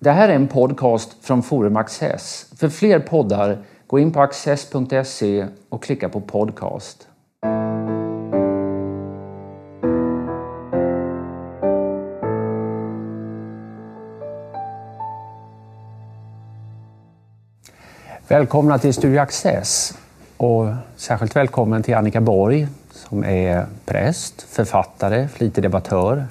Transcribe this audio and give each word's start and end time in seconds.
Det 0.00 0.10
här 0.10 0.28
är 0.28 0.34
en 0.34 0.48
podcast 0.48 1.16
från 1.20 1.42
Forum 1.42 1.76
Access. 1.76 2.46
För 2.56 2.68
fler 2.68 3.00
poddar, 3.00 3.58
gå 3.86 3.98
in 3.98 4.12
på 4.12 4.20
access.se 4.20 5.46
och 5.68 5.82
klicka 5.82 6.08
på 6.08 6.20
podcast. 6.20 7.08
Välkomna 18.28 18.78
till 18.78 18.94
Studio 18.94 19.20
Access 19.20 19.98
och 20.36 20.66
särskilt 20.96 21.36
välkommen 21.36 21.82
till 21.82 21.94
Annika 21.94 22.20
Borg 22.20 22.68
som 22.92 23.24
är 23.24 23.66
präst, 23.84 24.42
författare, 24.42 25.28
flitig 25.28 25.64
debattör. 25.64 26.26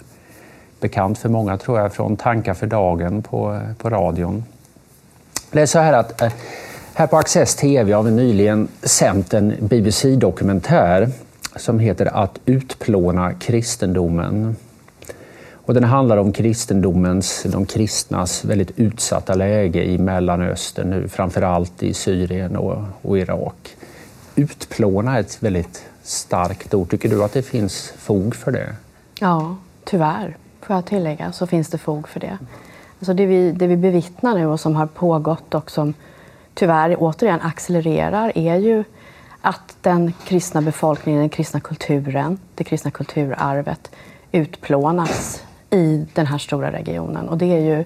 Bekant 0.80 1.18
för 1.18 1.30
många 1.30 1.58
tror 1.58 1.80
jag 1.80 1.94
från 1.94 2.18
Tankar 2.18 2.54
för 2.54 2.68
dagen 2.68 3.24
på, 3.24 3.60
på 3.78 3.90
radion. 3.90 4.44
Det 5.52 5.62
är 5.62 5.66
så 5.66 5.80
här 5.80 5.94
att 5.94 6.22
eh, 6.22 6.32
här 6.94 7.08
på 7.08 7.18
Access 7.18 7.56
TV 7.56 7.94
har 7.94 8.04
vi 8.04 8.12
nyligen 8.12 8.68
sänt 8.82 9.34
en 9.34 9.54
BBC-dokumentär 9.60 11.10
som 11.56 11.80
heter 11.80 12.06
Att 12.06 12.40
utplåna 12.46 13.34
kristendomen. 13.34 14.56
Och 15.52 15.74
den 15.74 15.84
handlar 15.84 16.18
om 16.18 16.32
kristendomens, 16.32 17.44
de 17.44 17.66
kristnas 17.66 18.46
väldigt 18.46 18.72
utsatta 18.80 19.34
läge 19.34 19.84
i 19.84 19.98
Mellanöstern 19.98 20.90
nu, 20.90 21.08
framförallt 21.08 21.84
i 21.84 21.94
Syrien 21.94 22.56
och, 22.56 22.84
och 23.02 23.18
Irak. 23.18 23.78
Utplåna 24.36 25.16
är 25.16 25.20
ett 25.20 25.44
väldigt 25.44 25.86
starkt 26.04 26.74
ord. 26.74 26.90
Tycker 26.90 27.10
du 27.10 27.24
att 27.24 27.34
det 27.34 27.42
finns 27.42 27.94
fog 27.98 28.36
för 28.36 28.52
det? 28.52 28.76
Ja, 29.20 29.56
tyvärr, 29.86 30.38
får 30.62 30.76
jag 30.76 30.86
tillägga, 30.86 31.32
så 31.32 31.48
finns 31.48 31.70
det 31.70 31.78
fog 31.78 32.08
för 32.08 32.20
det. 32.20 32.38
Alltså 33.00 33.14
det, 33.14 33.26
vi, 33.26 33.52
det 33.52 33.68
vi 33.68 33.78
bevittnar 33.78 34.36
nu 34.36 34.46
och 34.46 34.60
som 34.60 34.76
har 34.76 34.86
pågått 34.86 35.56
och 35.56 35.72
som 35.72 35.94
tyvärr 36.54 36.96
återigen 37.00 37.42
accelererar 37.42 38.32
är 38.36 38.56
ju 38.56 38.84
att 39.42 39.78
den 39.82 40.14
kristna 40.26 40.62
befolkningen, 40.62 41.20
den 41.20 41.30
kristna 41.30 41.60
kulturen, 41.60 42.40
det 42.56 42.64
kristna 42.64 42.92
kulturarvet 42.92 43.92
utplånas 44.32 45.44
i 45.70 46.06
den 46.14 46.26
här 46.26 46.38
stora 46.38 46.72
regionen. 46.72 47.30
Och 47.30 47.38
det 47.38 47.46
är 47.46 47.60
ju 47.60 47.86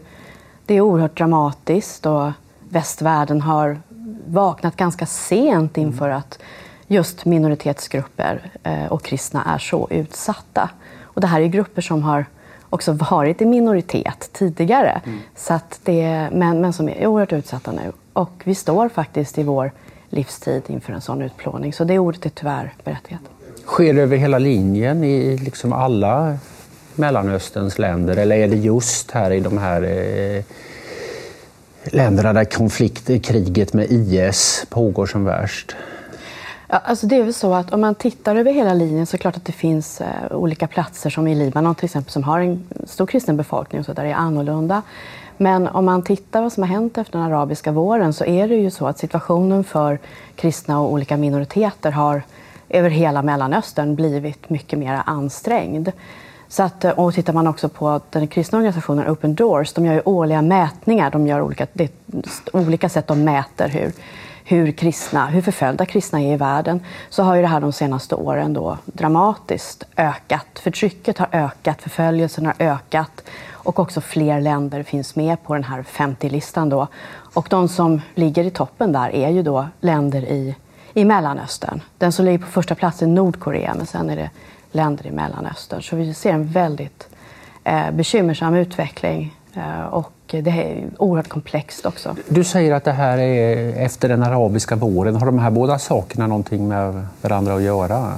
det 0.66 0.76
är 0.76 0.82
oerhört 0.82 1.18
dramatiskt 1.18 2.06
och 2.06 2.32
västvärlden 2.70 3.42
har 3.42 3.80
vaknat 4.28 4.76
ganska 4.76 5.06
sent 5.06 5.78
inför 5.78 6.10
att 6.10 6.40
just 6.88 7.26
minoritetsgrupper 7.26 8.52
eh, 8.64 8.86
och 8.86 9.04
kristna 9.04 9.44
är 9.44 9.58
så 9.58 9.88
utsatta. 9.90 10.70
Och 11.02 11.22
det 11.22 11.28
här 11.28 11.42
är 11.42 11.48
grupper 11.48 11.82
som 11.82 12.04
har 12.04 12.26
också 12.72 12.92
varit 12.92 13.42
i 13.42 13.46
minoritet 13.46 14.30
tidigare, 14.34 15.02
mm. 15.06 15.20
så 15.36 15.54
att 15.54 15.80
det, 15.84 16.30
men, 16.32 16.62
men 16.62 16.74
som 16.74 16.90
är 16.90 17.08
oerhört 17.08 17.34
utsatta 17.34 17.72
nu. 17.72 17.92
Och 18.14 18.32
vi 18.44 18.56
står 18.56 18.90
faktiskt 18.90 19.38
i 19.38 19.44
vår 19.44 19.72
livstid 20.10 20.62
inför 20.68 20.94
en 20.94 21.02
sån 21.02 21.22
utplåning, 21.22 21.74
så 21.74 21.84
det 21.84 22.00
ordet 22.00 22.26
är 22.26 22.30
tyvärr 22.30 22.74
berättigat. 22.84 23.22
Sker 23.66 23.94
det 23.94 24.02
över 24.02 24.18
hela 24.18 24.40
linjen 24.40 25.04
i 25.04 25.38
liksom 25.38 25.74
alla 25.74 26.38
Mellanösterns 26.96 27.80
länder 27.80 28.18
eller 28.18 28.36
är 28.36 28.48
det 28.48 28.56
just 28.56 29.12
här 29.12 29.32
i 29.32 29.40
de 29.40 29.58
här 29.58 29.82
eh, 29.82 30.44
länderna 31.84 32.34
där 32.34 32.46
konflikter, 32.46 33.18
kriget 33.18 33.74
med 33.74 33.92
IS 33.92 34.66
pågår 34.70 35.06
som 35.06 35.26
värst? 35.26 35.76
Ja, 36.74 36.78
alltså 36.78 37.08
det 37.08 37.16
är 37.16 37.24
väl 37.24 37.34
så 37.34 37.54
att 37.54 37.74
om 37.74 37.82
man 37.82 37.96
tittar 37.96 38.36
över 38.36 38.54
hela 38.54 38.74
linjen 38.74 39.06
så 39.06 39.16
är 39.16 39.18
det 39.18 39.22
klart 39.22 39.38
att 39.38 39.46
det 39.46 39.52
finns 39.52 40.02
eh, 40.02 40.08
olika 40.32 40.68
platser 40.68 41.10
som 41.10 41.28
i 41.28 41.36
Libanon 41.36 41.76
till 41.76 41.86
exempel 41.86 42.12
som 42.12 42.24
har 42.24 42.40
en 42.40 42.64
stor 42.86 43.06
kristen 43.06 43.38
befolkning 43.38 43.80
och 43.80 43.86
så 43.86 43.94
där 43.94 44.04
det 44.04 44.10
är 44.10 44.16
annorlunda. 44.16 44.82
Men 45.38 45.68
om 45.68 45.86
man 45.86 46.02
tittar 46.02 46.42
vad 46.42 46.54
som 46.54 46.64
har 46.64 46.68
hänt 46.68 46.98
efter 46.98 47.20
den 47.20 47.28
arabiska 47.28 47.72
våren 47.72 48.14
så 48.14 48.26
är 48.26 48.48
det 48.48 48.56
ju 48.56 48.72
så 48.72 48.88
att 48.88 49.00
situationen 49.00 49.64
för 49.64 50.00
kristna 50.36 50.82
och 50.82 50.92
olika 50.92 51.18
minoriteter 51.18 51.92
har 51.92 52.24
över 52.70 52.90
hela 52.90 53.22
Mellanöstern 53.22 53.96
blivit 53.96 54.50
mycket 54.50 54.80
mer 54.80 55.02
ansträngd. 55.06 55.92
Så 56.48 56.64
att, 56.64 56.86
eh, 56.86 56.92
och 56.92 57.14
tittar 57.14 57.34
man 57.34 57.48
också 57.48 57.70
på 57.70 58.02
den 58.10 58.28
kristna 58.28 58.58
organisationen 58.58 59.12
Open 59.12 59.36
Doors, 59.36 59.74
de 59.74 59.86
gör 59.86 59.94
ju 59.94 60.02
årliga 60.06 60.42
mätningar. 60.42 61.12
De 61.12 61.28
gör 61.28 61.42
olika, 61.42 61.68
det 61.74 61.92
olika 62.54 62.90
sätt 62.90 63.08
de 63.08 63.24
mäter 63.24 63.68
hur, 63.70 63.92
hur, 64.44 64.72
kristna, 64.72 65.28
hur 65.28 65.42
förföljda 65.42 65.86
kristna 65.86 66.22
är 66.22 66.34
i 66.34 66.38
världen. 66.38 66.84
Så 67.10 67.24
har 67.24 67.36
ju 67.36 67.42
det 67.42 67.48
här 67.48 67.62
de 67.62 67.72
senaste 67.72 68.16
åren 68.16 68.54
då 68.54 68.78
dramatiskt 68.86 69.84
ökat. 69.98 70.60
Förtrycket 70.64 71.18
har 71.18 71.28
ökat, 71.32 71.82
förföljelsen 71.82 72.46
har 72.46 72.56
ökat 72.60 73.24
och 73.64 73.80
också 73.80 74.02
fler 74.02 74.42
länder 74.42 74.84
finns 74.84 75.16
med 75.16 75.44
på 75.44 75.54
den 75.54 75.64
här 75.64 75.84
50-listan. 75.84 76.70
Då. 76.70 76.88
Och 77.34 77.48
de 77.50 77.68
som 77.68 78.02
ligger 78.16 78.44
i 78.44 78.52
toppen 78.52 78.92
där 78.92 79.16
är 79.16 79.30
ju 79.30 79.44
då 79.44 79.68
länder 79.80 80.22
i, 80.22 80.56
i 80.94 81.06
Mellanöstern. 81.06 81.82
Den 81.98 82.12
som 82.12 82.26
ligger 82.26 82.38
på 82.38 82.52
första 82.52 82.76
plats 82.76 83.02
är 83.02 83.08
Nordkorea, 83.08 83.74
men 83.78 83.86
sen 83.86 84.10
är 84.10 84.16
det 84.16 84.30
länder 84.72 85.08
i 85.08 85.12
Mellanöstern. 85.12 85.82
Så 85.82 85.96
vi 85.96 86.14
ser 86.14 86.34
en 86.34 86.48
väldigt 86.48 87.08
eh, 87.64 87.92
bekymmersam 87.92 88.56
utveckling 88.56 89.36
och 89.92 90.12
det 90.28 90.50
är 90.50 90.90
oerhört 90.98 91.30
komplext 91.30 91.86
också. 91.86 92.16
Du 92.30 92.44
säger 92.44 92.74
att 92.74 92.84
det 92.84 92.92
här 92.92 93.18
är 93.18 93.74
efter 93.86 94.10
den 94.10 94.24
arabiska 94.24 94.76
våren. 94.76 95.16
Har 95.16 95.26
de 95.26 95.40
här 95.40 95.52
båda 95.52 95.80
sakerna 95.80 96.28
någonting 96.28 96.68
med 96.68 97.06
varandra 97.22 97.56
att 97.56 97.62
göra? 97.62 98.14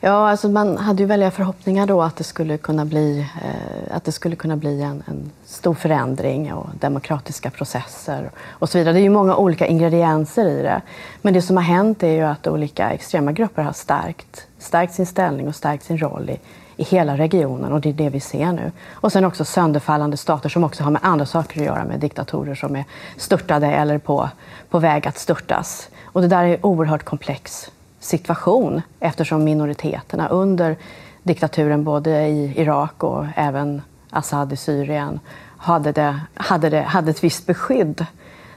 Ja, 0.00 0.30
alltså 0.30 0.48
man 0.48 0.78
hade 0.78 1.02
ju 1.02 1.06
väldiga 1.06 1.30
förhoppningar 1.30 1.86
då 1.86 2.02
att 2.02 2.16
det 2.16 2.24
skulle 2.24 2.58
kunna 2.58 2.84
bli, 2.84 3.18
eh, 3.18 3.96
att 3.96 4.04
det 4.04 4.12
skulle 4.12 4.36
kunna 4.36 4.56
bli 4.56 4.82
en, 4.82 5.02
en, 5.06 5.30
stor 5.44 5.74
förändring 5.74 6.52
och 6.52 6.66
demokratiska 6.80 7.50
processer 7.50 8.30
och 8.48 8.68
så 8.68 8.78
vidare. 8.78 8.94
Det 8.94 9.00
är 9.00 9.02
ju 9.02 9.10
många 9.10 9.36
olika 9.36 9.66
ingredienser 9.66 10.48
i 10.48 10.62
det. 10.62 10.82
Men 11.22 11.34
det 11.34 11.42
som 11.42 11.56
har 11.56 11.64
hänt 11.64 12.02
är 12.02 12.12
ju 12.12 12.22
att 12.22 12.46
olika 12.46 12.90
extrema 12.90 13.32
grupper 13.32 13.62
har 13.62 13.72
stärkt, 13.72 14.46
stärkt 14.58 14.94
sin 14.94 15.06
ställning 15.06 15.48
och 15.48 15.54
stärkt 15.54 15.84
sin 15.84 15.98
roll 15.98 16.30
i, 16.30 16.38
i 16.76 16.84
hela 16.84 17.16
regionen 17.16 17.72
och 17.72 17.80
det 17.80 17.88
är 17.88 17.92
det 17.92 18.08
vi 18.08 18.20
ser 18.20 18.52
nu. 18.52 18.72
Och 18.92 19.12
sen 19.12 19.24
också 19.24 19.44
sönderfallande 19.44 20.16
stater 20.16 20.48
som 20.48 20.64
också 20.64 20.84
har 20.84 20.90
med 20.90 21.00
andra 21.04 21.26
saker 21.26 21.60
att 21.60 21.66
göra, 21.66 21.84
med 21.84 22.00
diktatorer 22.00 22.54
som 22.54 22.76
är 22.76 22.84
störtade 23.16 23.66
eller 23.66 23.98
på, 23.98 24.28
på 24.70 24.78
väg 24.78 25.08
att 25.08 25.18
störtas. 25.18 25.88
Och 26.04 26.22
det 26.22 26.28
där 26.28 26.44
är 26.44 26.66
oerhört 26.66 27.04
komplex 27.04 27.70
situation 28.00 28.82
eftersom 29.00 29.44
minoriteterna 29.44 30.28
under 30.28 30.76
diktaturen 31.22 31.84
både 31.84 32.26
i 32.26 32.60
Irak 32.60 33.04
och 33.04 33.26
även 33.36 33.82
Assad 34.10 34.52
i 34.52 34.56
Syrien 34.56 35.20
hade, 35.56 35.92
det, 35.92 36.20
hade, 36.34 36.68
det, 36.70 36.82
hade 36.82 37.10
ett 37.10 37.24
visst 37.24 37.46
beskydd. 37.46 38.06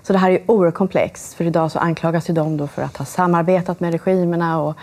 Så 0.01 0.13
det 0.13 0.19
här 0.19 0.31
är 0.31 0.51
oerhört 0.51 0.75
komplext, 0.75 1.34
för 1.34 1.46
idag 1.46 1.72
så 1.72 1.80
anklagas 1.80 2.30
ju 2.30 2.34
de 2.34 2.57
då 2.57 2.68
för 2.68 2.81
att 2.81 2.97
ha 2.97 3.06
samarbetat 3.06 3.80
med 3.80 3.91
regimerna 3.91 4.62
och, 4.62 4.75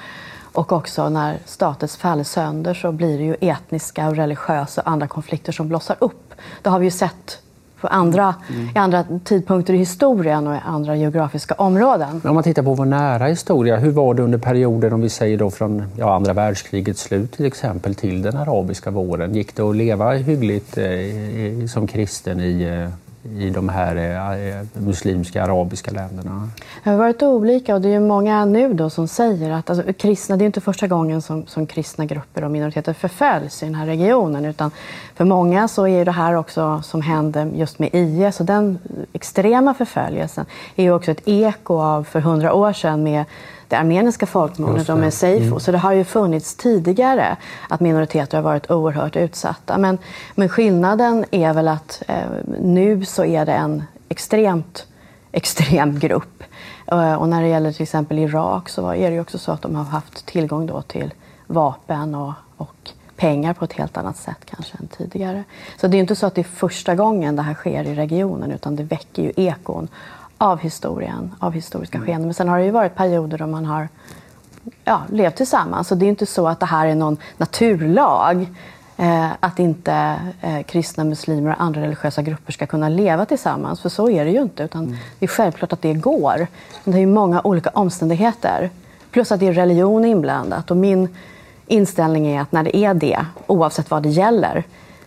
och 0.57 0.73
också 0.73 1.09
när 1.09 1.39
stater 1.45 1.87
faller 1.87 2.25
sönder 2.25 2.75
så 2.75 2.93
blir 2.93 3.19
det 3.19 3.25
ju 3.25 3.37
etniska 3.41 4.09
och 4.09 4.17
religiösa 4.17 4.81
och 4.81 4.89
andra 4.89 5.07
konflikter 5.07 5.53
som 5.53 5.69
blossar 5.69 5.97
upp. 6.01 6.35
Det 6.63 6.71
har 6.71 6.79
vi 6.79 6.85
ju 6.85 6.91
sett 6.91 7.39
på 7.81 7.87
andra, 7.87 8.35
mm. 8.49 8.69
i 8.75 8.79
andra 8.79 9.05
tidpunkter 9.25 9.75
i 9.75 9.77
historien 9.77 10.47
och 10.47 10.55
i 10.55 10.59
andra 10.65 10.97
geografiska 10.97 11.55
områden. 11.55 12.21
om 12.25 12.35
man 12.35 12.43
tittar 12.43 12.63
på 12.63 12.75
vår 12.75 12.85
nära 12.85 13.27
historia, 13.27 13.77
hur 13.77 13.91
var 13.91 14.15
det 14.15 14.23
under 14.23 14.39
perioden, 14.39 14.93
om 14.93 15.01
vi 15.01 15.09
säger 15.09 15.39
då 15.39 15.51
från 15.51 15.85
ja, 15.97 16.15
andra 16.15 16.33
världskrigets 16.33 17.03
slut 17.03 17.33
till 17.33 17.47
exempel 17.47 17.95
till 17.95 18.23
den 18.23 18.37
arabiska 18.37 18.91
våren? 18.91 19.35
Gick 19.35 19.57
det 19.57 19.63
att 19.63 19.77
leva 19.77 20.13
hyggligt 20.13 20.79
eh, 20.79 21.67
som 21.73 21.87
kristen 21.87 22.41
i 22.41 22.63
eh, 22.63 23.06
i 23.39 23.51
de 23.51 23.69
här 23.69 23.97
eh, 23.97 24.49
eh, 24.49 24.67
muslimska 24.73 25.45
arabiska 25.45 25.91
länderna? 25.91 26.51
Det 26.85 26.91
har 26.91 26.97
varit 26.97 27.23
olika 27.23 27.75
och 27.75 27.81
det 27.81 27.89
är 27.89 28.01
många 28.01 28.45
nu 28.45 28.75
då 28.75 28.91
som 28.91 29.09
säger 29.09 29.51
att 29.51 29.71
alltså, 29.71 29.93
kristna, 29.93 30.37
det 30.37 30.45
är 30.45 30.47
inte 30.47 30.61
första 30.61 30.87
gången 30.87 31.23
som, 31.23 31.47
som 31.47 31.67
kristna 31.67 32.05
grupper 32.05 32.45
och 32.45 32.51
minoriteter 32.51 32.93
förföljs 32.93 33.63
i 33.63 33.67
den 33.67 33.75
här 33.75 33.87
regionen 33.87 34.45
utan 34.45 34.71
för 35.15 35.25
många 35.25 35.69
så 35.69 35.87
är 35.87 36.05
det 36.05 36.13
här 36.13 36.35
också 36.35 36.83
som 36.83 37.03
hände 37.03 37.51
just 37.55 37.79
med 37.79 37.91
IS 37.93 38.41
och 38.41 38.47
den 38.47 38.79
extrema 39.13 39.75
förföljelsen 39.75 40.47
är 40.77 40.83
ju 40.83 40.93
också 40.93 41.11
ett 41.11 41.23
eko 41.25 41.75
av 41.75 42.05
för 42.05 42.21
hundra 42.21 42.53
år 42.53 42.73
sedan 42.73 43.03
med 43.03 43.25
det 43.69 43.77
armeniska 43.77 44.27
folkmordet 44.27 44.89
och 44.89 44.99
med 44.99 45.15
Seifo. 45.15 45.47
Mm. 45.47 45.61
Så 45.61 45.73
det 45.73 45.79
har 45.79 45.93
ju 45.93 46.05
funnits 46.05 46.55
tidigare 46.55 47.37
att 47.69 47.81
minoriteter 47.81 48.39
har 48.39 48.43
varit 48.43 48.71
oerhört 48.71 49.17
utsatta. 49.17 49.79
Men, 49.79 49.99
men 50.35 50.49
skillnaden 50.49 51.25
är 51.31 51.55
väl 51.55 51.69
att 51.69 52.03
eh, 52.09 52.17
nu 52.61 53.05
så 53.05 53.25
är 53.25 53.47
det 53.47 53.53
en 53.53 53.85
extremt 54.09 54.87
extrem 55.33 55.99
grupp. 55.99 56.43
Eh, 56.87 57.15
och 57.15 57.29
när 57.29 57.43
det 57.43 57.49
gäller 57.49 57.73
till 57.73 57.83
exempel 57.83 58.19
Irak 58.19 58.69
så 58.69 58.89
är 58.89 59.11
det 59.11 59.15
ju 59.15 59.21
också 59.21 59.39
så 59.39 59.53
att 59.53 59.63
de 59.63 59.75
har 59.75 59.85
haft 59.85 60.27
tillgång 60.27 60.67
då 60.67 60.83
till 60.83 61.15
vapen 61.47 62.15
och, 62.15 62.33
och 62.57 62.91
pengar 63.17 63.55
på 63.55 63.65
ett 63.65 63.73
helt 63.73 63.97
annat 63.97 64.17
sätt 64.17 64.39
kanske 64.45 64.77
än 64.81 64.89
tidigare. 64.89 65.45
Så 65.81 65.89
det 65.89 65.97
är 65.97 65.99
inte 65.99 66.17
så 66.17 66.27
att 66.27 66.35
det 66.35 66.41
är 66.41 66.45
första 66.45 66.95
gången 66.95 67.37
det 67.37 67.43
här 67.43 67.55
sker 67.55 67.85
i 67.85 67.95
regionen 67.95 68.53
utan 68.53 68.77
det 68.77 68.83
väcker 68.83 69.23
ju 69.23 69.33
ekon 69.37 69.89
av 70.39 70.59
historien, 70.59 71.35
av 71.39 71.53
historiska 71.53 71.99
mm. 71.99 72.07
skeenden. 72.07 72.27
Men 72.27 72.35
sen 72.35 72.49
har 72.49 72.59
det 72.59 72.65
ju 72.65 72.71
varit 72.71 72.95
perioder 72.95 73.39
då 73.39 73.47
man 73.47 73.65
har 73.65 73.89
ja, 74.85 75.03
levt 75.13 75.37
tillsammans. 75.37 75.89
Så 75.89 75.95
det 75.95 76.07
är 76.07 76.09
inte 76.09 76.27
så 76.27 76.49
att 76.49 76.61
det 76.61 76.67
här 76.67 76.87
är 76.87 76.95
någon 76.95 77.17
naturlag. 77.37 78.47
eh, 78.97 79.29
att 79.41 79.59
inte 79.59 80.17
eh, 80.41 80.63
kristna, 80.63 81.05
muslimer 81.05 81.51
och 81.51 81.63
andra 81.63 81.81
religiösa 81.81 82.23
grupper 82.23 82.53
ska 82.53 82.67
kunna 82.67 82.89
leva 82.89 83.25
tillsammans. 83.25 83.81
För 83.81 83.89
så 83.89 84.11
är 84.11 84.25
det 84.25 84.31
ju 84.31 84.43
inte. 84.43 84.63
Utan 84.63 84.85
mm. 84.85 84.97
Det 85.19 85.27
är 85.27 85.29
självklart 85.29 85.73
att 85.73 85.83
det 85.83 85.95
går. 85.95 86.47
Men 86.85 86.93
det 86.93 86.99
är 86.99 87.01
ju 87.01 87.07
många 87.07 87.41
olika 87.45 87.71
omständigheter. 87.71 88.71
Plus 89.11 89.33
att 89.33 89.41
det 89.41 89.47
är 89.47 89.53
religion 89.53 90.05
inblandat. 90.05 90.71
Och 90.71 90.77
min 90.77 91.09
inställning 91.67 92.27
är 92.27 92.41
att 92.41 92.53
när 92.53 92.63
det 92.63 92.77
är 92.77 92.95
det, 92.95 93.27
oavsett 93.47 93.91
vad 93.91 94.03
det 94.03 94.09
gäller, 94.09 94.65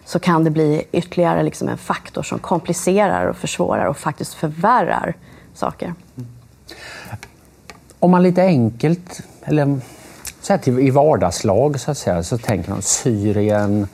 så 0.09 0.19
kan 0.19 0.43
det 0.43 0.49
bli 0.49 0.83
ytterligare 0.91 1.43
liksom 1.43 1.69
en 1.69 1.77
faktor 1.77 2.23
som 2.23 2.39
komplicerar 2.39 3.25
och 3.25 3.35
försvårar 3.35 3.85
och 3.85 3.97
faktiskt 3.97 4.33
förvärrar 4.33 5.15
saker. 5.53 5.93
Om 7.99 8.11
man 8.11 8.23
lite 8.23 8.43
enkelt, 8.43 9.21
eller 9.43 9.79
så 10.41 10.53
här 10.53 10.79
i 10.79 10.89
vardagslag 10.89 11.79
så 11.79 11.91
att 11.91 11.97
säga, 11.97 12.23
så 12.23 12.37
tänker 12.37 12.69
man 12.69 12.81
Syrien, 12.81 13.87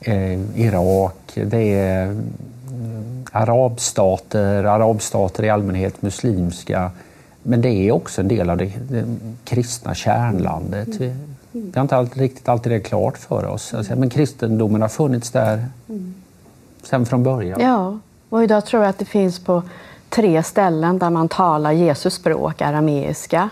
eh, 0.00 0.60
Irak, 0.60 1.32
det 1.34 1.74
är 1.74 2.04
mm, 2.04 3.24
arabstater, 3.32 4.64
arabstater 4.64 5.44
i 5.44 5.50
allmänhet 5.50 6.02
muslimska. 6.02 6.90
Men 7.42 7.60
det 7.60 7.68
är 7.68 7.92
också 7.92 8.20
en 8.20 8.28
del 8.28 8.50
av 8.50 8.56
det, 8.56 8.72
det 8.88 9.04
kristna 9.44 9.94
kärnlandet. 9.94 11.00
Vi, 11.52 11.72
har 11.74 11.82
inte 11.82 11.96
alltid, 11.96 12.22
riktigt 12.22 12.48
alltid 12.48 12.72
det 12.72 12.80
klart 12.80 13.18
för 13.18 13.46
oss. 13.46 13.74
Alltså, 13.74 13.96
men 13.96 14.10
kristendomen 14.10 14.82
har 14.82 14.88
funnits 14.88 15.30
där 15.30 15.66
sen 16.82 17.06
från 17.06 17.22
början. 17.22 17.60
Ja, 17.60 17.98
och 18.28 18.44
idag 18.44 18.66
tror 18.66 18.82
jag 18.82 18.90
att 18.90 18.98
det 18.98 19.04
finns 19.04 19.38
på 19.38 19.62
tre 20.08 20.42
ställen 20.42 20.98
där 20.98 21.10
man 21.10 21.28
talar 21.28 21.72
Jesus 21.72 22.14
språk, 22.14 22.62
arameiska. 22.62 23.48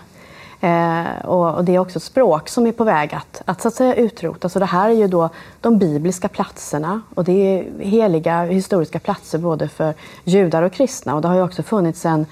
Eh, 0.60 1.24
och, 1.24 1.54
och, 1.54 1.64
det 1.64 1.74
är 1.74 1.78
också 1.78 1.98
ett 1.98 2.02
språk 2.02 2.48
som 2.48 2.66
är 2.66 2.72
på 2.72 2.84
väg 2.84 3.14
att, 3.14 3.42
att, 3.44 3.60
så 3.60 3.68
att 3.68 3.74
säga, 3.74 3.94
utrotas. 3.94 4.52
Så 4.52 4.58
det 4.58 4.66
här 4.66 4.90
är 4.90 4.94
ju 4.94 5.08
då 5.08 5.28
de 5.60 5.78
bibliska 5.78 6.28
platserna 6.28 7.02
och 7.14 7.24
det 7.24 7.32
är 7.32 7.80
heliga 7.80 8.44
historiska 8.44 8.98
platser 8.98 9.38
både 9.38 9.68
för 9.68 9.94
judar 10.24 10.62
och 10.62 10.72
kristna. 10.72 11.14
Och 11.14 11.22
det 11.22 11.28
har 11.28 11.34
ju 11.34 11.42
också 11.42 11.62
funnits 11.62 12.06
en, 12.06 12.26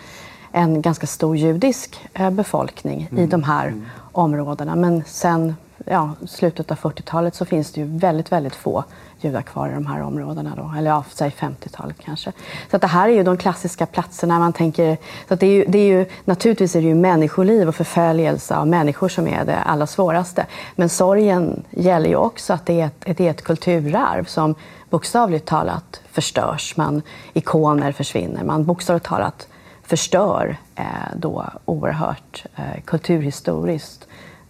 en 0.53 0.83
ganska 0.83 1.07
stor 1.07 1.37
judisk 1.37 2.09
eh, 2.15 2.31
befolkning 2.31 3.09
mm. 3.11 3.25
i 3.25 3.27
de 3.27 3.43
här 3.43 3.67
mm 3.67 3.87
områdena. 4.19 4.77
Men 4.77 5.05
sen 5.07 5.55
ja, 5.85 6.11
slutet 6.27 6.71
av 6.71 6.79
40-talet 6.79 7.35
så 7.35 7.45
finns 7.45 7.73
det 7.73 7.81
ju 7.81 7.99
väldigt, 7.99 8.33
väldigt 8.33 8.55
få 8.55 8.85
judar 9.21 9.43
kvar 9.43 9.69
i 9.69 9.75
de 9.75 9.87
här 9.87 10.03
områdena. 10.03 10.53
Då. 10.57 10.75
Eller 10.79 10.91
ja, 10.91 11.05
säg 11.11 11.31
50-talet 11.39 11.97
kanske. 12.05 12.33
Så 12.71 12.77
att 12.77 12.83
det 12.83 12.89
här 12.89 13.09
är 13.09 13.13
ju 13.13 13.23
de 13.23 13.37
klassiska 13.37 13.87
platserna 13.87 14.39
man 14.39 14.53
tänker... 14.53 14.97
Så 15.29 15.35
att 15.35 15.41
det 15.41 15.47
är 15.47 15.53
ju, 15.53 15.65
det 15.69 15.79
är 15.79 15.87
ju, 15.87 16.07
naturligtvis 16.25 16.77
är 16.77 16.81
det 16.81 16.89
ju 16.89 16.95
människoliv 16.95 17.69
och 17.69 17.75
förföljelse 17.75 18.57
av 18.57 18.67
människor 18.67 19.09
som 19.09 19.29
är 19.29 19.45
det 19.45 19.59
allra 19.59 19.87
svåraste. 19.87 20.47
Men 20.77 20.89
sorgen 20.89 21.65
gäller 21.71 22.09
ju 22.09 22.17
också 22.17 22.53
att 22.53 22.67
det 22.67 22.81
är 22.81 22.87
ett, 22.87 23.17
det 23.17 23.27
är 23.27 23.31
ett 23.31 23.45
kulturarv 23.45 24.25
som 24.25 24.55
bokstavligt 24.91 25.47
talat 25.47 26.01
förstörs. 26.13 26.77
Man, 26.77 27.03
ikoner 27.33 27.93
försvinner. 27.93 28.45
Man 28.45 28.65
bokstavligt 28.65 29.07
talat 29.07 29.49
förstör 29.83 30.57
eh, 30.75 30.85
då 31.17 31.45
oerhört 31.65 32.45
eh, 32.57 32.83
kulturhistoriskt 32.85 34.08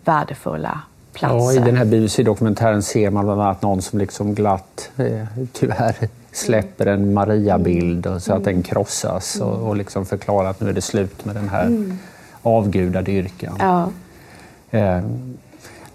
värdefulla 0.09 0.81
platser. 1.13 1.37
Ja, 1.37 1.53
I 1.53 1.59
den 1.59 1.77
här 1.77 1.85
BBC-dokumentären 1.85 2.83
ser 2.83 3.11
man 3.11 3.25
bland 3.25 3.41
annat 3.41 3.63
någon 3.63 3.83
som 3.83 3.99
liksom 3.99 4.35
glatt, 4.35 4.91
eh, 4.97 5.27
tyvärr, 5.53 5.97
släpper 6.33 6.87
en 6.87 7.15
Maria-bild 7.15 8.05
så 8.05 8.33
att 8.33 8.39
mm. 8.39 8.43
den 8.43 8.63
krossas 8.63 9.41
och, 9.41 9.69
och 9.69 9.77
liksom 9.77 10.07
förklarar 10.07 10.51
att 10.51 10.61
nu 10.61 10.69
är 10.69 10.73
det 10.73 10.83
slut 10.83 11.25
med 11.25 11.35
den 11.35 11.49
här 11.49 11.67
mm. 11.67 11.99
avgudadyrkan. 12.43 13.57
Ja. 13.59 13.91
Eh, 14.71 15.01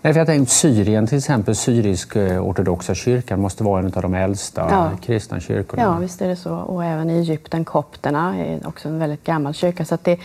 Nej, 0.03 0.13
för 0.13 0.19
jag 0.19 0.27
tänkte, 0.27 0.53
Syrien 0.53 1.07
till 1.07 1.17
exempel, 1.17 1.55
syrisk 1.55 2.15
eh, 2.15 2.47
ortodoxa 2.47 2.95
kyrkan 2.95 3.39
måste 3.39 3.63
vara 3.63 3.79
en 3.79 3.85
av 3.85 4.01
de 4.01 4.13
äldsta 4.13 4.67
ja. 4.69 4.91
kristna 5.01 5.39
kyrkorna. 5.39 5.83
Ja, 5.83 5.97
visst 5.97 6.21
är 6.21 6.27
det 6.27 6.35
så. 6.35 6.55
Och 6.55 6.85
även 6.85 7.09
i 7.09 7.13
Egypten, 7.13 7.65
kopterna 7.65 8.37
är 8.37 8.67
också 8.67 8.89
en 8.89 8.99
väldigt 8.99 9.23
gammal 9.23 9.53
kyrka. 9.53 9.85
Så 9.85 9.97
det, 10.03 10.19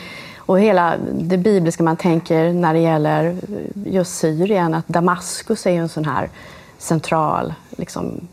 och 0.49 0.61
hela 0.61 0.97
det 1.12 1.37
bibliska 1.37 1.83
man 1.83 1.97
tänker 1.97 2.53
när 2.53 2.75
det 2.75 2.81
gäller 2.81 3.37
just 3.87 4.19
Syrien, 4.19 4.75
att 4.75 4.89
Damaskus 4.89 5.67
är 5.67 5.71
ju 5.71 5.77
en 5.77 5.89
sån 5.89 6.05
här 6.05 6.29
central, 6.79 7.55
liksom, 7.71 8.29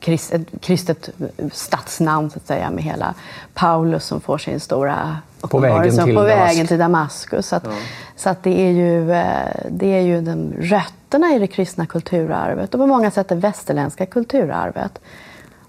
krist, 0.00 0.34
kristet 0.60 1.10
stadsnamn 1.52 2.30
så 2.30 2.38
att 2.38 2.46
säga, 2.46 2.70
med 2.70 2.84
hela 2.84 3.14
Paulus 3.54 4.04
som 4.04 4.20
får 4.20 4.38
sin 4.38 4.60
stora 4.60 5.16
på 5.40 5.58
vägen 5.58 6.04
till, 6.04 6.14
på 6.14 6.22
vägen 6.22 6.66
till 6.66 6.78
Damaskus. 6.78 7.46
Så, 7.46 7.56
att, 7.56 7.64
ja. 7.64 7.72
så 8.16 8.28
att 8.30 8.42
det, 8.42 8.60
är 8.60 8.70
ju, 8.70 9.12
eh, 9.12 9.66
det 9.70 9.86
är 9.86 10.00
ju 10.00 10.20
de 10.20 10.52
rötterna 10.60 11.34
i 11.34 11.38
det 11.38 11.46
kristna 11.46 11.86
kulturarvet 11.86 12.74
och 12.74 12.80
på 12.80 12.86
många 12.86 13.10
sätt 13.10 13.28
det 13.28 13.34
västerländska 13.34 14.06
kulturarvet. 14.06 14.98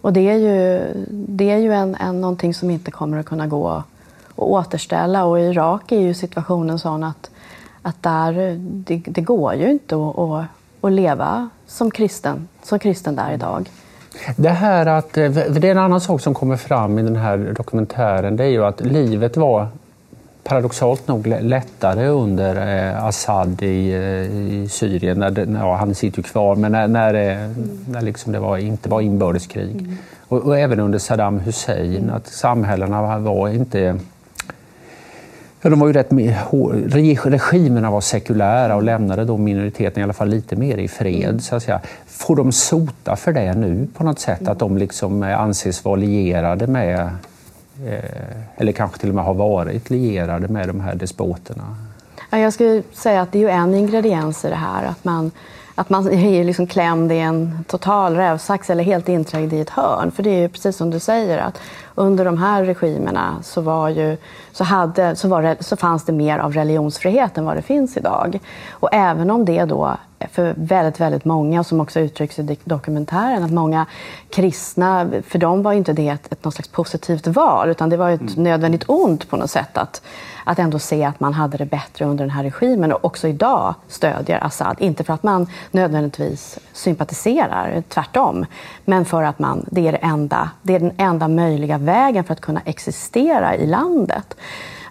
Och 0.01 0.13
det 0.13 0.29
är 0.29 0.37
ju, 0.37 0.81
det 1.09 1.51
är 1.51 1.57
ju 1.57 1.73
en, 1.73 1.95
en, 1.95 2.21
någonting 2.21 2.53
som 2.53 2.69
inte 2.69 2.91
kommer 2.91 3.17
att 3.17 3.25
kunna 3.25 3.47
gå 3.47 3.83
att 4.35 4.43
återställa. 4.43 5.25
Och 5.25 5.39
i 5.39 5.43
Irak 5.43 5.91
är 5.91 5.99
ju 5.99 6.13
situationen 6.13 6.79
sån 6.79 7.03
att, 7.03 7.29
att 7.81 8.03
där, 8.03 8.55
det, 8.59 8.97
det 9.05 9.21
går 9.21 9.53
ju 9.53 9.71
inte 9.71 9.95
att, 9.95 10.19
att, 10.19 10.45
att 10.81 10.91
leva 10.91 11.49
som 11.67 11.91
kristen, 11.91 12.47
som 12.63 12.79
kristen 12.79 13.15
där 13.15 13.33
idag. 13.33 13.69
Det 14.35 14.49
här 14.49 14.85
att, 14.85 15.13
det 15.13 15.63
är 15.63 15.65
en 15.65 15.77
annan 15.77 16.01
sak 16.01 16.21
som 16.21 16.33
kommer 16.33 16.57
fram 16.57 16.99
i 16.99 17.03
den 17.03 17.15
här 17.15 17.53
dokumentären, 17.57 18.35
det 18.35 18.43
är 18.43 18.49
ju 18.49 18.65
att 18.65 18.81
livet 18.81 19.37
var 19.37 19.67
paradoxalt 20.43 21.07
nog 21.07 21.27
lättare 21.27 22.07
under 22.07 22.55
eh, 22.55 23.05
Assad 23.05 23.63
i, 23.63 23.91
eh, 23.93 24.01
i 24.53 24.67
Syrien. 24.69 25.19
När, 25.19 25.57
ja, 25.59 25.75
han 25.75 25.95
sitter 25.95 26.17
ju 26.17 26.23
kvar, 26.23 26.55
men 26.55 26.71
när, 26.71 26.87
när, 26.87 27.13
när 27.91 28.01
liksom 28.01 28.31
det 28.31 28.39
var, 28.39 28.57
inte 28.57 28.89
var 28.89 29.01
inbördeskrig. 29.01 29.81
Mm. 29.81 29.97
Och, 30.27 30.37
och, 30.37 30.57
även 30.57 30.79
under 30.79 30.99
Saddam 30.99 31.39
Hussein, 31.39 32.09
att 32.09 32.27
samhällena 32.27 33.19
var 33.19 33.49
inte 33.49 33.99
Ja, 35.63 35.69
de 35.69 35.79
var 35.79 35.87
ju 35.87 35.93
rätt, 35.93 36.11
regimerna 37.25 37.91
var 37.91 38.01
sekulära 38.01 38.75
och 38.75 38.83
lämnade 38.83 39.25
då 39.25 39.37
minoriteten 39.37 40.01
i 40.01 40.03
alla 40.03 40.13
fall 40.13 40.29
lite 40.29 40.55
mer 40.55 40.77
i 40.77 40.87
fred. 40.87 41.29
Mm. 41.29 41.39
Så 41.39 41.55
att 41.55 41.63
säga. 41.63 41.81
Får 42.07 42.35
de 42.35 42.51
sota 42.51 43.15
för 43.15 43.33
det 43.33 43.53
nu 43.53 43.87
på 43.93 44.03
något 44.03 44.19
sätt? 44.19 44.47
Att 44.47 44.59
de 44.59 44.77
liksom 44.77 45.23
eh, 45.23 45.39
anses 45.39 45.85
vara 45.85 45.95
lierade 45.95 46.67
med, 46.67 46.99
eh, 47.85 48.57
eller 48.57 48.71
kanske 48.71 48.99
till 48.99 49.09
och 49.09 49.15
med 49.15 49.23
har 49.23 49.33
varit 49.33 49.89
lierade 49.89 50.47
med 50.47 50.67
de 50.67 50.81
här 50.81 50.95
despoterna? 50.95 51.75
jag 52.29 52.53
skulle 52.53 52.83
säga 52.93 53.21
att 53.21 53.31
det 53.31 53.43
är 53.43 53.49
en 53.49 53.73
ingrediens 53.73 54.45
i 54.45 54.49
det 54.49 54.55
här. 54.55 54.85
Att 54.85 55.03
man, 55.03 55.31
att 55.75 55.89
man 55.89 56.07
är 56.09 56.43
liksom 56.43 56.67
klämd 56.67 57.11
i 57.11 57.17
en 57.17 57.65
total 57.67 58.15
rävsax 58.15 58.69
eller 58.69 58.83
helt 58.83 59.09
inträngd 59.09 59.53
i 59.53 59.59
ett 59.59 59.69
hörn. 59.69 60.11
För 60.11 60.23
det 60.23 60.29
är 60.29 60.39
ju 60.39 60.49
precis 60.49 60.77
som 60.77 60.89
du 60.89 60.99
säger, 60.99 61.37
att 61.37 61.59
under 61.95 62.25
de 62.25 62.37
här 62.37 62.63
regimerna 62.63 63.35
så, 63.43 63.61
var 63.61 63.89
ju, 63.89 64.17
så, 64.51 64.63
hade, 64.63 65.15
så, 65.15 65.27
var 65.27 65.57
så 65.59 65.75
fanns 65.75 66.05
det 66.05 66.11
mer 66.11 66.39
av 66.39 66.53
religionsfrihet 66.53 67.37
än 67.37 67.45
vad 67.45 67.55
det 67.55 67.61
finns 67.61 67.97
idag. 67.97 68.39
Och 68.71 68.89
även 68.91 69.31
om 69.31 69.45
det 69.45 69.65
då 69.65 69.97
för 70.31 70.53
väldigt, 70.57 70.99
väldigt 70.99 71.25
många, 71.25 71.63
som 71.63 71.79
också 71.79 71.99
uttrycks 71.99 72.39
i 72.39 72.57
dokumentären, 72.63 73.43
att 73.43 73.51
många 73.51 73.85
kristna, 74.29 75.09
för 75.27 75.39
dem 75.39 75.63
var 75.63 75.73
inte 75.73 75.93
det 75.93 76.07
ett, 76.07 76.31
ett 76.31 76.43
något 76.43 76.53
slags 76.53 76.67
positivt 76.67 77.27
val, 77.27 77.69
utan 77.69 77.89
det 77.89 77.97
var 77.97 78.09
ett 78.09 78.21
mm. 78.21 78.43
nödvändigt 78.43 78.83
ont 78.87 79.29
på 79.29 79.37
något 79.37 79.51
sätt 79.51 79.77
att, 79.77 80.01
att 80.43 80.59
ändå 80.59 80.79
se 80.79 81.03
att 81.03 81.19
man 81.19 81.33
hade 81.33 81.57
det 81.57 81.65
bättre 81.65 82.05
under 82.05 82.23
den 82.23 82.31
här 82.31 82.43
regimen 82.43 82.91
och 82.91 83.05
också 83.05 83.27
idag 83.27 83.75
stödjer 83.87 84.43
Assad. 84.43 84.75
Inte 84.79 85.03
för 85.03 85.13
att 85.13 85.23
man 85.23 85.47
nödvändigtvis 85.71 86.59
sympatiserar, 86.73 87.83
tvärtom, 87.89 88.45
men 88.85 89.05
för 89.05 89.23
att 89.23 89.39
man, 89.39 89.65
det, 89.71 89.87
är 89.87 89.91
det, 89.91 89.97
enda, 89.97 90.49
det 90.61 90.75
är 90.75 90.79
den 90.79 90.93
enda 90.97 91.27
möjliga 91.27 91.77
vägen 91.77 92.23
för 92.23 92.33
att 92.33 92.41
kunna 92.41 92.61
existera 92.65 93.55
i 93.55 93.65
landet. 93.65 94.35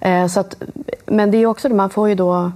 Eh, 0.00 0.26
så 0.26 0.40
att, 0.40 0.62
men 1.06 1.30
det 1.30 1.38
är 1.38 1.46
också 1.46 1.68
det, 1.68 1.74
man 1.74 1.90
får 1.90 2.08
ju 2.08 2.14
då, 2.14 2.52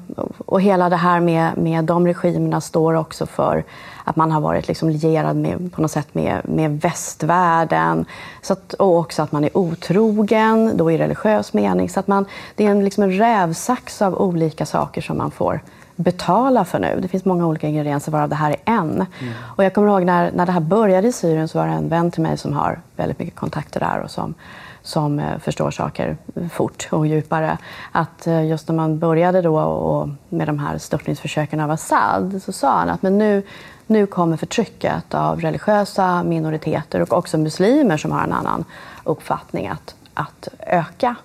och 0.46 0.60
hela 0.60 0.88
det 0.88 0.96
här 0.96 1.20
med, 1.20 1.56
med 1.56 1.84
de 1.84 2.06
regimerna 2.06 2.60
står 2.60 2.94
också 2.94 3.26
för 3.26 3.64
att 4.06 4.16
man 4.16 4.30
har 4.30 4.40
varit 4.40 4.68
liksom 4.68 4.90
lierad 4.90 5.36
med, 5.36 5.72
på 5.72 5.82
något 5.82 5.90
sätt 5.90 6.14
med, 6.14 6.40
med 6.48 6.80
västvärlden. 6.80 8.04
Så 8.42 8.52
att, 8.52 8.72
och 8.72 8.98
också 8.98 9.22
att 9.22 9.32
man 9.32 9.44
är 9.44 9.56
otrogen, 9.56 10.76
då 10.76 10.90
i 10.90 10.98
religiös 10.98 11.52
mening. 11.52 11.88
Så 11.88 12.00
att 12.00 12.06
man, 12.06 12.26
det 12.54 12.66
är 12.66 12.70
en, 12.70 12.84
liksom 12.84 13.02
en 13.02 13.12
rävsax 13.12 14.02
av 14.02 14.14
olika 14.14 14.66
saker 14.66 15.00
som 15.00 15.18
man 15.18 15.30
får 15.30 15.60
betala 15.96 16.64
för 16.64 16.78
nu. 16.78 16.98
Det 17.02 17.08
finns 17.08 17.24
många 17.24 17.46
olika 17.46 17.68
ingredienser 17.68 18.12
varav 18.12 18.28
det 18.28 18.34
här 18.34 18.50
är 18.50 18.56
en. 18.64 18.90
Mm. 18.90 19.34
Och 19.56 19.64
jag 19.64 19.74
kommer 19.74 19.88
ihåg 19.88 20.04
när, 20.04 20.32
när 20.32 20.46
det 20.46 20.52
här 20.52 20.60
började 20.60 21.08
i 21.08 21.12
Syrien 21.12 21.48
så 21.48 21.58
var 21.58 21.66
det 21.66 21.72
en 21.72 21.88
vän 21.88 22.10
till 22.10 22.22
mig 22.22 22.38
som 22.38 22.52
har 22.52 22.80
väldigt 22.96 23.18
mycket 23.18 23.34
kontakter 23.34 23.80
där 23.80 24.00
och 24.00 24.10
som 24.10 24.34
som 24.86 25.18
eh, 25.18 25.38
förstår 25.38 25.70
saker 25.70 26.16
fort 26.52 26.88
och 26.90 27.06
djupare. 27.06 27.58
Att 27.92 28.26
eh, 28.26 28.46
just 28.46 28.68
när 28.68 28.74
man 28.74 28.98
började 28.98 29.42
då 29.42 29.60
och 29.60 30.08
med 30.28 30.48
de 30.48 30.58
här 30.58 30.78
störtningsförsöken 30.78 31.60
av 31.60 31.70
Assad 31.70 32.42
så 32.42 32.52
sa 32.52 32.78
han 32.78 32.88
att 32.88 33.02
men 33.02 33.18
nu, 33.18 33.42
nu 33.86 34.06
kommer 34.06 34.36
förtrycket 34.36 35.14
av 35.14 35.40
religiösa 35.40 36.22
minoriteter 36.22 37.02
och 37.02 37.12
också 37.12 37.38
muslimer 37.38 37.96
som 37.96 38.12
har 38.12 38.24
en 38.24 38.32
annan 38.32 38.64
uppfattning 39.04 39.68
att, 39.68 39.94
att 40.14 40.48
öka. 40.60 41.16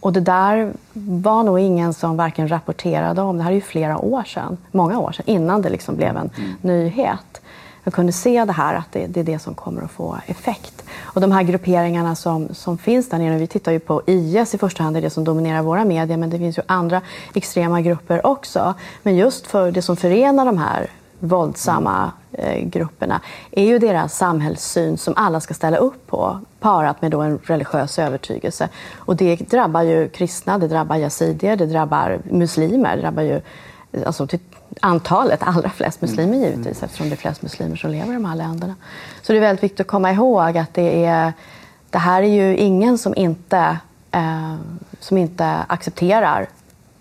Och 0.00 0.12
det 0.12 0.20
där 0.20 0.72
var 0.92 1.42
nog 1.42 1.60
ingen 1.60 1.94
som 1.94 2.16
varken 2.16 2.48
rapporterade 2.48 3.22
om, 3.22 3.36
det 3.36 3.42
här 3.42 3.50
är 3.50 3.54
ju 3.54 3.60
flera 3.60 3.98
år 3.98 4.24
sedan, 4.24 4.56
många 4.72 4.98
år 4.98 5.12
sedan, 5.12 5.24
innan 5.28 5.62
det 5.62 5.68
liksom 5.68 5.96
blev 5.96 6.16
en 6.16 6.30
mm. 6.36 6.54
nyhet. 6.60 7.40
Jag 7.84 7.94
kunde 7.94 8.12
se 8.12 8.44
det 8.44 8.52
här, 8.52 8.74
att 8.74 8.92
det, 8.92 9.06
det, 9.06 9.20
är 9.20 9.24
det 9.24 9.38
som 9.38 9.54
kommer 9.54 9.82
att 9.82 9.90
få 9.90 10.18
effekt. 10.26 10.84
Och 11.00 11.20
de 11.20 11.32
här 11.32 11.42
grupperingarna 11.42 12.14
som, 12.14 12.48
som 12.54 12.78
finns 12.78 13.08
där 13.08 13.18
nere, 13.18 13.38
vi 13.38 13.46
tittar 13.46 13.72
ju 13.72 13.78
på 13.78 14.02
IS 14.06 14.54
i 14.54 14.58
första 14.58 14.82
hand, 14.82 14.96
det 14.96 15.00
är 15.00 15.02
det 15.02 15.10
som 15.10 15.24
dominerar 15.24 15.62
våra 15.62 15.84
medier, 15.84 16.16
men 16.16 16.30
det 16.30 16.38
finns 16.38 16.58
ju 16.58 16.62
andra 16.66 17.00
extrema 17.34 17.80
grupper 17.80 18.26
också. 18.26 18.74
Men 19.02 19.16
just 19.16 19.46
för 19.46 19.70
det 19.70 19.82
som 19.82 19.96
förenar 19.96 20.46
de 20.46 20.58
här 20.58 20.90
våldsamma 21.20 22.12
eh, 22.32 22.64
grupperna 22.64 23.20
är 23.50 23.64
ju 23.64 23.78
deras 23.78 24.16
samhällssyn 24.16 24.98
som 24.98 25.14
alla 25.16 25.40
ska 25.40 25.54
ställa 25.54 25.76
upp 25.76 26.06
på 26.06 26.40
parat 26.60 27.02
med 27.02 27.10
då 27.10 27.20
en 27.20 27.38
religiös 27.38 27.98
övertygelse. 27.98 28.68
Och 28.96 29.16
det 29.16 29.36
drabbar 29.36 29.82
ju 29.82 30.08
kristna, 30.08 30.58
det 30.58 30.68
drabbar 30.68 30.96
yazidier, 30.96 31.56
det 31.56 31.66
drabbar 31.66 32.18
muslimer, 32.24 32.96
det 32.96 33.02
drabbar 33.02 33.22
ju 33.22 33.40
alltså 34.06 34.26
till 34.26 34.40
antalet, 34.80 35.40
allra 35.42 35.70
flest 35.70 36.02
muslimer 36.02 36.36
mm. 36.36 36.42
givetvis 36.42 36.82
eftersom 36.82 37.08
det 37.08 37.14
är 37.14 37.16
flest 37.16 37.42
muslimer 37.42 37.76
som 37.76 37.90
lever 37.90 38.10
i 38.10 38.14
de 38.14 38.24
här 38.24 38.36
länderna. 38.36 38.74
Så 39.22 39.32
det 39.32 39.38
är 39.38 39.40
väldigt 39.40 39.64
viktigt 39.64 39.80
att 39.80 39.86
komma 39.86 40.12
ihåg 40.12 40.58
att 40.58 40.74
det 40.74 41.04
är 41.04 41.32
det 41.90 41.98
här 41.98 42.22
är 42.22 42.26
ju 42.26 42.56
ingen 42.56 42.98
som 42.98 43.14
inte, 43.16 43.78
eh, 44.10 44.54
som 45.00 45.18
inte 45.18 45.46
accepterar 45.68 46.48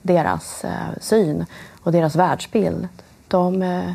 deras 0.02 0.64
eh, 0.64 0.72
syn 1.02 1.46
och 1.84 1.92
deras 1.92 2.16
världsbild. 2.16 2.88
De, 3.28 3.62
eh, 3.62 3.92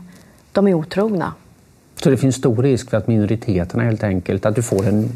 de 0.52 0.68
är 0.68 0.74
otrogna. 0.74 1.34
Så 2.02 2.10
det 2.10 2.16
finns 2.16 2.36
stor 2.36 2.62
risk 2.62 2.90
för 2.90 2.96
att 2.96 3.06
minoriteterna 3.06 3.82
helt 3.82 4.04
enkelt, 4.04 4.46
att 4.46 4.54
du 4.54 4.62
får 4.62 4.86
en 4.86 5.10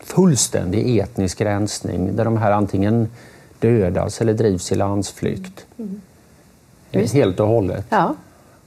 fullständig 0.00 0.98
etnisk 0.98 1.40
rensning 1.40 2.16
där 2.16 2.24
de 2.24 2.36
här 2.36 2.52
antingen 2.52 3.08
dödas 3.58 4.20
eller 4.20 4.34
drivs 4.34 4.72
i 4.72 4.74
landsflykt. 4.74 5.66
Mm. 5.78 6.00
Helt 7.12 7.40
och 7.40 7.48
hållet. 7.48 7.86
Ja. 7.88 8.14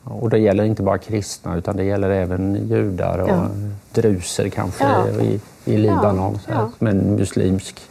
Och 0.03 0.29
det 0.29 0.37
gäller 0.37 0.63
inte 0.63 0.83
bara 0.83 0.97
kristna 0.97 1.57
utan 1.57 1.77
det 1.77 1.83
gäller 1.83 2.09
även 2.09 2.67
judar 2.67 3.17
och 3.17 3.29
ja. 3.29 3.47
druser 3.93 4.49
kanske 4.49 4.83
ja. 4.83 5.21
i, 5.21 5.41
i 5.65 5.77
Libanon. 5.77 6.39
Ja. 6.47 6.53
Ja. 6.53 6.71
Men 6.79 7.15
muslimsk 7.15 7.81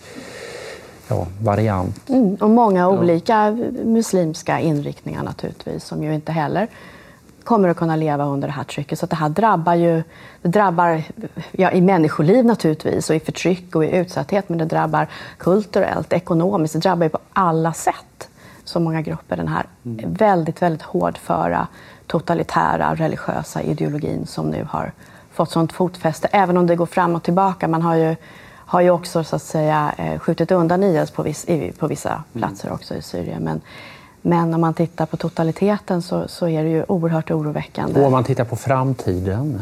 ja, 1.09 1.27
variant. 1.43 2.09
Mm. 2.09 2.35
Och 2.35 2.51
många 2.51 2.89
olika 2.89 3.51
muslimska 3.85 4.61
inriktningar 4.61 5.23
naturligtvis 5.23 5.85
som 5.85 6.05
ju 6.05 6.15
inte 6.15 6.33
heller 6.33 6.69
kommer 7.49 7.69
att 7.69 7.77
kunna 7.77 7.97
leva 7.97 8.25
under 8.25 8.49
det 8.49 8.55
här 8.55 8.65
trycket. 8.65 8.99
Så 8.99 9.07
det 9.07 9.17
här 9.17 9.29
drabbar 9.29 9.75
ju 9.75 10.03
det 10.43 10.49
drabbar 10.49 11.03
ja, 11.53 11.71
i 11.71 11.81
människoliv 11.81 12.45
naturligtvis 12.45 13.11
och 13.11 13.17
i 13.17 13.21
förtryck 13.21 13.77
och 13.77 13.85
i 13.85 13.97
utsatthet 13.97 14.49
men 14.49 14.59
det 14.59 14.65
drabbar 14.65 15.09
kulturellt, 15.39 16.13
ekonomiskt, 16.13 16.75
det 16.75 16.81
drabbar 16.81 17.05
ju 17.05 17.11
på 17.11 17.19
alla 17.33 17.73
sätt 17.73 18.29
så 18.65 18.81
många 18.81 19.03
grupper 19.03 19.37
den 19.37 19.49
här 19.49 19.67
mm. 19.85 20.15
väldigt, 20.15 20.63
väldigt 20.63 20.83
hårdföra 20.83 21.67
totalitära 22.07 22.95
religiösa 22.95 23.63
ideologin 23.63 24.27
som 24.27 24.51
nu 24.51 24.67
har 24.71 24.93
fått 25.33 25.51
sånt 25.51 25.73
fotfäste, 25.73 26.29
även 26.33 26.57
om 26.57 26.67
det 26.67 26.77
går 26.77 26.87
fram 26.87 27.15
och 27.15 27.23
tillbaka. 27.23 27.69
Man 27.69 27.83
har 27.83 27.95
ju, 27.95 28.17
har 28.55 28.81
ju 28.81 28.91
också 28.91 29.25
så 29.25 29.37
att 29.37 29.43
säga, 29.43 29.95
eh, 29.99 30.19
skjutit 30.19 30.51
undan 30.51 30.83
IS 30.83 31.11
på, 31.11 31.23
viss, 31.23 31.47
på 31.79 31.87
vissa 31.87 32.11
mm. 32.11 32.25
platser 32.33 32.73
också 32.73 32.95
i 32.95 33.03
Syrien. 33.03 33.43
Men, 33.43 33.61
men 34.23 34.55
om 34.55 34.61
man 34.61 34.75
tittar 34.75 35.07
på 35.07 35.17
totaliteten 35.17 36.03
så, 36.03 36.29
så 36.29 36.49
är 36.49 36.65
det 36.65 36.71
ju 36.71 36.85
oerhört 36.89 37.31
oroväckande. 37.31 38.01
Och 38.01 38.07
om 38.07 38.13
man 38.13 38.25
tittar 38.25 38.45
på 38.45 38.57
framtiden, 38.57 39.61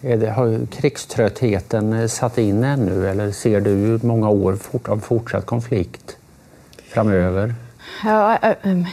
det, 0.00 0.30
har 0.30 0.66
krigströttheten 0.66 2.08
satt 2.08 2.38
in 2.38 2.64
ännu 2.64 3.08
eller 3.08 3.32
ser 3.32 3.60
du 3.60 4.00
många 4.02 4.28
år 4.28 4.58
av 4.88 4.98
fortsatt 4.98 5.46
konflikt 5.46 6.16
framöver? 6.92 7.54
Ja, 8.04 8.38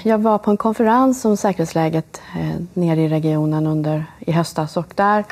jag 0.03 0.17
var 0.17 0.37
på 0.37 0.51
en 0.51 0.57
konferens 0.57 1.25
om 1.25 1.37
säkerhetsläget 1.37 2.21
eh, 2.35 2.61
nere 2.73 3.01
i 3.01 3.07
regionen 3.07 3.67
under, 3.67 4.05
i 4.19 4.31
höstas 4.31 4.77
och 4.77 4.87
där 4.95 5.25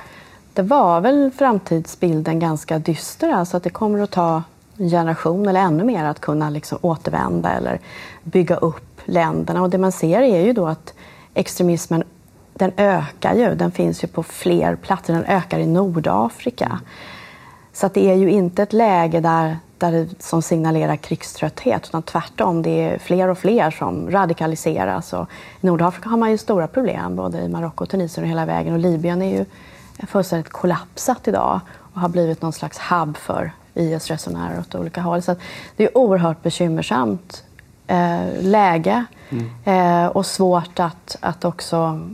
det 0.54 0.62
var 0.62 1.02
väl 1.02 1.32
framtidsbilden 1.38 2.40
ganska 2.40 2.80
dyster. 2.80 3.30
Alltså 3.30 3.58
att 3.58 3.64
det 3.64 3.70
kommer 3.70 4.00
att 4.00 4.12
ta 4.12 4.44
en 4.78 4.90
generation 4.90 5.48
eller 5.48 5.60
ännu 5.60 5.84
mer 5.84 6.06
att 6.06 6.22
kunna 6.22 6.50
liksom 6.50 6.78
återvända 6.82 7.52
eller 7.52 7.80
bygga 8.24 8.56
upp 8.56 8.85
länderna. 9.06 9.62
Och 9.62 9.70
det 9.70 9.78
man 9.78 9.92
ser 9.92 10.22
är 10.22 10.46
ju 10.46 10.54
då 10.54 10.68
att 10.68 10.94
extremismen 11.34 12.04
den 12.54 12.72
ökar 12.78 13.36
ju. 13.36 13.56
Den 13.56 13.72
finns 13.72 14.04
ju 14.04 14.08
på 14.08 14.24
fler 14.24 14.76
platser. 14.76 15.14
Den 15.14 15.26
ökar 15.26 15.60
i 15.60 15.66
Nordafrika. 15.66 16.80
Så 17.74 17.86
att 17.86 17.94
det 17.94 18.10
är 18.12 18.16
ju 18.16 18.30
inte 18.32 18.64
ett 18.64 18.74
läge 18.74 19.20
där 19.20 19.58
där 19.78 19.92
det, 19.92 20.24
som 20.24 20.42
signalerar 20.42 20.96
krigströtthet, 20.96 21.88
utan 21.88 22.04
tvärtom. 22.04 22.62
Det 22.62 22.70
är 22.70 23.00
fler 23.00 23.28
och 23.28 23.38
fler 23.38 23.72
som 23.72 24.12
radikaliseras. 24.12 25.14
Och 25.14 25.28
I 25.62 25.68
Nordafrika 25.68 26.10
har 26.10 26.18
man 26.18 26.32
ju 26.32 26.38
stora 26.38 26.68
problem, 26.68 27.16
både 27.16 27.42
i 27.42 27.50
Marocko, 27.50 27.86
Tunisien 27.86 28.24
och 28.24 28.30
hela 28.30 28.46
vägen. 28.46 28.74
Och 28.74 28.80
Libyen 28.80 29.22
är 29.22 29.38
ju 29.38 29.46
fullständigt 30.08 30.52
kollapsat 30.52 31.28
idag 31.28 31.60
och 31.94 32.02
har 32.02 32.10
blivit 32.10 32.42
någon 32.42 32.54
slags 32.54 32.80
hubb 32.80 33.18
för 33.18 33.52
IS-resenärer 33.74 34.60
åt 34.60 34.76
olika 34.76 35.02
håll. 35.02 35.22
Så 35.22 35.36
det 35.76 35.84
är 35.84 35.98
oerhört 35.98 36.44
bekymmersamt 36.44 37.44
eh, 37.88 38.42
läge 38.42 39.06
mm. 39.30 39.50
eh, 39.66 40.08
och 40.08 40.26
svårt 40.26 40.80
att, 40.80 41.18
att 41.20 41.46
också... 41.46 42.10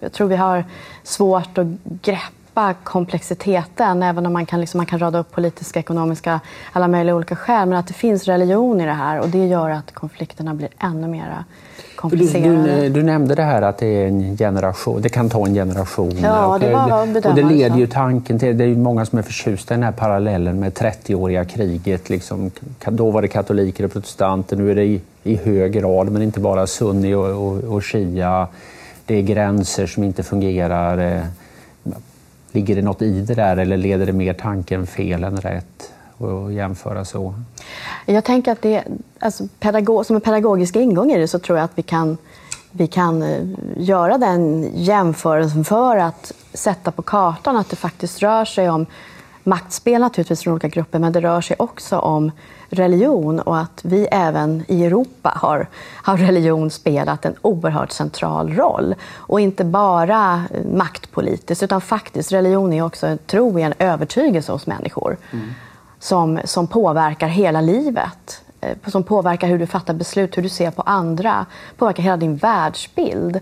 Jag 0.00 0.12
tror 0.12 0.28
vi 0.28 0.36
har 0.36 0.64
svårt 1.02 1.58
att 1.58 1.66
greppa 2.02 2.74
komplexiteten, 2.84 4.02
även 4.02 4.26
om 4.26 4.32
man 4.32 4.46
kan, 4.46 4.60
liksom, 4.60 4.78
man 4.78 4.86
kan 4.86 4.98
rada 4.98 5.18
upp 5.18 5.32
politiska, 5.32 5.80
ekonomiska, 5.80 6.40
alla 6.72 6.88
möjliga 6.88 7.16
olika 7.16 7.36
skäl. 7.36 7.68
Men 7.68 7.78
att 7.78 7.86
det 7.86 7.94
finns 7.94 8.24
religion 8.24 8.80
i 8.80 8.84
det 8.84 8.92
här 8.92 9.20
och 9.20 9.28
det 9.28 9.46
gör 9.46 9.70
att 9.70 9.94
konflikterna 9.94 10.54
blir 10.54 10.68
ännu 10.78 11.08
mer 11.08 11.44
komplicerade. 11.96 12.62
Du, 12.62 12.80
du, 12.80 12.88
du, 12.88 13.02
nämnde 13.02 13.34
det 13.34 13.42
här 13.42 13.62
att 13.62 13.78
det, 13.78 13.86
är 13.86 14.06
en 14.06 14.36
generation, 14.36 15.02
det 15.02 15.08
kan 15.08 15.30
ta 15.30 15.46
en 15.46 15.54
generation. 15.54 16.18
Ja, 16.22 16.58
det 16.60 16.72
var 16.72 17.02
och, 17.02 17.26
och 17.26 17.34
det 17.34 17.42
leder 17.42 17.76
ju 17.76 17.86
tanken 17.86 18.38
till, 18.38 18.58
det 18.58 18.64
är 18.64 18.76
många 18.76 19.06
som 19.06 19.18
är 19.18 19.22
förtjusta 19.22 19.74
i 19.74 19.76
den 19.76 19.84
här 19.84 19.92
parallellen 19.92 20.60
med 20.60 20.72
30-åriga 20.72 21.44
kriget. 21.44 22.10
Liksom, 22.10 22.50
då 22.88 23.10
var 23.10 23.22
det 23.22 23.28
katoliker 23.28 23.84
och 23.84 23.92
protestanter, 23.92 24.56
nu 24.56 24.70
är 24.70 24.74
det 24.74 25.00
i, 25.24 25.36
hög 25.36 25.72
grad, 25.72 26.10
men 26.10 26.22
inte 26.22 26.40
bara 26.40 26.66
sunni 26.66 27.14
och, 27.14 27.26
och, 27.26 27.64
och 27.64 27.84
shia. 27.84 28.48
Det 29.06 29.14
är 29.14 29.22
gränser 29.22 29.86
som 29.86 30.04
inte 30.04 30.22
fungerar 30.22 31.16
eh, 31.16 31.24
Ligger 32.54 32.76
det 32.76 32.82
något 32.82 33.02
i 33.02 33.20
det 33.20 33.34
där 33.34 33.56
eller 33.56 33.76
leder 33.76 34.06
det 34.06 34.12
mer 34.12 34.34
tanken 34.34 34.86
fel 34.86 35.24
än 35.24 35.36
rätt 35.36 35.92
att 36.18 36.52
jämföra 36.52 37.04
så? 37.04 37.34
Jag 38.06 38.24
tänker 38.24 38.52
att 38.52 38.62
det, 38.62 38.84
alltså, 39.18 39.48
pedagog, 39.60 40.06
som 40.06 40.16
en 40.16 40.22
pedagogisk 40.22 40.76
ingång 40.76 41.12
i 41.12 41.18
det 41.18 41.28
så 41.28 41.38
tror 41.38 41.58
jag 41.58 41.64
att 41.64 41.72
vi 41.74 41.82
kan, 41.82 42.18
vi 42.70 42.86
kan 42.86 43.22
eh, 43.22 43.42
göra 43.76 44.18
den 44.18 44.70
jämförelsen 44.74 45.64
för 45.64 45.96
att 45.96 46.32
sätta 46.52 46.90
på 46.90 47.02
kartan 47.02 47.56
att 47.56 47.70
det 47.70 47.76
faktiskt 47.76 48.22
rör 48.22 48.44
sig 48.44 48.70
om 48.70 48.86
maktspel 49.42 50.00
naturligtvis 50.00 50.42
från 50.42 50.52
olika 50.52 50.68
grupper, 50.68 50.98
men 50.98 51.12
det 51.12 51.20
rör 51.20 51.40
sig 51.40 51.56
också 51.58 51.98
om 51.98 52.30
religion 52.74 53.40
och 53.40 53.58
att 53.58 53.80
vi 53.82 54.08
även 54.10 54.64
i 54.68 54.84
Europa 54.84 55.32
har, 55.36 55.68
har 56.02 56.16
religion 56.16 56.70
spelat 56.70 57.24
en 57.24 57.34
oerhört 57.42 57.90
central 57.90 58.54
roll. 58.54 58.94
Och 59.16 59.40
inte 59.40 59.64
bara 59.64 60.44
maktpolitiskt, 60.72 61.62
utan 61.62 61.80
faktiskt 61.80 62.32
religion 62.32 62.72
är 62.72 62.82
också 62.82 63.06
en 63.06 63.18
tro, 63.18 63.58
en 63.58 63.74
övertygelse 63.78 64.52
hos 64.52 64.66
människor 64.66 65.16
mm. 65.32 65.50
som, 65.98 66.40
som 66.44 66.66
påverkar 66.66 67.28
hela 67.28 67.60
livet 67.60 68.42
eh, 68.60 68.76
som 68.86 69.02
påverkar 69.02 69.48
hur 69.48 69.58
du 69.58 69.66
fattar 69.66 69.94
beslut, 69.94 70.36
hur 70.36 70.42
du 70.42 70.48
ser 70.48 70.70
på 70.70 70.82
andra, 70.82 71.46
påverkar 71.76 72.02
hela 72.02 72.16
din 72.16 72.36
världsbild 72.36 73.40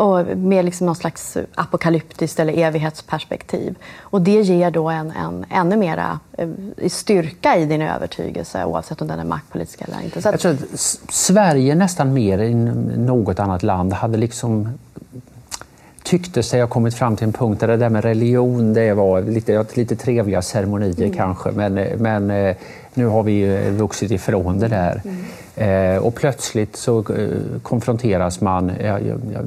och 0.00 0.36
med 0.36 0.64
liksom 0.64 0.86
någon 0.86 0.96
slags 0.96 1.36
apokalyptiskt 1.54 2.40
eller 2.40 2.52
evighetsperspektiv. 2.52 3.74
Och 4.00 4.22
det 4.22 4.40
ger 4.40 4.70
då 4.70 4.88
en, 4.88 5.10
en 5.10 5.44
ännu 5.50 5.76
mera 5.76 6.20
eh, 6.32 6.48
styrka 6.88 7.56
i 7.56 7.64
din 7.64 7.82
övertygelse 7.82 8.64
oavsett 8.64 9.02
om 9.02 9.08
den 9.08 9.18
är 9.18 9.24
maktpolitisk 9.24 9.82
eller 9.82 10.04
inte. 10.04 10.22
Så 10.22 10.28
att... 10.28 10.32
Jag 10.32 10.40
tror 10.40 10.52
att 10.52 10.80
Sverige 11.10 11.74
nästan 11.74 12.12
mer 12.12 12.38
än 12.38 12.64
något 13.06 13.38
annat 13.38 13.62
land 13.62 13.92
hade 13.92 14.18
liksom 14.18 14.68
tyckte 16.02 16.42
sig 16.42 16.60
ha 16.60 16.68
kommit 16.68 16.94
fram 16.94 17.16
till 17.16 17.26
en 17.26 17.32
punkt 17.32 17.60
där 17.60 17.68
det 17.68 17.76
där 17.76 17.88
med 17.88 18.04
religion 18.04 18.74
det 18.74 18.94
var 18.94 19.22
lite, 19.22 19.66
lite 19.74 19.96
trevliga 19.96 20.42
ceremonier 20.42 21.04
mm. 21.04 21.16
kanske 21.16 21.50
men, 21.50 21.74
men 21.74 22.30
eh, 22.30 22.56
nu 22.94 23.06
har 23.06 23.22
vi 23.22 23.70
vuxit 23.70 24.10
ifrån 24.10 24.58
det 24.58 24.68
där. 24.68 25.02
Mm. 25.04 25.24
Eh, 25.94 26.02
och 26.02 26.14
plötsligt 26.14 26.76
så 26.76 26.98
eh, 26.98 27.28
konfronteras 27.62 28.40
man, 28.40 28.72
ja, 28.84 28.98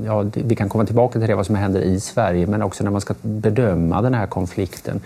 ja, 0.06 0.26
vi 0.34 0.56
kan 0.56 0.70
komma 0.70 0.86
tillbaka 0.86 1.20
till 1.20 1.28
det 1.28 1.36
vad 1.36 1.46
som 1.46 1.56
händer 1.56 1.82
i 1.82 2.00
Sverige, 2.00 2.48
men 2.48 2.62
också 2.62 2.84
när 2.84 2.92
man 2.92 3.02
ska 3.02 3.14
bedöma 3.22 4.02
den 4.02 4.14
här 4.14 4.28
konflikten. 4.28 5.02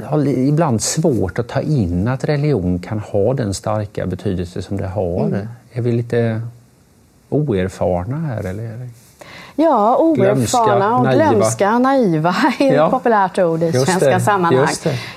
Jag 0.00 0.08
har 0.08 0.28
ibland 0.28 0.82
svårt 0.82 1.38
att 1.38 1.48
ta 1.48 1.60
in 1.60 2.08
att 2.08 2.24
religion 2.24 2.78
kan 2.78 2.98
ha 2.98 3.34
den 3.34 3.54
starka 3.54 4.06
betydelse 4.06 4.62
som 4.62 4.76
det 4.76 4.86
har. 4.86 5.26
Mm. 5.26 5.48
Är 5.72 5.82
vi 5.82 5.92
lite 5.92 6.42
oerfarna 7.28 8.16
här? 8.16 8.44
Eller? 8.44 8.88
Ja, 9.54 9.96
oerfarna 9.96 10.96
och 10.96 11.04
naiva. 11.04 11.30
glömska, 11.30 11.78
naiva 11.78 12.34
är 12.58 12.74
ja. 12.74 12.84
ett 12.84 12.90
populärt 12.90 13.38
ord 13.38 13.62
i 13.62 13.72
svenska 13.72 14.20
sammanhang. 14.20 14.66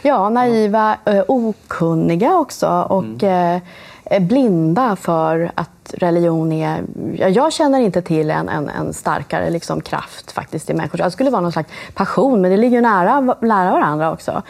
Ja, 0.01 0.29
naiva, 0.29 0.97
ja. 1.03 1.23
okunniga 1.27 2.37
också. 2.37 2.67
Och, 2.89 3.23
mm. 3.23 3.61
är 4.05 4.19
blinda 4.19 4.95
för 4.95 5.51
att 5.55 5.69
religion 5.93 6.51
är... 6.51 6.83
Jag 7.29 7.53
känner 7.53 7.79
inte 7.79 8.01
till 8.01 8.31
en, 8.31 8.49
en, 8.49 8.69
en 8.69 8.93
starkare 8.93 9.49
liksom, 9.49 9.81
kraft 9.81 10.31
faktiskt 10.31 10.69
i 10.69 10.73
människor. 10.73 10.97
Det 10.97 11.11
skulle 11.11 11.29
vara 11.29 11.41
någon 11.41 11.51
slags 11.51 11.69
passion, 11.93 12.41
men 12.41 12.51
det 12.51 12.57
ligger 12.57 12.77
ju 12.77 12.81
nära, 12.81 13.35
nära 13.39 13.71
varandra 13.71 14.11
också. 14.11 14.43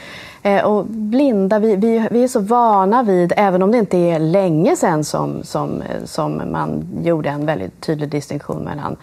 Eh, 0.45 0.63
och 0.63 0.85
blinda, 0.85 1.59
vi, 1.59 1.75
vi, 1.75 2.07
vi, 2.11 2.23
är 2.23 2.27
så 2.27 2.39
vana 2.39 3.03
vid, 3.03 3.33
även 3.37 3.63
om 3.63 3.71
det 3.71 3.77
inte 3.77 3.97
är 3.97 4.19
länge 4.19 4.75
sedan 4.75 5.03
som, 5.03 5.43
som, 5.43 5.83
som 6.03 6.41
man 6.51 6.87
gjorde 7.03 7.29
en 7.29 7.45
väldigt 7.45 7.81
tydlig 7.81 8.09
distinktion 8.09 8.63
mellan 8.63 8.95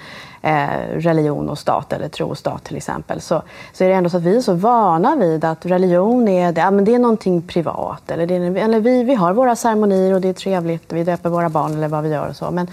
eh, 0.43 0.99
religion 0.99 1.49
och 1.49 1.59
stat, 1.59 1.93
eller 1.93 2.09
tro 2.09 2.29
och 2.29 2.39
stat 2.39 2.65
till 2.65 2.77
exempel, 2.77 3.21
så, 3.21 3.43
så 3.73 3.85
är 3.85 3.89
det 3.89 3.95
ändå 3.95 4.11
så 4.11 4.17
att 4.17 4.23
vi 4.23 4.37
är 4.37 4.41
så 4.41 4.55
vana 4.55 5.17
vid 5.17 5.45
att 5.45 5.67
religion 5.67 6.29
är, 6.29 6.59
ja, 6.59 6.71
men 6.71 6.85
det 6.85 6.95
är 6.95 6.99
någonting 6.99 7.43
privat. 7.43 8.11
Eller, 8.11 8.27
det 8.27 8.61
eller 8.61 8.81
vi, 8.81 9.05
vi 9.05 9.15
har 9.15 9.33
våra 9.33 9.57
ceremonier 9.57 10.15
och 10.15 10.21
det 10.21 10.29
är 10.29 10.33
trevligt, 10.33 10.93
vi 10.93 11.05
döper 11.05 11.31
våra 11.31 11.49
barn 11.49 11.75
eller 11.75 11.89
vad 11.89 12.03
vi 12.03 12.11
gör 12.11 12.29
och 12.29 12.37
så. 12.37 12.51
Men, 12.51 12.67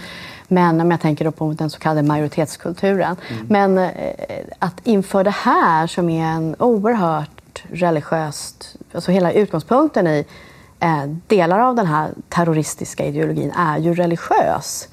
men 0.48 0.82
om 0.82 0.92
jag 0.92 1.02
tänker 1.02 1.32
på 1.32 1.54
den 1.58 1.70
så 1.70 1.80
kallade 1.80 2.08
majoritetskulturen. 2.08 3.16
Mm. 3.30 3.46
Men 3.50 3.78
eh, 3.78 3.92
att 4.60 4.76
inför 4.84 5.24
det 5.24 5.36
här 5.36 5.88
som 5.88 6.10
är 6.10 6.26
en 6.26 6.56
oerhört 6.60 7.39
religiöst, 7.72 8.76
alltså 8.94 9.12
hela 9.12 9.32
utgångspunkten 9.32 10.08
i 10.08 10.26
eh, 10.80 11.04
delar 11.28 11.60
av 11.60 11.76
den 11.76 11.86
här 11.86 12.12
terroristiska 12.30 13.06
ideologin 13.06 13.52
är 13.52 13.78
ju 13.78 13.94
religiös. 13.94 14.88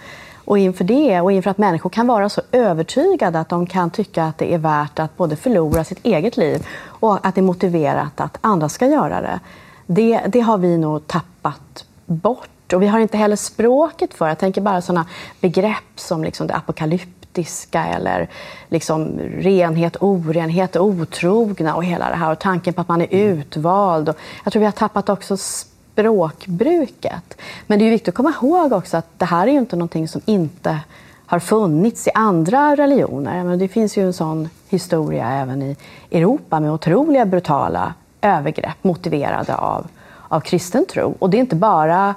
Och 0.47 0.59
inför 0.59 0.85
det, 0.85 1.21
och 1.21 1.33
inför 1.33 1.51
att 1.51 1.59
människor 1.59 1.91
kan 1.91 2.07
vara 2.07 2.29
så 2.29 2.43
övertygade 2.53 3.41
att 3.41 3.49
de 3.49 3.67
kan 3.67 3.91
tycka 3.91 4.25
att 4.25 4.39
det 4.39 4.55
är 4.55 4.59
värt 4.59 4.99
att 4.99 5.17
både 5.17 5.37
förlora 5.37 5.85
sitt 5.85 6.05
eget 6.07 6.37
liv 6.37 6.67
och 6.85 7.27
att 7.27 7.35
det 7.35 7.41
är 7.41 7.43
motiverat 7.43 8.21
att 8.21 8.39
andra 8.41 8.69
ska 8.69 8.87
göra 8.87 9.21
det. 9.21 9.41
Det, 9.87 10.21
det 10.29 10.41
har 10.41 10.59
vi 10.59 10.79
nog 10.79 11.07
tappat 11.07 11.85
bort. 12.07 12.73
Och 12.73 12.83
vi 12.83 12.87
har 12.87 12.99
inte 12.99 13.17
heller 13.17 13.37
språket 13.37 14.15
för 14.15 14.29
Jag 14.29 14.39
tänker 14.39 14.61
bara 14.61 14.81
sådana 14.81 15.07
begrepp 15.41 15.85
som 15.97 16.25
liksom 16.25 16.47
det 16.47 16.55
apokalyptiska 16.55 17.26
eller 17.75 18.29
liksom 18.69 19.19
renhet, 19.19 19.97
orenhet, 20.01 20.77
otrogna 20.77 21.75
och 21.75 21.85
hela 21.85 22.11
det 22.11 22.17
här. 22.17 22.33
Och 22.33 22.39
tanken 22.39 22.75
på 22.75 22.81
att 22.81 22.89
man 22.89 23.03
är 23.03 23.09
utvald. 23.11 24.09
Och 24.09 24.17
jag 24.45 24.53
tror 24.53 24.61
vi 24.61 24.67
har 24.67 24.73
tappat 24.73 25.09
också 25.09 25.37
språkbruket. 25.37 27.41
Men 27.67 27.79
det 27.79 27.85
är 27.85 27.91
viktigt 27.91 28.09
att 28.09 28.15
komma 28.15 28.33
ihåg 28.43 28.73
också 28.73 28.97
att 28.97 29.19
det 29.19 29.25
här 29.25 29.47
är 29.47 29.53
ju 29.53 29.59
inte 29.59 29.77
någonting 29.77 30.09
som 30.09 30.21
inte 30.25 30.81
har 31.27 31.39
funnits 31.39 32.07
i 32.07 32.11
andra 32.15 32.77
religioner. 32.77 33.45
Men 33.45 33.59
det 33.59 33.69
finns 33.69 33.99
ju 33.99 34.07
en 34.07 34.13
sån 34.13 34.49
historia 34.69 35.31
även 35.31 35.63
i 35.63 35.77
Europa 36.11 36.61
med 36.61 36.73
otroliga 36.73 37.27
brutala 37.27 37.95
övergrepp 38.21 38.85
motiverade 38.85 39.55
av, 39.55 39.87
av 40.29 40.41
kristen 40.41 40.87
tro. 40.87 41.15
Och 41.19 41.31
det 41.31 41.37
är 41.37 41.41
inte 41.41 41.57
bara 41.57 42.15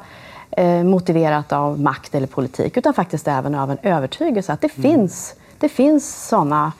motiverat 0.83 1.53
av 1.53 1.79
makt 1.79 2.15
eller 2.15 2.27
politik 2.27 2.77
utan 2.77 2.93
faktiskt 2.93 3.27
även 3.27 3.55
av 3.55 3.71
en 3.71 3.77
övertygelse 3.83 4.53
att 4.53 4.61
det 4.61 4.77
mm. 4.77 4.91
finns 4.91 5.35
det 5.59 5.69
finns 5.69 6.27
såna, 6.27 6.71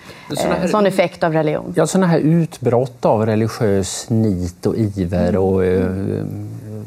eh, 0.46 0.66
sån 0.68 0.86
effekt 0.86 1.24
av 1.24 1.34
religion. 1.34 1.74
Ja, 1.76 1.88
sådana 1.88 2.08
här 2.08 2.20
utbrott 2.20 3.06
av 3.06 3.26
religiös 3.26 4.10
nit 4.10 4.66
och 4.66 4.76
iver 4.76 5.30
mm. 5.30 5.42
och 5.42 5.66
eh, 5.66 6.26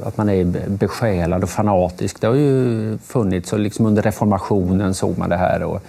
att 0.04 0.16
man 0.16 0.28
är 0.28 0.68
besjälad 0.68 1.42
och 1.42 1.50
fanatisk. 1.50 2.20
Det 2.20 2.26
har 2.26 2.34
ju 2.34 2.98
funnits 2.98 3.52
och 3.52 3.58
liksom 3.58 3.86
under 3.86 4.02
reformationen 4.02 4.94
såg 4.94 5.18
man 5.18 5.28
det 5.30 5.36
här. 5.36 5.62
Och 5.62 5.82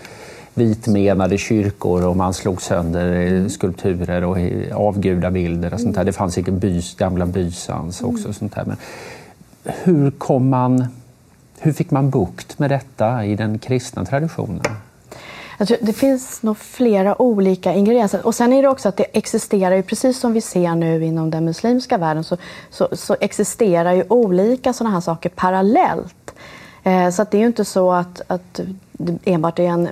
vitmenade 0.54 1.38
kyrkor 1.38 2.06
och 2.06 2.18
man 2.18 2.34
slog 2.34 2.62
sönder 2.62 3.50
skulpturer 3.50 4.24
och 4.24 4.38
avgudabilder 4.88 5.74
och 5.74 5.80
sånt 5.80 5.96
där. 5.96 6.04
Det 6.04 6.14
fanns 6.14 6.34
säkert 6.34 6.54
bys, 6.54 6.96
gamla 6.96 7.26
bysans 7.26 8.02
också. 8.02 8.28
Och 8.28 8.36
sånt 8.36 8.56
där. 8.56 8.64
Men 8.66 8.78
hur, 9.64 10.12
kom 10.12 10.50
man, 10.50 10.86
hur 11.60 11.74
fick 11.74 11.92
man 11.92 12.10
bukt 12.10 12.60
med 12.60 12.70
detta 12.70 13.26
i 13.26 13.36
den 13.36 13.60
kristna 13.60 14.06
traditionen? 14.06 14.62
Tror, 15.68 15.78
det 15.82 15.94
finns 15.94 16.44
nog 16.44 16.58
flera 16.58 17.22
olika 17.22 17.74
ingredienser. 17.74 18.26
Och 18.26 18.36
sen 18.36 18.54
är 18.54 18.62
det 18.62 18.68
också 18.68 18.90
att 18.90 18.98
det 18.98 19.06
existerar 19.18 19.76
ju, 19.76 19.84
precis 19.84 20.20
som 20.20 20.34
vi 20.34 20.42
ser 20.42 20.76
nu 20.76 21.06
inom 21.06 21.32
den 21.32 21.46
muslimska 21.46 21.98
världen, 21.98 22.24
så, 22.24 22.38
så, 22.70 22.88
så 22.92 23.16
existerar 23.20 23.94
ju 23.94 24.04
olika 24.10 24.74
sådana 24.74 24.94
här 24.94 25.02
saker 25.02 25.30
parallellt. 25.30 26.33
Eh, 26.84 27.10
så 27.10 27.22
att 27.22 27.32
det 27.32 27.38
är 27.38 27.40
ju 27.40 27.48
inte 27.48 27.66
så 27.66 27.92
att, 27.92 28.22
att 28.28 28.60
det 28.92 29.18
enbart 29.24 29.60
är 29.60 29.64
en, 29.64 29.90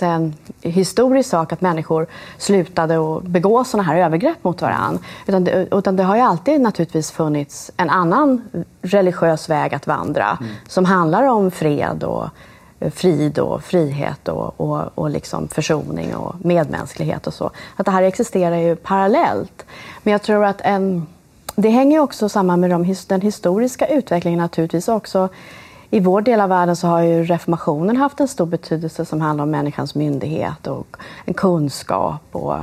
en 0.00 0.34
historisk 0.60 1.28
sak 1.28 1.52
att 1.52 1.60
människor 1.60 2.06
slutade 2.38 3.16
att 3.16 3.22
begå 3.22 3.64
sådana 3.64 3.82
här 3.82 3.96
övergrepp 3.96 4.44
mot 4.44 4.62
varandra. 4.62 5.00
Utan 5.26 5.44
det, 5.44 5.68
utan 5.70 5.96
det 5.96 6.02
har 6.02 6.16
ju 6.16 6.22
alltid 6.22 6.60
naturligtvis 6.60 7.10
funnits 7.10 7.70
en 7.76 7.90
annan 7.90 8.42
religiös 8.82 9.48
väg 9.50 9.74
att 9.74 9.86
vandra 9.86 10.38
mm. 10.40 10.52
som 10.68 10.84
handlar 10.84 11.22
om 11.24 11.50
fred 11.50 12.04
och 12.04 12.28
frid 12.94 13.38
och 13.38 13.62
frihet 13.62 14.28
och, 14.28 14.60
och, 14.60 14.82
och 14.94 15.10
liksom 15.10 15.48
försoning 15.48 16.16
och 16.16 16.34
medmänsklighet 16.44 17.26
och 17.26 17.34
så. 17.34 17.50
Att 17.76 17.86
det 17.86 17.92
här 17.92 18.02
existerar 18.02 18.56
ju 18.56 18.76
parallellt. 18.76 19.64
Men 20.02 20.12
jag 20.12 20.22
tror 20.22 20.44
att 20.44 20.60
en, 20.60 21.06
det 21.56 21.68
hänger 21.68 21.98
också 21.98 22.28
samman 22.28 22.60
med 22.60 22.70
de, 22.70 22.94
den 23.08 23.20
historiska 23.20 23.86
utvecklingen 23.86 24.38
naturligtvis 24.38 24.88
också. 24.88 25.28
I 25.90 26.00
vår 26.00 26.20
del 26.20 26.40
av 26.40 26.48
världen 26.48 26.76
så 26.76 26.86
har 26.86 27.00
ju 27.00 27.24
reformationen 27.24 27.96
haft 27.96 28.20
en 28.20 28.28
stor 28.28 28.46
betydelse 28.46 29.04
som 29.04 29.20
handlar 29.20 29.42
om 29.42 29.50
människans 29.50 29.94
myndighet 29.94 30.66
och 30.66 30.96
en 31.24 31.34
kunskap 31.34 32.22
och 32.32 32.54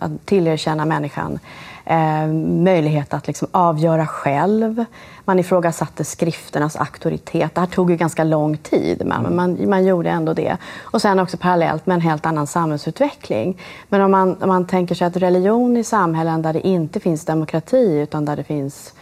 att 0.00 0.26
tillerkänna 0.26 0.84
människan 0.84 1.38
eh, 1.84 2.26
möjlighet 2.64 3.14
att 3.14 3.26
liksom 3.26 3.48
avgöra 3.50 4.06
själv. 4.06 4.84
Man 5.24 5.38
ifrågasatte 5.38 6.04
skrifternas 6.04 6.76
auktoritet. 6.76 7.54
Det 7.54 7.60
här 7.60 7.68
tog 7.68 7.90
ju 7.90 7.96
ganska 7.96 8.24
lång 8.24 8.56
tid, 8.56 9.02
men 9.06 9.26
mm. 9.26 9.36
man, 9.36 9.68
man 9.68 9.84
gjorde 9.84 10.10
ändå 10.10 10.34
det. 10.34 10.56
Och 10.80 11.02
sen 11.02 11.18
också 11.18 11.36
parallellt 11.36 11.86
med 11.86 11.94
en 11.94 12.00
helt 12.00 12.26
annan 12.26 12.46
samhällsutveckling. 12.46 13.58
Men 13.88 14.00
om 14.00 14.10
man, 14.10 14.42
om 14.42 14.48
man 14.48 14.66
tänker 14.66 14.94
sig 14.94 15.06
att 15.06 15.16
religion 15.16 15.76
i 15.76 15.84
samhällen 15.84 16.42
där 16.42 16.52
det 16.52 16.66
inte 16.66 17.00
finns 17.00 17.24
demokrati 17.24 17.98
utan 17.98 18.24
där 18.24 18.36
det 18.36 18.44
finns 18.44 18.94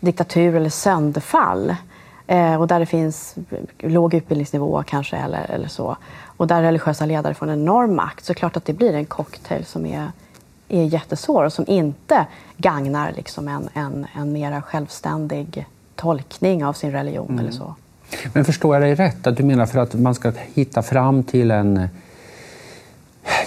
diktatur 0.00 0.56
eller 0.56 0.70
sönderfall 0.70 1.74
eh, 2.32 2.60
och 2.60 2.66
där 2.66 2.80
det 2.80 2.86
finns 2.86 3.34
låg 3.78 4.14
utbildningsnivå 4.14 4.82
kanske 4.86 5.16
eller, 5.16 5.50
eller 5.50 5.68
så 5.68 5.96
och 6.36 6.46
där 6.46 6.62
religiösa 6.62 7.06
ledare 7.06 7.34
får 7.34 7.46
en 7.46 7.62
enorm 7.62 7.96
makt 7.96 8.24
så 8.24 8.32
är 8.32 8.34
det 8.34 8.38
klart 8.38 8.56
att 8.56 8.64
det 8.64 8.72
blir 8.72 8.94
en 8.94 9.06
cocktail 9.06 9.64
som 9.64 9.86
är 9.86 10.12
är 10.68 10.84
jättesvår 10.84 11.44
och 11.44 11.52
som 11.52 11.64
inte 11.68 12.26
gagnar 12.56 13.12
liksom 13.12 13.48
en, 13.48 13.68
en, 13.74 14.06
en 14.16 14.32
mera 14.32 14.62
självständig 14.62 15.66
tolkning 15.94 16.64
av 16.64 16.72
sin 16.72 16.92
religion 16.92 17.28
mm. 17.28 17.38
eller 17.38 17.50
så. 17.50 17.74
Men 18.32 18.44
förstår 18.44 18.74
jag 18.74 18.82
dig 18.82 18.94
rätt? 18.94 19.26
Att 19.26 19.36
du 19.36 19.42
menar 19.42 19.66
för 19.66 19.78
att 19.78 19.94
man 19.94 20.14
ska 20.14 20.32
hitta 20.54 20.82
fram 20.82 21.24
till 21.24 21.50
en 21.50 21.88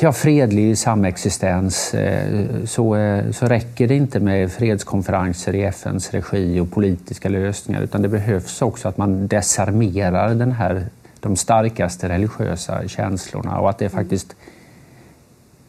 ja, 0.02 0.12
fredlig 0.12 0.78
samexistens 0.78 1.94
eh, 1.94 2.66
så, 2.66 2.96
eh, 2.96 3.32
så 3.32 3.46
räcker 3.46 3.88
det 3.88 3.96
inte 3.96 4.20
med 4.20 4.52
fredskonferenser 4.52 5.56
i 5.56 5.64
FNs 5.64 6.12
regi 6.12 6.60
och 6.60 6.72
politiska 6.72 7.30
lösningar 7.30 7.82
utan 7.82 8.02
det 8.02 8.08
behövs 8.08 8.62
också 8.62 8.88
att 8.88 8.98
man 8.98 9.28
desarmerar 9.28 10.36
den 10.36 10.52
här, 10.52 10.86
de 11.20 11.36
starkaste 11.36 12.10
religiösa 12.10 12.88
känslorna 12.88 13.60
och 13.60 13.70
att 13.70 13.78
det 13.78 13.90
faktiskt 13.90 14.36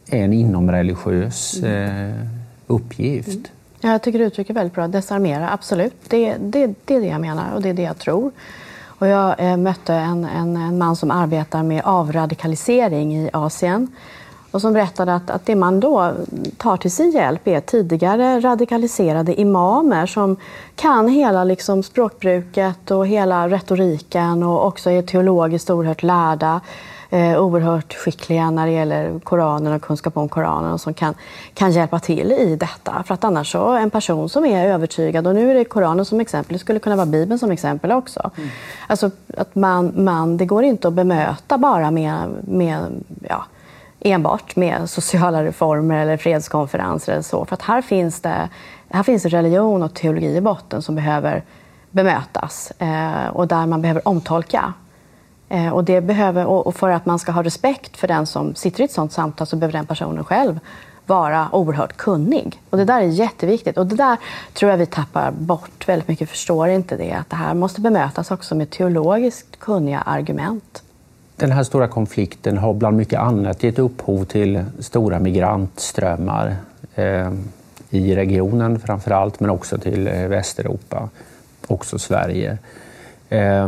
är 0.09 0.23
en 0.23 0.33
inomreligiös 0.33 1.63
eh, 1.63 2.13
uppgift. 2.67 3.27
Mm. 3.27 3.43
Ja, 3.81 3.91
jag 3.91 4.01
tycker 4.01 4.19
du 4.19 4.25
uttrycker 4.25 4.53
väldigt 4.53 4.73
bra. 4.73 4.87
Desarmera, 4.87 5.49
absolut. 5.49 5.95
Det, 6.07 6.35
det, 6.39 6.73
det 6.85 6.95
är 6.95 7.01
det 7.01 7.07
jag 7.07 7.21
menar 7.21 7.53
och 7.53 7.61
det 7.61 7.69
är 7.69 7.73
det 7.73 7.81
jag 7.81 7.97
tror. 7.97 8.31
Och 8.99 9.07
jag 9.07 9.35
eh, 9.37 9.57
mötte 9.57 9.93
en, 9.93 10.25
en, 10.25 10.57
en, 10.57 10.77
man 10.77 10.95
som 10.95 11.11
arbetar 11.11 11.63
med 11.63 11.81
avradikalisering 11.85 13.17
i 13.17 13.29
Asien. 13.33 13.87
Och 14.51 14.61
som 14.61 14.73
berättade 14.73 15.15
att, 15.15 15.29
att 15.29 15.45
det 15.45 15.55
man 15.55 15.79
då 15.79 16.13
tar 16.57 16.77
till 16.77 16.91
sin 16.91 17.11
hjälp 17.11 17.47
är 17.47 17.59
tidigare 17.59 18.39
radikaliserade 18.39 19.41
imamer 19.41 20.05
som 20.05 20.35
kan 20.75 21.07
hela 21.07 21.43
liksom 21.43 21.83
språkbruket 21.83 22.91
och 22.91 23.07
hela 23.07 23.49
retoriken 23.49 24.43
och 24.43 24.67
också 24.67 24.89
är 24.89 25.01
teologiskt 25.01 25.69
oerhört 25.69 26.03
lärda 26.03 26.61
eh, 27.09 27.39
oerhört 27.39 27.93
skickliga 27.93 28.51
när 28.51 28.65
det 28.65 28.71
gäller 28.71 29.19
Koranen 29.19 29.73
och 29.73 29.81
kunskap 29.81 30.17
om 30.17 30.29
Koranen 30.29 30.73
och 30.73 30.81
som 30.81 30.93
kan, 30.93 31.13
kan 31.53 31.71
hjälpa 31.71 31.99
till 31.99 32.31
i 32.31 32.55
detta. 32.55 33.03
För 33.07 33.13
att 33.13 33.23
annars 33.23 33.51
så, 33.51 33.71
en 33.71 33.89
person 33.89 34.29
som 34.29 34.45
är 34.45 34.65
övertygad, 34.65 35.27
och 35.27 35.35
nu 35.35 35.51
är 35.51 35.55
det 35.55 35.65
Koranen 35.65 36.05
som 36.05 36.19
exempel, 36.19 36.53
det 36.53 36.59
skulle 36.59 36.79
kunna 36.79 36.95
vara 36.95 37.05
Bibeln 37.05 37.39
som 37.39 37.51
exempel 37.51 37.91
också. 37.91 38.31
Mm. 38.37 38.49
Alltså 38.87 39.11
att 39.37 39.55
man, 39.55 39.93
man, 39.95 40.37
det 40.37 40.45
går 40.45 40.63
inte 40.63 40.87
att 40.87 40.93
bemöta 40.93 41.57
bara 41.57 41.91
med, 41.91 42.29
med 42.41 43.03
ja, 43.29 43.45
enbart 43.99 44.55
med 44.55 44.89
sociala 44.89 45.43
reformer 45.43 46.01
eller 46.01 46.17
fredskonferenser 46.17 47.11
eller 47.11 47.23
så. 47.23 47.45
För 47.45 47.53
att 47.53 47.61
här 47.61 47.81
finns 47.81 48.21
det 48.21 48.49
här 48.89 49.03
finns 49.03 49.25
religion 49.25 49.83
och 49.83 49.93
teologi 49.93 50.35
i 50.35 50.41
botten 50.41 50.81
som 50.81 50.95
behöver 50.95 51.43
bemötas 51.91 52.71
eh, 52.79 53.27
och 53.27 53.47
där 53.47 53.65
man 53.65 53.81
behöver 53.81 54.07
omtolka 54.07 54.73
Eh, 55.49 55.69
och, 55.69 55.83
det 55.83 56.01
behöver, 56.01 56.45
och 56.45 56.75
för 56.75 56.89
att 56.89 57.05
man 57.05 57.19
ska 57.19 57.31
ha 57.31 57.43
respekt 57.43 57.97
för 57.97 58.07
den 58.07 58.25
som 58.25 58.55
sitter 58.55 58.81
i 58.81 58.83
ett 58.83 58.91
sådant 58.91 59.11
samtal 59.11 59.47
så 59.47 59.55
behöver 59.55 59.73
den 59.73 59.85
personen 59.85 60.23
själv 60.23 60.59
vara 61.05 61.49
oerhört 61.51 61.97
kunnig. 61.97 62.61
Och 62.69 62.77
det 62.77 62.85
där 62.85 63.01
är 63.01 63.05
jätteviktigt. 63.05 63.77
Och 63.77 63.87
det 63.87 63.95
där 63.95 64.17
tror 64.53 64.71
jag 64.71 64.77
vi 64.77 64.85
tappar 64.85 65.31
bort 65.31 65.87
väldigt 65.87 66.07
mycket, 66.07 66.29
förstår 66.29 66.67
inte 66.67 66.97
det. 66.97 67.11
Att 67.11 67.29
det 67.29 67.35
här 67.35 67.53
måste 67.53 67.81
bemötas 67.81 68.31
också 68.31 68.55
med 68.55 68.69
teologiskt 68.69 69.59
kunniga 69.59 69.99
argument. 69.99 70.83
Den 71.35 71.51
här 71.51 71.63
stora 71.63 71.87
konflikten 71.87 72.57
har 72.57 72.73
bland 72.73 72.97
mycket 72.97 73.19
annat 73.19 73.63
gett 73.63 73.79
upphov 73.79 74.25
till 74.25 74.63
stora 74.79 75.19
migrantströmmar 75.19 76.55
eh, 76.95 77.31
i 77.89 78.15
regionen 78.15 78.79
framför 78.79 79.11
allt, 79.11 79.39
men 79.39 79.49
också 79.49 79.77
till 79.77 80.07
eh, 80.07 80.13
Västeuropa, 80.13 81.09
också 81.67 81.99
Sverige. 81.99 82.57
Eh, 83.29 83.67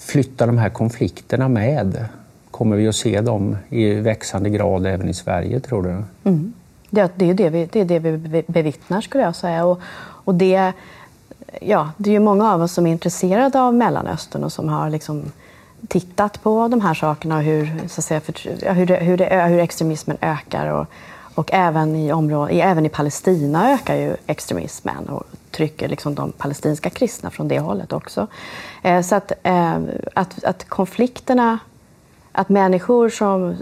flytta 0.00 0.46
de 0.46 0.58
här 0.58 0.68
konflikterna 0.68 1.48
med? 1.48 2.04
Kommer 2.50 2.76
vi 2.76 2.88
att 2.88 2.96
se 2.96 3.20
dem 3.20 3.56
i 3.68 3.94
växande 3.94 4.50
grad 4.50 4.86
även 4.86 5.08
i 5.08 5.14
Sverige, 5.14 5.60
tror 5.60 5.82
du? 5.82 6.02
Mm. 6.30 6.52
Det, 6.90 7.12
det, 7.16 7.30
är 7.30 7.34
det, 7.34 7.50
vi, 7.50 7.68
det 7.72 7.80
är 7.80 7.84
det 7.84 7.98
vi 7.98 8.42
bevittnar, 8.46 9.00
skulle 9.00 9.24
jag 9.24 9.36
säga. 9.36 9.64
Och, 9.64 9.80
och 10.24 10.34
det, 10.34 10.72
ja, 11.60 11.90
det 11.96 12.10
är 12.10 12.12
ju 12.14 12.20
många 12.20 12.52
av 12.52 12.62
oss 12.62 12.72
som 12.72 12.86
är 12.86 12.92
intresserade 12.92 13.60
av 13.60 13.74
Mellanöstern 13.74 14.44
och 14.44 14.52
som 14.52 14.68
har 14.68 14.90
liksom 14.90 15.22
tittat 15.88 16.42
på 16.42 16.68
de 16.68 16.80
här 16.80 16.94
sakerna 16.94 17.36
och 17.36 17.42
hur, 17.42 17.88
så 17.88 18.00
att 18.00 18.04
säga, 18.04 18.20
för, 18.20 18.74
hur, 18.74 18.86
det, 18.86 18.96
hur, 18.96 19.16
det, 19.16 19.46
hur 19.48 19.58
extremismen 19.58 20.16
ökar. 20.20 20.66
Och, 20.66 20.86
och 21.34 21.50
även 21.52 21.96
i, 21.96 22.12
områden, 22.12 22.60
även 22.60 22.86
i 22.86 22.88
Palestina 22.88 23.72
ökar 23.72 23.96
ju 23.96 24.16
extremismen 24.26 25.08
och 25.08 25.26
trycker 25.50 25.88
liksom 25.88 26.14
de 26.14 26.32
palestinska 26.32 26.90
kristna 26.90 27.30
från 27.30 27.48
det 27.48 27.60
hållet 27.60 27.92
också. 27.92 28.26
Eh, 28.82 29.02
så 29.02 29.14
att, 29.14 29.32
eh, 29.42 29.78
att, 30.14 30.44
att 30.44 30.68
konflikterna 30.68 31.58
att 32.32 32.48
människor 32.48 33.08
som... 33.08 33.56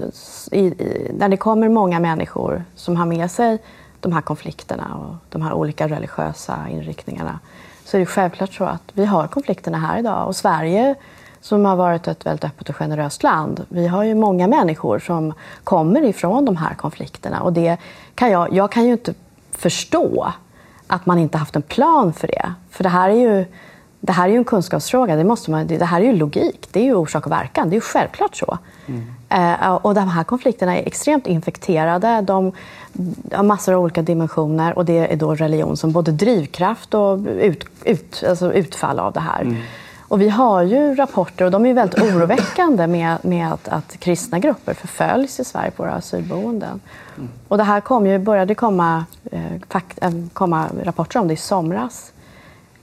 I, 0.53 0.61
i, 0.61 1.11
när 1.19 1.29
det 1.29 1.37
kommer 1.37 1.69
många 1.69 2.01
människor 2.01 2.65
som 2.75 2.97
har 2.97 3.07
med 3.07 3.31
sig 3.31 3.59
de 4.01 4.13
här 4.13 4.21
konflikterna 4.21 4.95
och 4.95 5.17
de 5.29 5.43
här 5.43 5.53
olika 5.53 5.89
religiösa 5.89 6.69
inriktningarna 6.71 7.39
så 7.85 7.97
är 7.97 7.99
det 7.99 8.07
självklart 8.07 8.55
så 8.55 8.65
att 8.65 8.83
vi 8.93 9.05
har 9.05 9.29
konflikterna 9.29 9.79
här 9.79 9.99
idag. 9.99 10.27
Och 10.27 10.37
Sverige, 10.37 10.95
som 11.41 11.65
har 11.65 11.77
varit 11.77 12.09
ett 12.09 12.27
väldigt 12.27 12.45
öppet 12.45 12.69
och 12.69 12.77
generöst 12.77 13.23
land, 13.23 13.65
vi 13.69 13.87
har 13.87 14.05
ju 14.05 14.15
många 14.15 14.49
människor 14.49 14.99
som 14.99 15.33
kommer 15.65 16.03
ifrån 16.03 16.45
de 16.45 16.57
här 16.57 16.75
konflikterna. 16.75 17.43
Och 17.43 17.53
det 17.53 17.77
kan 18.15 18.31
jag, 18.31 18.53
jag 18.53 18.73
kan 18.73 18.85
ju 18.87 18.93
inte 18.93 19.15
förstå 19.51 20.33
att 20.89 21.07
man 21.07 21.19
inte 21.19 21.39
haft 21.39 21.57
en 21.57 21.63
plan 21.63 22.13
för 22.13 22.27
det. 22.27 22.53
För 22.71 22.85
det 22.85 22.91
här 22.91 23.11
är 23.11 23.15
ju 23.15 23.45
det 24.01 24.13
här 24.13 24.29
är 24.29 24.33
ju 24.33 24.39
en 24.39 24.45
kunskapsfråga. 24.45 25.17
Det, 25.17 25.25
måste 25.25 25.51
man, 25.51 25.67
det 25.67 25.85
här 25.85 26.01
är 26.01 26.05
ju 26.05 26.13
logik. 26.13 26.69
Det 26.73 26.81
är 26.81 26.85
ju 26.85 26.95
orsak 26.95 27.27
och 27.27 27.33
verkan. 27.33 27.71
Det 27.71 27.73
är 27.73 27.77
ju 27.77 27.81
självklart 27.81 28.37
så. 28.37 28.59
Mm. 28.87 29.05
Eh, 29.29 29.75
och 29.75 29.95
de 29.95 30.09
här 30.09 30.25
konflikterna 30.25 30.77
är 30.77 30.87
extremt 30.87 31.27
infekterade. 31.27 32.21
De 32.21 32.53
har 33.33 33.43
massor 33.43 33.75
av 33.75 33.83
olika 33.83 34.03
dimensioner. 34.03 34.79
Och 34.79 34.85
det 34.85 35.13
är 35.13 35.17
då 35.17 35.35
religion 35.35 35.77
som 35.77 35.93
både 35.93 36.13
drivkraft 36.13 36.95
och 36.95 37.19
ut, 37.19 37.65
ut, 37.85 38.25
alltså 38.29 38.53
utfall 38.53 38.99
av 38.99 39.13
det 39.13 39.21
här. 39.21 39.41
Mm. 39.41 39.57
Och 40.09 40.21
vi 40.21 40.29
har 40.29 40.63
ju 40.63 40.95
rapporter, 40.95 41.45
och 41.45 41.51
de 41.51 41.67
är 41.67 41.75
väldigt 41.75 42.03
oroväckande, 42.03 42.87
med, 42.87 43.25
med 43.25 43.53
att, 43.53 43.69
att 43.69 43.97
kristna 43.99 44.39
grupper 44.39 44.75
förföljs 44.75 45.41
i 45.41 45.45
Sverige 45.45 45.71
på 45.71 45.83
våra 45.83 45.93
asylboenden. 45.93 46.81
Mm. 47.17 47.29
Och 47.49 47.57
det 47.57 47.65
här 47.65 47.81
kom 47.81 48.07
ju, 48.07 48.19
började 48.19 48.55
komma, 48.55 49.05
eh, 49.33 49.41
fakt, 49.69 49.99
eh, 50.03 50.11
komma 50.33 50.69
rapporter 50.83 51.21
om 51.21 51.29
det 51.29 51.35
i 51.35 51.37
somras. 51.37 52.13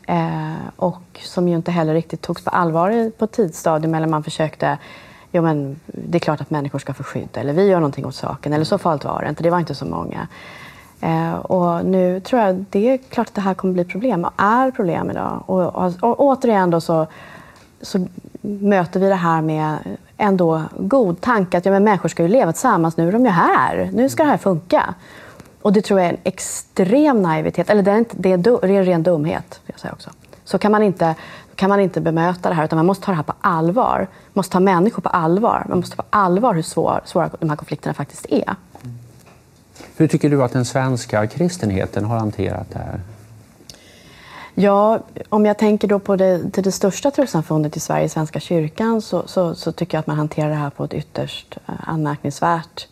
Eh, 0.07 0.53
och 0.75 1.19
som 1.23 1.47
ju 1.47 1.55
inte 1.55 1.71
heller 1.71 1.93
riktigt 1.93 2.21
togs 2.21 2.43
på 2.43 2.49
allvar 2.49 3.11
på 3.17 3.25
ett 3.25 3.31
tidsstadium. 3.31 3.95
Eller 3.95 4.07
man 4.07 4.23
försökte, 4.23 4.77
jo 5.31 5.41
men 5.41 5.79
det 5.85 6.17
är 6.17 6.19
klart 6.19 6.41
att 6.41 6.49
människor 6.49 6.79
ska 6.79 6.93
få 6.93 7.03
skydd. 7.03 7.29
Eller 7.33 7.53
vi 7.53 7.67
gör 7.67 7.79
någonting 7.79 8.05
åt 8.05 8.15
saken. 8.15 8.53
Eller 8.53 8.65
så 8.65 8.77
farligt 8.77 9.05
var 9.05 9.21
det 9.21 9.29
inte. 9.29 9.43
Det 9.43 9.49
var 9.49 9.59
inte 9.59 9.75
så 9.75 9.85
många. 9.85 10.27
Eh, 11.01 11.33
och 11.35 11.85
nu 11.85 12.19
tror 12.19 12.41
jag 12.41 12.65
det 12.69 12.89
är 12.89 12.97
klart 12.97 13.27
att 13.27 13.35
det 13.35 13.41
här 13.41 13.53
kommer 13.53 13.73
bli 13.73 13.85
problem 13.85 14.25
och 14.25 14.31
är 14.37 14.71
problem 14.71 15.11
idag. 15.11 15.43
Och, 15.45 15.75
och, 15.75 15.93
och 16.01 16.19
återigen 16.19 16.69
då 16.69 16.81
så, 16.81 17.07
så 17.81 18.07
möter 18.41 18.99
vi 18.99 19.07
det 19.07 19.15
här 19.15 19.41
med 19.41 19.77
ändå 20.17 20.63
god 20.77 21.21
tanke 21.21 21.57
att 21.57 21.65
ja, 21.65 21.71
men 21.71 21.83
människor 21.83 22.09
ska 22.09 22.23
ju 22.23 22.29
leva 22.29 22.51
tillsammans. 22.51 22.97
Nu 22.97 23.07
är 23.07 23.11
de 23.11 23.25
ju 23.25 23.31
här. 23.31 23.89
Nu 23.93 24.09
ska 24.09 24.23
det 24.23 24.29
här 24.29 24.37
funka. 24.37 24.95
Och 25.61 25.73
det 25.73 25.81
tror 25.81 25.99
jag 25.99 26.09
är 26.09 26.13
en 26.13 26.19
extrem 26.23 27.21
naivitet, 27.21 27.69
eller 27.69 27.83
det 27.83 27.91
är, 27.91 27.97
inte, 27.97 28.15
det 28.19 28.31
är, 28.31 28.37
det 28.37 28.75
är 28.75 28.83
ren 28.83 29.03
dumhet. 29.03 29.61
Jag 29.65 29.79
säga 29.79 29.93
också. 29.93 30.09
Så 30.43 30.57
kan 30.57 30.71
man, 30.71 30.83
inte, 30.83 31.15
kan 31.55 31.69
man 31.69 31.79
inte 31.79 32.01
bemöta 32.01 32.49
det 32.49 32.55
här, 32.55 32.65
utan 32.65 32.77
man 32.77 32.85
måste 32.85 33.05
ta 33.05 33.11
det 33.11 33.15
här 33.15 33.23
på 33.23 33.33
allvar. 33.41 33.97
Man 33.97 34.07
måste 34.33 34.53
ta 34.53 34.59
människor 34.59 35.01
på 35.01 35.09
allvar. 35.09 35.65
Man 35.69 35.77
måste 35.77 35.95
ta 35.95 36.03
på 36.03 36.07
allvar 36.09 36.53
hur 36.53 36.61
svår, 36.61 37.01
svåra 37.05 37.29
de 37.39 37.49
här 37.49 37.57
konflikterna 37.57 37.93
faktiskt 37.93 38.25
är. 38.29 38.55
Hur 39.97 40.07
tycker 40.07 40.29
du 40.29 40.43
att 40.43 40.53
den 40.53 40.65
svenska 40.65 41.27
kristenheten 41.27 42.05
har 42.05 42.19
hanterat 42.19 42.71
det 42.71 42.79
här? 42.79 42.99
Ja, 44.57 44.99
om 45.29 45.45
jag 45.45 45.57
tänker 45.57 45.87
då 45.87 45.99
på 45.99 46.15
det, 46.15 46.51
till 46.51 46.63
det 46.63 46.71
största 46.71 47.11
trossamfundet 47.11 47.77
i 47.77 47.79
Sverige, 47.79 48.09
Svenska 48.09 48.39
kyrkan, 48.39 49.01
så, 49.01 49.23
så, 49.27 49.55
så, 49.55 49.71
tycker 49.71 49.97
jag 49.97 49.99
att 49.99 50.07
man 50.07 50.17
hanterar 50.17 50.49
det 50.49 50.55
här 50.55 50.69
på 50.69 50.83
ett 50.83 50.93
ytterst 50.93 51.57
eh, 51.67 51.73
anmärkningsvärt 51.89 52.87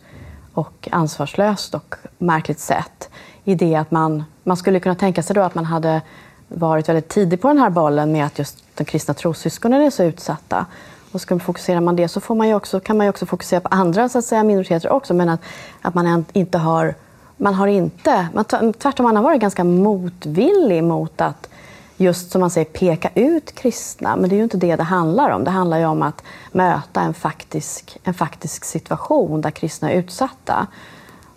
och 0.52 0.88
ansvarslöst 0.92 1.74
och 1.74 1.94
märkligt 2.18 2.58
sätt. 2.58 3.08
I 3.44 3.54
det 3.54 3.74
att 3.74 3.90
man, 3.90 4.24
man 4.42 4.56
skulle 4.56 4.80
kunna 4.80 4.94
tänka 4.94 5.22
sig 5.22 5.34
då 5.34 5.40
att 5.40 5.54
man 5.54 5.64
hade 5.64 6.02
varit 6.48 6.88
väldigt 6.88 7.08
tidig 7.08 7.40
på 7.40 7.48
den 7.48 7.58
här 7.58 7.70
bollen 7.70 8.12
med 8.12 8.26
att 8.26 8.38
just 8.38 8.64
de 8.74 8.84
kristna 8.84 9.14
trossyskonen 9.14 9.82
är 9.82 9.90
så 9.90 10.02
utsatta. 10.02 10.66
Och 11.14 11.20
ska 11.20 11.38
fokuserar 11.38 11.80
man 11.80 11.96
det 11.96 12.08
så 12.08 12.20
får 12.20 12.34
man 12.34 12.54
också, 12.54 12.80
kan 12.80 12.96
man 12.96 13.06
ju 13.06 13.10
också 13.10 13.26
fokusera 13.26 13.60
på 13.60 13.68
andra 13.68 14.08
så 14.08 14.18
att 14.18 14.24
säga, 14.24 14.44
minoriteter 14.44 14.92
också. 14.92 15.14
Men 15.14 15.28
att, 15.28 15.40
att 15.82 15.94
man 15.94 16.24
inte 16.32 16.58
har... 16.58 16.94
Man 17.36 17.54
har 17.54 17.66
inte... 17.66 18.28
Man, 18.34 18.44
tvärtom, 18.72 19.04
man 19.04 19.16
har 19.16 19.22
varit 19.22 19.40
ganska 19.40 19.64
motvillig 19.64 20.84
mot 20.84 21.20
att 21.20 21.48
just 21.96 22.30
som 22.30 22.40
man 22.40 22.50
säger 22.50 22.64
peka 22.64 23.10
ut 23.14 23.54
kristna. 23.54 24.16
Men 24.16 24.30
det 24.30 24.34
är 24.34 24.36
ju 24.36 24.42
inte 24.42 24.56
det 24.56 24.76
det 24.76 24.82
handlar 24.82 25.30
om. 25.30 25.44
Det 25.44 25.50
handlar 25.50 25.78
ju 25.78 25.86
om 25.86 26.02
att 26.02 26.22
möta 26.52 27.00
en 27.00 27.14
faktisk, 27.14 27.98
en 28.04 28.14
faktisk 28.14 28.64
situation 28.64 29.40
där 29.40 29.50
kristna 29.50 29.90
är 29.90 29.98
utsatta. 29.98 30.66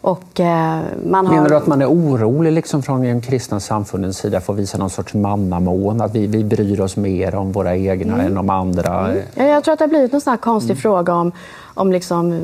Och, 0.07 0.39
eh, 0.39 0.81
man 1.05 1.27
har... 1.27 1.35
Menar 1.35 1.49
du 1.49 1.55
att 1.55 1.67
man 1.67 1.81
är 1.81 1.89
orolig 1.89 2.51
liksom, 2.51 2.83
från 2.83 3.01
de 3.01 3.21
kristna 3.21 3.59
samfundens 3.59 4.17
sida 4.17 4.41
för 4.41 4.53
att 4.53 4.59
visa 4.59 4.77
någon 4.77 4.89
sorts 4.89 5.13
mannamån? 5.13 6.01
Att 6.01 6.15
vi, 6.15 6.27
vi 6.27 6.43
bryr 6.43 6.81
oss 6.81 6.97
mer 6.97 7.35
om 7.35 7.51
våra 7.51 7.75
egna 7.75 8.13
mm. 8.13 8.25
än 8.25 8.37
om 8.37 8.49
andra? 8.49 9.07
Mm. 9.07 9.47
Jag 9.49 9.63
tror 9.63 9.73
att 9.73 9.79
det 9.79 9.85
har 9.85 9.89
blivit 9.89 10.13
en 10.13 10.21
sån 10.21 10.37
konstig 10.37 10.71
mm. 10.71 10.81
fråga 10.81 11.13
om, 11.13 11.31
om 11.73 11.91
liksom, 11.91 12.33
eh, 12.33 12.41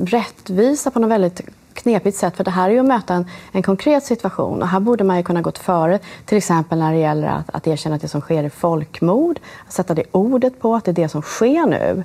rättvisa 0.00 0.90
på 0.90 0.98
något 0.98 1.10
väldigt 1.10 1.40
knepigt 1.74 2.16
sätt. 2.16 2.36
För 2.36 2.44
det 2.44 2.50
här 2.50 2.68
är 2.68 2.72
ju 2.72 2.80
att 2.80 2.86
möta 2.86 3.14
en, 3.14 3.26
en 3.52 3.62
konkret 3.62 4.04
situation. 4.04 4.62
Och 4.62 4.68
här 4.68 4.80
borde 4.80 5.04
man 5.04 5.16
ju 5.16 5.22
kunna 5.22 5.42
gått 5.42 5.58
före. 5.58 5.98
Till 6.24 6.38
exempel 6.38 6.78
när 6.78 6.92
det 6.92 6.98
gäller 6.98 7.28
att, 7.28 7.50
att 7.50 7.66
erkänna 7.66 7.96
att 7.96 8.02
det 8.02 8.08
som 8.08 8.20
sker 8.20 8.44
är 8.44 8.48
folkmord. 8.48 9.40
Att 9.66 9.72
sätta 9.72 9.94
det 9.94 10.04
ordet 10.12 10.60
på 10.60 10.74
att 10.74 10.84
det 10.84 10.90
är 10.90 11.02
det 11.02 11.08
som 11.08 11.22
sker 11.22 11.66
nu. 11.66 12.02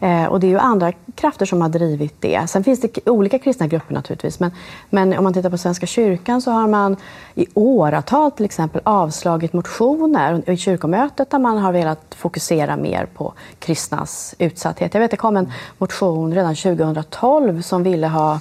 Eh, 0.00 0.24
och 0.24 0.40
det 0.40 0.46
är 0.46 0.48
ju 0.48 0.58
andra 0.58 0.92
krafter 1.14 1.46
som 1.46 1.62
har 1.62 1.68
drivit 1.68 2.14
det. 2.20 2.50
Sen 2.50 2.64
finns 2.64 2.80
det 2.80 3.08
olika 3.08 3.38
kristna 3.38 3.66
grupper 3.66 3.94
naturligtvis. 3.94 4.40
Men, 4.40 4.50
men 4.90 5.18
om 5.18 5.24
man 5.24 5.34
tittar 5.34 5.50
på 5.50 5.58
Svenska 5.58 5.86
kyrkan 5.86 6.42
så 6.42 6.50
har 6.50 6.68
man 6.68 6.96
i 7.34 7.46
åratal 7.54 8.30
till 8.30 8.44
exempel 8.44 8.80
avslagit 8.84 9.52
motioner 9.52 10.50
i 10.50 10.56
kyrkomötet 10.56 11.30
där 11.30 11.38
man 11.38 11.58
har 11.58 11.72
velat 11.72 12.14
fokusera 12.14 12.76
mer 12.76 13.06
på 13.14 13.32
kristnas 13.58 14.34
utsatthet. 14.38 14.94
Jag 14.94 15.00
vet 15.00 15.10
det 15.10 15.16
kom 15.16 15.36
en 15.36 15.52
motion 15.78 16.34
redan 16.34 16.54
2012 16.54 17.62
som 17.62 17.82
ville 17.82 18.06
ha 18.06 18.40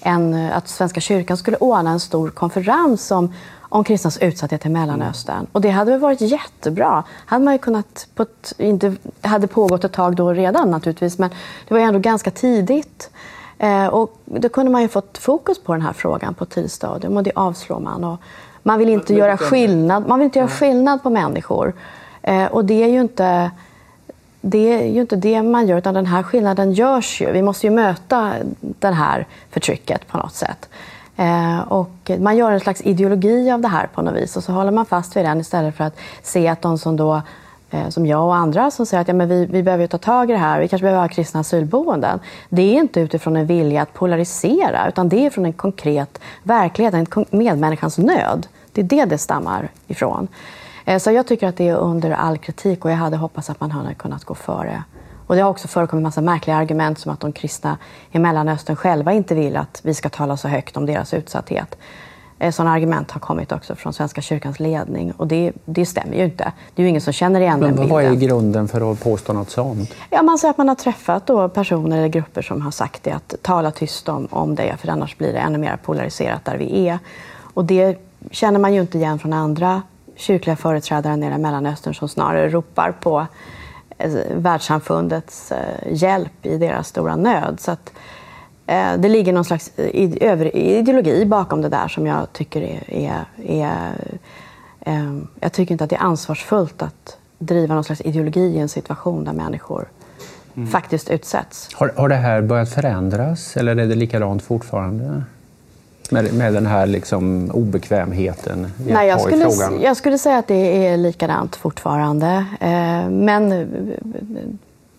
en, 0.00 0.34
att 0.34 0.68
Svenska 0.68 1.00
kyrkan 1.00 1.36
skulle 1.36 1.56
ordna 1.56 1.90
en 1.90 2.00
stor 2.00 2.30
konferens 2.30 3.10
om, 3.10 3.32
om 3.76 3.84
kristnas 3.84 4.18
utsatthet 4.18 4.66
i 4.66 4.68
Mellanöstern. 4.68 5.36
Mm. 5.36 5.46
Och 5.52 5.60
det 5.60 5.70
hade 5.70 5.90
väl 5.90 6.00
varit 6.00 6.20
jättebra. 6.20 7.04
Hade 7.26 7.44
man 7.44 7.58
kunnat 7.58 8.06
på 8.14 8.22
ett, 8.22 8.52
inte, 8.58 8.96
hade 9.20 9.46
pågått 9.46 9.84
ett 9.84 9.92
tag 9.92 10.16
då 10.16 10.32
redan 10.32 10.70
naturligtvis, 10.70 11.18
men 11.18 11.30
det 11.68 11.74
var 11.74 11.80
ändå 11.80 11.98
ganska 11.98 12.30
tidigt. 12.30 13.10
Eh, 13.58 13.86
och 13.86 14.20
då 14.24 14.48
kunde 14.48 14.72
man 14.72 14.82
ju 14.82 14.88
fått 14.88 15.18
fokus 15.18 15.62
på 15.62 15.72
den 15.72 15.82
här 15.82 15.92
frågan 15.92 16.34
på 16.34 16.44
ett 16.44 16.50
tidigt 16.50 16.72
stadium 16.72 17.16
och 17.16 17.22
det 17.22 17.32
avslår 17.34 17.80
man. 17.80 18.04
Och 18.04 18.20
man 18.62 18.78
vill 18.78 18.88
inte 18.88 19.14
göra 19.14 19.36
skillnad, 19.36 20.08
man 20.08 20.18
vill 20.18 20.24
inte 20.24 20.38
göra 20.38 20.48
skillnad 20.48 21.02
på 21.02 21.10
människor. 21.10 21.72
Eh, 22.22 22.46
och 22.46 22.64
det 22.64 22.82
är 22.82 22.88
ju 22.88 23.00
inte 23.00 23.50
det 24.40 24.72
är 24.72 24.92
ju 24.92 25.00
inte 25.00 25.16
det 25.16 25.42
man 25.42 25.66
gör, 25.66 25.78
utan 25.78 25.94
den 25.94 26.06
här 26.06 26.22
skillnaden 26.22 26.72
görs 26.72 27.20
ju. 27.20 27.32
Vi 27.32 27.42
måste 27.42 27.66
ju 27.66 27.70
möta 27.70 28.32
det 28.60 28.88
här 28.88 29.26
förtrycket 29.50 30.08
på 30.08 30.18
något 30.18 30.34
sätt. 30.34 30.68
Eh, 31.16 31.60
och 31.60 32.10
man 32.18 32.36
gör 32.36 32.52
en 32.52 32.60
slags 32.60 32.80
ideologi 32.80 33.50
av 33.50 33.60
det 33.60 33.68
här 33.68 33.86
på 33.94 34.02
något 34.02 34.14
vis 34.14 34.36
och 34.36 34.44
så 34.44 34.52
håller 34.52 34.72
man 34.72 34.86
fast 34.86 35.16
vid 35.16 35.24
den 35.24 35.40
istället 35.40 35.76
för 35.76 35.84
att 35.84 35.96
se 36.22 36.48
att 36.48 36.62
de 36.62 36.78
som 36.78 36.96
då 36.96 37.22
eh, 37.70 37.88
som 37.88 38.06
jag 38.06 38.24
och 38.24 38.36
andra 38.36 38.70
som 38.70 38.86
säger 38.86 39.00
att 39.00 39.08
ja, 39.08 39.14
men 39.14 39.28
vi, 39.28 39.46
vi 39.46 39.62
behöver 39.62 39.86
ta 39.86 39.98
tag 39.98 40.30
i 40.30 40.32
det 40.32 40.38
här, 40.38 40.60
vi 40.60 40.68
kanske 40.68 40.84
behöver 40.84 41.02
ha 41.02 41.08
kristna 41.08 41.40
asylboenden. 41.40 42.20
Det 42.48 42.62
är 42.62 42.80
inte 42.80 43.00
utifrån 43.00 43.36
en 43.36 43.46
vilja 43.46 43.82
att 43.82 43.92
polarisera, 43.92 44.88
utan 44.88 45.08
det 45.08 45.26
är 45.26 45.30
från 45.30 45.46
en 45.46 45.52
konkret 45.52 46.20
verklighet, 46.42 46.94
en 46.94 47.06
medmänniskans 47.30 47.98
nöd. 47.98 48.46
Det 48.72 48.80
är 48.80 48.84
det 48.84 49.04
det 49.04 49.18
stammar 49.18 49.68
ifrån. 49.86 50.28
Eh, 50.84 50.98
så 50.98 51.10
jag 51.10 51.26
tycker 51.26 51.48
att 51.48 51.56
det 51.56 51.68
är 51.68 51.76
under 51.76 52.10
all 52.10 52.38
kritik 52.38 52.84
och 52.84 52.90
jag 52.90 52.96
hade 52.96 53.16
hoppats 53.16 53.50
att 53.50 53.60
man 53.60 53.70
hade 53.70 53.94
kunnat 53.94 54.24
gå 54.24 54.34
före 54.34 54.82
och 55.26 55.36
det 55.36 55.42
har 55.42 55.50
också 55.50 55.68
förekommit 55.68 56.02
massa 56.02 56.20
märkliga 56.20 56.56
argument 56.56 56.98
som 56.98 57.12
att 57.12 57.20
de 57.20 57.32
kristna 57.32 57.78
i 58.10 58.18
Mellanöstern 58.18 58.76
själva 58.76 59.12
inte 59.12 59.34
vill 59.34 59.56
att 59.56 59.80
vi 59.82 59.94
ska 59.94 60.08
tala 60.08 60.36
så 60.36 60.48
högt 60.48 60.76
om 60.76 60.86
deras 60.86 61.14
utsatthet. 61.14 61.76
Eh, 62.38 62.52
sådana 62.52 62.72
argument 62.72 63.10
har 63.10 63.20
kommit 63.20 63.52
också 63.52 63.74
från 63.74 63.92
Svenska 63.92 64.20
kyrkans 64.20 64.60
ledning 64.60 65.12
och 65.12 65.26
det, 65.26 65.52
det 65.64 65.86
stämmer 65.86 66.16
ju 66.16 66.24
inte. 66.24 66.52
Det 66.74 66.82
är 66.82 66.84
ju 66.84 66.88
ingen 66.88 67.00
som 67.00 67.12
känner 67.12 67.40
igen 67.40 67.60
Men 67.60 67.68
den 67.68 67.76
bilden. 67.76 67.94
vad 67.94 68.04
är 68.04 68.14
grunden 68.14 68.68
för 68.68 68.92
att 68.92 69.02
påstå 69.02 69.32
något 69.32 69.50
sånt? 69.50 69.94
Ja, 70.10 70.22
man 70.22 70.38
säger 70.38 70.50
att 70.50 70.58
man 70.58 70.68
har 70.68 70.74
träffat 70.74 71.26
då 71.26 71.48
personer 71.48 71.98
eller 71.98 72.08
grupper 72.08 72.42
som 72.42 72.62
har 72.62 72.70
sagt 72.70 73.02
det, 73.02 73.10
att 73.10 73.34
tala 73.42 73.70
tyst 73.70 74.08
om, 74.08 74.28
om 74.30 74.54
det, 74.54 74.76
för 74.78 74.88
annars 74.88 75.18
blir 75.18 75.32
det 75.32 75.38
ännu 75.38 75.58
mer 75.58 75.76
polariserat 75.76 76.44
där 76.44 76.56
vi 76.56 76.88
är. 76.88 76.98
Och 77.54 77.64
det 77.64 77.98
känner 78.30 78.58
man 78.58 78.74
ju 78.74 78.80
inte 78.80 78.98
igen 78.98 79.18
från 79.18 79.32
andra 79.32 79.82
kyrkliga 80.16 80.56
företrädare 80.56 81.16
nere 81.16 81.34
i 81.34 81.38
Mellanöstern 81.38 81.94
som 81.94 82.08
snarare 82.08 82.48
ropar 82.48 82.92
på 83.00 83.26
världssamfundets 84.34 85.52
eh, 85.52 85.92
hjälp 85.92 86.46
i 86.46 86.58
deras 86.58 86.88
stora 86.88 87.16
nöd. 87.16 87.60
Så 87.60 87.70
att, 87.70 87.92
eh, 88.66 88.92
det 88.98 89.08
ligger 89.08 89.32
någon 89.32 89.44
slags 89.44 89.72
ideologi 89.76 91.24
bakom 91.26 91.62
det 91.62 91.68
där 91.68 91.88
som 91.88 92.06
jag 92.06 92.32
tycker 92.32 92.62
är, 92.62 92.82
är, 92.86 93.24
är 93.46 93.94
jag 95.40 95.52
tycker 95.52 95.72
inte 95.72 95.84
att 95.84 95.90
det 95.90 95.96
är 95.96 96.00
ansvarsfullt 96.00 96.82
att 96.82 97.16
driva 97.38 97.74
någon 97.74 97.84
slags 97.84 98.00
ideologi 98.00 98.40
i 98.40 98.58
en 98.58 98.68
situation 98.68 99.24
där 99.24 99.32
människor 99.32 99.88
mm. 100.54 100.68
faktiskt 100.68 101.10
utsätts. 101.10 101.74
Har, 101.74 101.92
har 101.96 102.08
det 102.08 102.14
här 102.14 102.42
börjat 102.42 102.68
förändras 102.68 103.56
eller 103.56 103.76
är 103.76 103.86
det 103.86 103.94
likadant 103.94 104.42
fortfarande? 104.42 105.24
Med, 106.10 106.34
med 106.34 106.52
den 106.52 106.66
här 106.66 106.86
liksom 106.86 107.50
obekvämheten 107.50 108.66
Nej, 108.76 109.08
jag 109.08 109.20
skulle, 109.20 109.50
frågan? 109.50 109.80
Jag 109.80 109.96
skulle 109.96 110.18
säga 110.18 110.38
att 110.38 110.46
det 110.46 110.86
är 110.86 110.96
likadant 110.96 111.56
fortfarande. 111.56 112.44
Eh, 112.60 113.10
men 113.10 113.68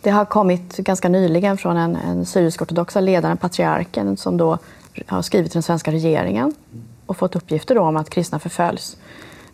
det 0.02 0.10
har 0.10 0.26
kommit 0.26 0.78
ganska 0.78 1.10
nyligen 1.10 1.58
från 1.58 1.78
en, 1.78 1.96
en 1.96 2.26
syrisk-ortodoxa 2.26 3.02
ledaren, 3.02 3.38
patriarken, 3.38 4.18
som 4.18 4.38
då 4.38 4.58
har 5.08 5.22
skrivit 5.22 5.52
till 5.52 5.58
den 5.58 5.64
svenska 5.64 5.92
regeringen 5.92 6.54
och 7.06 7.18
fått 7.18 7.36
uppgifter 7.36 7.78
om 7.78 7.98
att 7.98 8.10
kristna 8.10 8.40
förföljs 8.40 8.98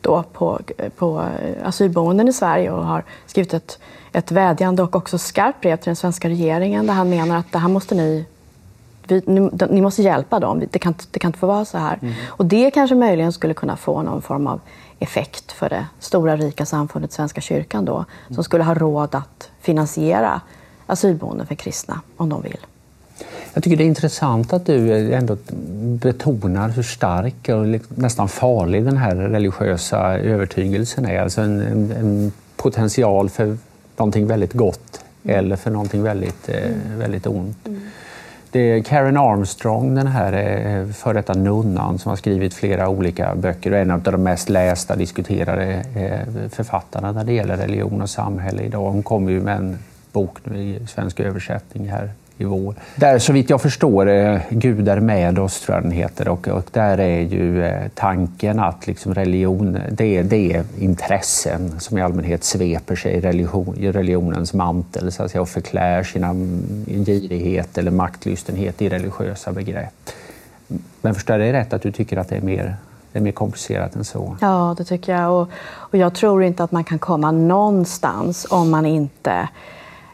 då 0.01 0.23
på, 0.33 0.59
på 0.97 1.25
asylboenden 1.63 2.27
i 2.27 2.33
Sverige 2.33 2.71
och 2.71 2.85
har 2.85 3.03
skrivit 3.25 3.53
ett, 3.53 3.79
ett 4.11 4.31
vädjande 4.31 4.83
och 4.83 4.95
också 4.95 5.17
skarpt 5.17 5.61
brev 5.61 5.77
till 5.77 5.85
den 5.85 5.95
svenska 5.95 6.29
regeringen 6.29 6.87
där 6.87 6.93
han 6.93 7.09
menar 7.09 7.37
att 7.37 7.51
det 7.51 7.57
här 7.57 7.69
måste 7.69 7.95
ni 7.95 8.25
vi, 9.07 9.21
ni, 9.25 9.49
ni, 9.69 9.81
måste 9.81 10.01
hjälpa 10.01 10.39
dem. 10.39 10.63
Det 10.71 10.79
kan, 10.79 10.93
det 11.11 11.19
kan 11.19 11.29
inte 11.29 11.39
få 11.39 11.47
vara 11.47 11.65
så 11.65 11.77
här. 11.77 11.99
Mm. 12.01 12.13
Och 12.27 12.45
det 12.45 12.71
kanske 12.71 12.95
möjligen 12.95 13.31
skulle 13.31 13.53
kunna 13.53 13.77
få 13.77 14.01
någon 14.01 14.21
form 14.21 14.47
av 14.47 14.59
effekt 14.99 15.51
för 15.51 15.69
det 15.69 15.85
stora 15.99 16.37
rika 16.37 16.65
samfundet 16.65 17.11
Svenska 17.11 17.41
kyrkan 17.41 17.85
då, 17.85 17.95
mm. 17.95 18.35
som 18.35 18.43
skulle 18.43 18.63
ha 18.63 18.73
råd 18.73 19.15
att 19.15 19.49
finansiera 19.61 20.41
asylboenden 20.85 21.47
för 21.47 21.55
kristna 21.55 22.01
om 22.17 22.29
de 22.29 22.41
vill. 22.41 22.57
Jag 23.53 23.63
tycker 23.63 23.77
det 23.77 23.83
är 23.83 23.85
intressant 23.85 24.53
att 24.53 24.65
du 24.65 25.13
ändå 25.13 25.37
betonar 26.01 26.69
hur 26.69 26.83
stark 26.83 27.49
och 27.49 27.81
nästan 27.97 28.29
farlig 28.29 28.85
den 28.85 28.97
här 28.97 29.15
religiösa 29.15 30.17
övertygelsen 30.17 31.05
är. 31.05 31.21
Alltså 31.21 31.41
en, 31.41 31.61
en, 31.61 31.91
en 31.91 32.31
potential 32.55 33.29
för 33.29 33.57
någonting 33.97 34.27
väldigt 34.27 34.53
gott 34.53 35.03
mm. 35.23 35.37
eller 35.37 35.55
för 35.55 35.71
någonting 35.71 36.03
väldigt, 36.03 36.49
eh, 36.49 36.71
väldigt 36.97 37.27
ont. 37.27 37.67
Mm. 37.67 37.81
Det 38.53 38.59
är 38.59 38.83
Karen 38.83 39.17
Armstrong, 39.17 39.95
den 39.95 40.07
här 40.07 40.33
eh, 40.33 40.87
före 40.87 41.13
detta 41.13 41.33
nunnan 41.33 41.99
som 41.99 42.09
har 42.09 42.15
skrivit 42.15 42.53
flera 42.53 42.89
olika 42.89 43.35
böcker 43.35 43.71
och 43.71 43.77
är 43.77 43.81
en 43.81 43.91
av 43.91 44.01
de 44.01 44.23
mest 44.23 44.49
lästa 44.49 44.95
diskuterade 44.95 45.65
eh, 45.95 46.49
författarna 46.49 47.11
när 47.11 47.23
det 47.23 47.33
gäller 47.33 47.57
religion 47.57 48.01
och 48.01 48.09
samhälle 48.09 48.63
idag. 48.63 48.91
Hon 48.91 49.03
kommer 49.03 49.31
ju 49.31 49.41
med 49.41 49.57
en 49.57 49.79
bok 50.11 50.37
nu 50.43 50.57
i 50.57 50.87
svensk 50.87 51.19
översättning 51.19 51.89
här 51.89 52.09
i 52.37 52.43
vår. 52.43 52.75
Där 52.95 53.19
så 53.19 53.33
vitt 53.33 53.49
jag 53.49 53.61
förstår, 53.61 54.09
eh, 54.09 54.39
Gud 54.49 54.87
är 54.89 54.99
med 54.99 55.39
oss 55.39 55.61
tror 55.61 55.75
jag 55.75 55.83
den 55.83 55.91
heter 55.91 56.27
och, 56.27 56.47
och 56.47 56.65
där 56.71 56.97
är 56.97 57.21
ju 57.21 57.65
eh, 57.65 57.87
tanken 57.95 58.59
att 58.59 58.87
liksom 58.87 59.13
religion, 59.13 59.79
det 59.91 60.17
är, 60.17 60.23
det 60.23 60.53
är 60.53 60.63
intressen 60.79 61.79
som 61.79 61.97
i 61.97 62.01
allmänhet 62.01 62.43
sveper 62.43 62.95
sig 62.95 63.13
i, 63.13 63.21
religion, 63.21 63.77
i 63.77 63.91
religionens 63.91 64.53
mantel 64.53 65.11
så 65.11 65.23
att 65.23 65.31
säga, 65.31 65.41
och 65.41 65.49
förklär 65.49 66.03
sina 66.03 66.29
mm, 66.29 66.85
girighet 67.05 67.77
eller 67.77 67.91
maktlystenhet 67.91 68.81
i 68.81 68.89
religiösa 68.89 69.51
begrepp. 69.51 70.09
Men 71.01 71.15
förstår 71.15 71.33
jag 71.33 71.41
dig 71.41 71.53
rätt 71.53 71.73
att 71.73 71.81
du 71.81 71.91
tycker 71.91 72.17
att 72.17 72.29
det 72.29 72.35
är 72.35 72.41
mer 72.41 72.75
det 73.11 73.19
är 73.19 73.23
mer 73.23 73.31
komplicerat 73.31 73.95
än 73.95 74.03
så. 74.03 74.37
Ja, 74.41 74.75
det 74.77 74.83
tycker 74.83 75.13
jag. 75.15 75.41
Och, 75.41 75.49
och 75.75 75.97
jag 75.97 76.15
tror 76.15 76.43
inte 76.43 76.63
att 76.63 76.71
man 76.71 76.83
kan 76.83 76.99
komma 76.99 77.31
någonstans 77.31 78.47
om 78.49 78.69
man 78.69 78.85
inte 78.85 79.47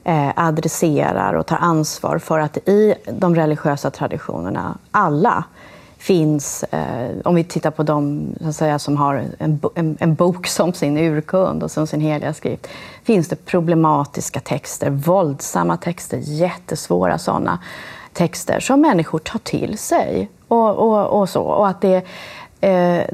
eh, 0.09 0.31
adresserar 0.35 1.33
och 1.33 1.45
tar 1.45 1.57
ansvar 1.57 2.17
för 2.17 2.39
att 2.39 2.57
i 2.57 2.93
de 3.11 3.35
religiösa 3.35 3.91
traditionerna, 3.91 4.77
alla, 4.91 5.43
finns, 5.97 6.63
eh, 6.63 7.09
om 7.25 7.35
vi 7.35 7.43
tittar 7.43 7.71
på 7.71 7.83
de 7.83 8.27
så 8.41 8.47
att 8.47 8.55
säga, 8.55 8.79
som 8.79 8.97
har 8.97 9.15
en, 9.39 9.59
en, 9.75 9.97
en, 9.99 10.15
bok 10.15 10.47
som 10.57 10.73
sin 10.73 10.97
urkund 10.97 11.63
och 11.63 11.71
som 11.71 11.87
sin 11.87 12.01
heliga 12.01 12.33
skrift, 12.33 12.67
finns 13.03 13.27
det 13.27 13.45
problematiska 13.45 14.39
texter, 14.39 14.89
våldsamma 14.89 15.77
texter, 15.77 16.17
jättesvåra 16.17 17.17
sådana 17.17 17.59
texter 18.13 18.59
som 18.59 18.81
människor 18.81 19.19
tar 19.19 19.39
till 19.39 19.77
sig. 19.77 20.29
Och, 20.47 20.75
och, 20.75 21.19
och 21.19 21.29
så. 21.29 21.43
Och 21.43 21.67
att 21.67 21.81
det 21.81 22.05
Eh, 22.61 23.05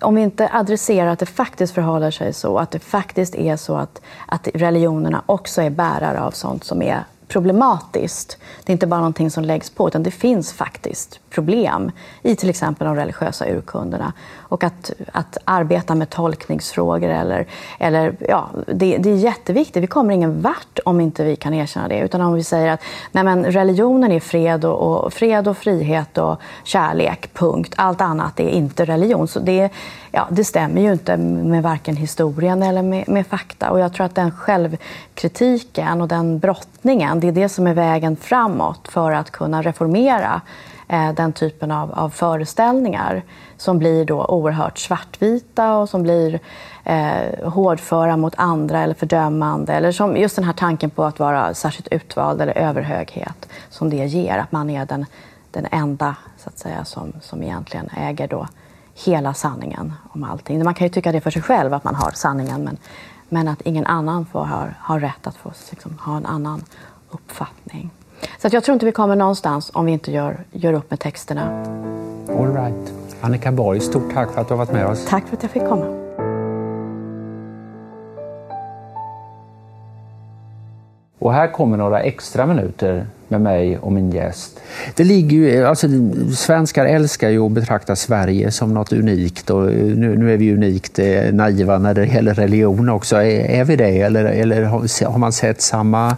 om 0.00 0.14
vi 0.14 0.22
inte 0.22 0.50
adresserar 0.52 1.06
att 1.06 1.18
det 1.18 1.26
faktiskt 1.26 1.74
förhåller 1.74 2.10
sig 2.10 2.32
så, 2.32 2.58
att 2.58 2.70
det 2.70 2.78
faktiskt 2.78 3.34
är 3.34 3.56
så 3.56 3.76
att, 3.76 4.00
att 4.26 4.48
religionerna 4.54 5.22
också 5.26 5.62
är 5.62 5.70
bärare 5.70 6.20
av 6.20 6.30
sånt 6.30 6.64
som 6.64 6.82
är 6.82 7.04
problematiskt. 7.28 8.38
Det 8.64 8.70
är 8.70 8.72
inte 8.72 8.86
bara 8.86 9.00
någonting 9.00 9.30
som 9.30 9.44
läggs 9.44 9.70
på, 9.70 9.88
utan 9.88 10.02
det 10.02 10.10
finns 10.10 10.52
faktiskt 10.52 11.20
problem 11.30 11.90
i 12.22 12.36
till 12.36 12.50
exempel 12.50 12.86
de 12.86 12.96
religiösa 12.96 13.46
urkunderna. 13.50 14.12
Och 14.50 14.64
att, 14.64 14.92
att 15.12 15.38
arbeta 15.44 15.94
med 15.94 16.10
tolkningsfrågor, 16.10 17.08
eller, 17.08 17.46
eller, 17.78 18.14
ja, 18.28 18.50
det, 18.66 18.98
det 18.98 19.10
är 19.10 19.16
jätteviktigt. 19.16 19.82
Vi 19.82 19.86
kommer 19.86 20.14
ingen 20.14 20.42
vart 20.42 20.78
om 20.84 21.00
inte 21.00 21.24
vi 21.24 21.36
kan 21.36 21.54
erkänna 21.54 21.88
det. 21.88 21.98
Utan 21.98 22.20
om 22.20 22.34
vi 22.34 22.44
säger 22.44 22.72
att 22.72 22.80
nej 23.12 23.24
men, 23.24 23.44
religionen 23.44 24.12
är 24.12 24.20
fred 24.20 24.64
och, 24.64 25.04
och, 25.04 25.12
fred 25.12 25.48
och 25.48 25.56
frihet 25.56 26.18
och 26.18 26.40
kärlek, 26.64 27.34
punkt. 27.34 27.74
Allt 27.76 28.00
annat 28.00 28.40
är 28.40 28.48
inte 28.48 28.84
religion. 28.84 29.28
Så 29.28 29.40
det, 29.40 29.70
ja, 30.10 30.28
det 30.30 30.44
stämmer 30.44 30.80
ju 30.80 30.92
inte 30.92 31.16
med 31.16 31.62
varken 31.62 31.96
historien 31.96 32.62
eller 32.62 32.82
med, 32.82 33.08
med 33.08 33.26
fakta. 33.26 33.70
Och 33.70 33.80
jag 33.80 33.92
tror 33.92 34.06
att 34.06 34.14
den 34.14 34.30
självkritiken 34.30 36.00
och 36.00 36.08
den 36.08 36.38
brottningen, 36.38 37.20
det 37.20 37.28
är 37.28 37.32
det 37.32 37.48
som 37.48 37.66
är 37.66 37.74
vägen 37.74 38.16
framåt 38.16 38.88
för 38.88 39.12
att 39.12 39.30
kunna 39.30 39.62
reformera 39.62 40.40
eh, 40.90 41.12
den 41.12 41.32
typen 41.32 41.70
av, 41.70 41.92
av, 41.92 42.10
föreställningar 42.10 43.22
som 43.56 43.78
blir 43.78 44.04
då 44.04 44.24
oerhört 44.24 44.78
svartvita 44.78 45.76
och 45.76 45.88
som 45.88 46.02
blir 46.02 46.40
eh, 46.84 47.50
hårdföra 47.50 48.16
mot 48.16 48.34
andra 48.36 48.80
eller 48.80 48.94
fördömande. 48.94 49.72
Eller 49.72 49.92
som 49.92 50.16
just 50.16 50.36
den 50.36 50.44
här 50.44 50.52
tanken 50.52 50.90
på 50.90 51.04
att 51.04 51.18
vara 51.18 51.54
särskilt 51.54 51.88
utvald 51.88 52.40
eller 52.40 52.58
överhöghet 52.58 53.48
som 53.68 53.90
det 53.90 54.06
ger, 54.06 54.38
att 54.38 54.52
man 54.52 54.70
är 54.70 54.86
den, 54.86 55.06
den 55.50 55.66
enda 55.70 56.16
så 56.38 56.48
att 56.48 56.58
säga, 56.58 56.84
som, 56.84 57.12
som 57.20 57.42
egentligen 57.42 57.88
äger 57.96 58.28
då 58.28 58.48
hela 58.94 59.34
sanningen 59.34 59.92
om 60.12 60.24
allting. 60.24 60.64
Man 60.64 60.74
kan 60.74 60.86
ju 60.86 60.92
tycka 60.92 61.12
det 61.12 61.20
för 61.20 61.30
sig 61.30 61.42
själv, 61.42 61.74
att 61.74 61.84
man 61.84 61.94
har 61.94 62.10
sanningen, 62.10 62.64
men, 62.64 62.76
men 63.28 63.48
att 63.48 63.60
ingen 63.60 63.86
annan 63.86 64.26
får 64.26 64.44
ha, 64.44 64.66
har 64.78 65.00
rätt 65.00 65.26
att 65.26 65.36
få 65.36 65.52
liksom, 65.70 65.98
ha 65.98 66.16
en 66.16 66.26
annan 66.26 66.64
uppfattning. 67.10 67.90
Så 68.38 68.46
att 68.46 68.52
jag 68.52 68.64
tror 68.64 68.72
inte 68.72 68.86
vi 68.86 68.92
kommer 68.92 69.16
någonstans 69.16 69.70
om 69.74 69.86
vi 69.86 69.92
inte 69.92 70.12
gör, 70.12 70.44
gör 70.52 70.72
upp 70.72 70.90
med 70.90 71.00
texterna. 71.00 71.64
All 72.28 72.54
right. 72.54 72.92
Annika 73.20 73.52
Borg, 73.52 73.80
stort 73.80 74.14
tack 74.14 74.30
för 74.32 74.40
att 74.40 74.48
du 74.48 74.54
har 74.54 74.58
varit 74.58 74.72
med 74.72 74.86
oss. 74.86 75.06
Tack 75.08 75.26
för 75.28 75.36
att 75.36 75.42
jag 75.42 75.52
fick 75.52 75.68
komma. 75.68 76.00
Och 81.18 81.32
här 81.32 81.52
kommer 81.52 81.76
några 81.76 82.00
extra 82.00 82.46
minuter 82.46 83.06
med 83.28 83.40
mig 83.40 83.78
och 83.78 83.92
min 83.92 84.10
gäst. 84.10 84.60
Det 84.94 85.04
ligger 85.04 85.36
ju, 85.36 85.64
alltså, 85.64 85.88
svenskar 86.36 86.86
älskar 86.86 87.28
ju 87.28 87.46
att 87.46 87.52
betrakta 87.52 87.96
Sverige 87.96 88.50
som 88.50 88.74
något 88.74 88.92
unikt 88.92 89.50
och 89.50 89.62
nu, 89.72 90.16
nu 90.16 90.32
är 90.32 90.36
vi 90.36 90.54
unikt 90.54 90.98
eh, 90.98 91.32
naiva 91.32 91.78
när 91.78 91.94
det 91.94 92.06
gäller 92.06 92.34
religion 92.34 92.88
också. 92.88 93.16
Är, 93.16 93.50
är 93.50 93.64
vi 93.64 93.76
det 93.76 94.00
eller, 94.00 94.24
eller 94.24 94.62
har, 94.62 95.10
har 95.10 95.18
man 95.18 95.32
sett 95.32 95.60
samma 95.60 96.16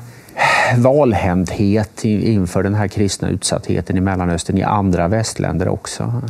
valhänthet 0.79 2.05
inför 2.05 2.63
den 2.63 2.75
här 2.75 2.89
kristna 2.89 3.29
utsattheten 3.29 3.97
i 3.97 4.01
Mellanöstern 4.01 4.59
i 4.59 4.63
andra 4.63 5.09
västländer 5.09 5.69
också? 5.69 6.23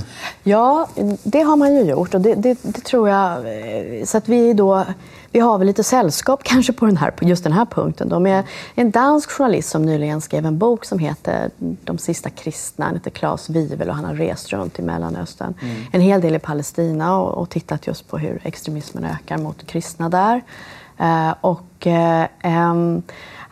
Ja, 0.42 0.88
det 1.22 1.40
har 1.40 1.56
man 1.56 1.74
ju 1.74 1.82
gjort 1.82 2.14
och 2.14 2.20
det, 2.20 2.34
det, 2.34 2.58
det 2.62 2.84
tror 2.84 3.08
jag. 3.08 3.32
Eh, 3.32 4.04
så 4.04 4.18
att 4.18 4.28
vi 4.28 4.52
då 4.52 4.84
vi 5.32 5.40
har 5.40 5.58
väl 5.58 5.66
lite 5.66 5.84
sällskap 5.84 6.40
kanske 6.44 6.72
på, 6.72 6.86
den 6.86 6.96
här, 6.96 7.10
på 7.10 7.24
just 7.24 7.44
den 7.44 7.52
här 7.52 7.64
punkten. 7.64 8.08
Då, 8.08 8.20
med 8.20 8.44
en 8.74 8.90
dansk 8.90 9.30
journalist 9.30 9.68
som 9.68 9.82
nyligen 9.82 10.20
skrev 10.20 10.46
en 10.46 10.58
bok 10.58 10.84
som 10.84 10.98
heter 10.98 11.50
De 11.58 11.98
sista 11.98 12.30
kristna. 12.30 12.84
Han 12.84 12.94
heter 12.94 13.10
Claes 13.10 13.50
Wivel 13.50 13.88
och 13.88 13.94
han 13.94 14.04
har 14.04 14.14
rest 14.14 14.52
runt 14.52 14.78
i 14.78 14.82
Mellanöstern. 14.82 15.54
Mm. 15.62 15.82
En 15.92 16.00
hel 16.00 16.20
del 16.20 16.34
i 16.34 16.38
Palestina 16.38 17.18
och, 17.18 17.42
och, 17.42 17.50
tittat 17.50 17.86
just 17.86 18.08
på 18.08 18.18
hur 18.18 18.40
extremismen 18.44 19.04
ökar 19.04 19.38
mot 19.38 19.66
kristna 19.66 20.08
där. 20.08 20.42
Eh, 20.98 21.34
och, 21.40 21.86
eh, 21.86 22.26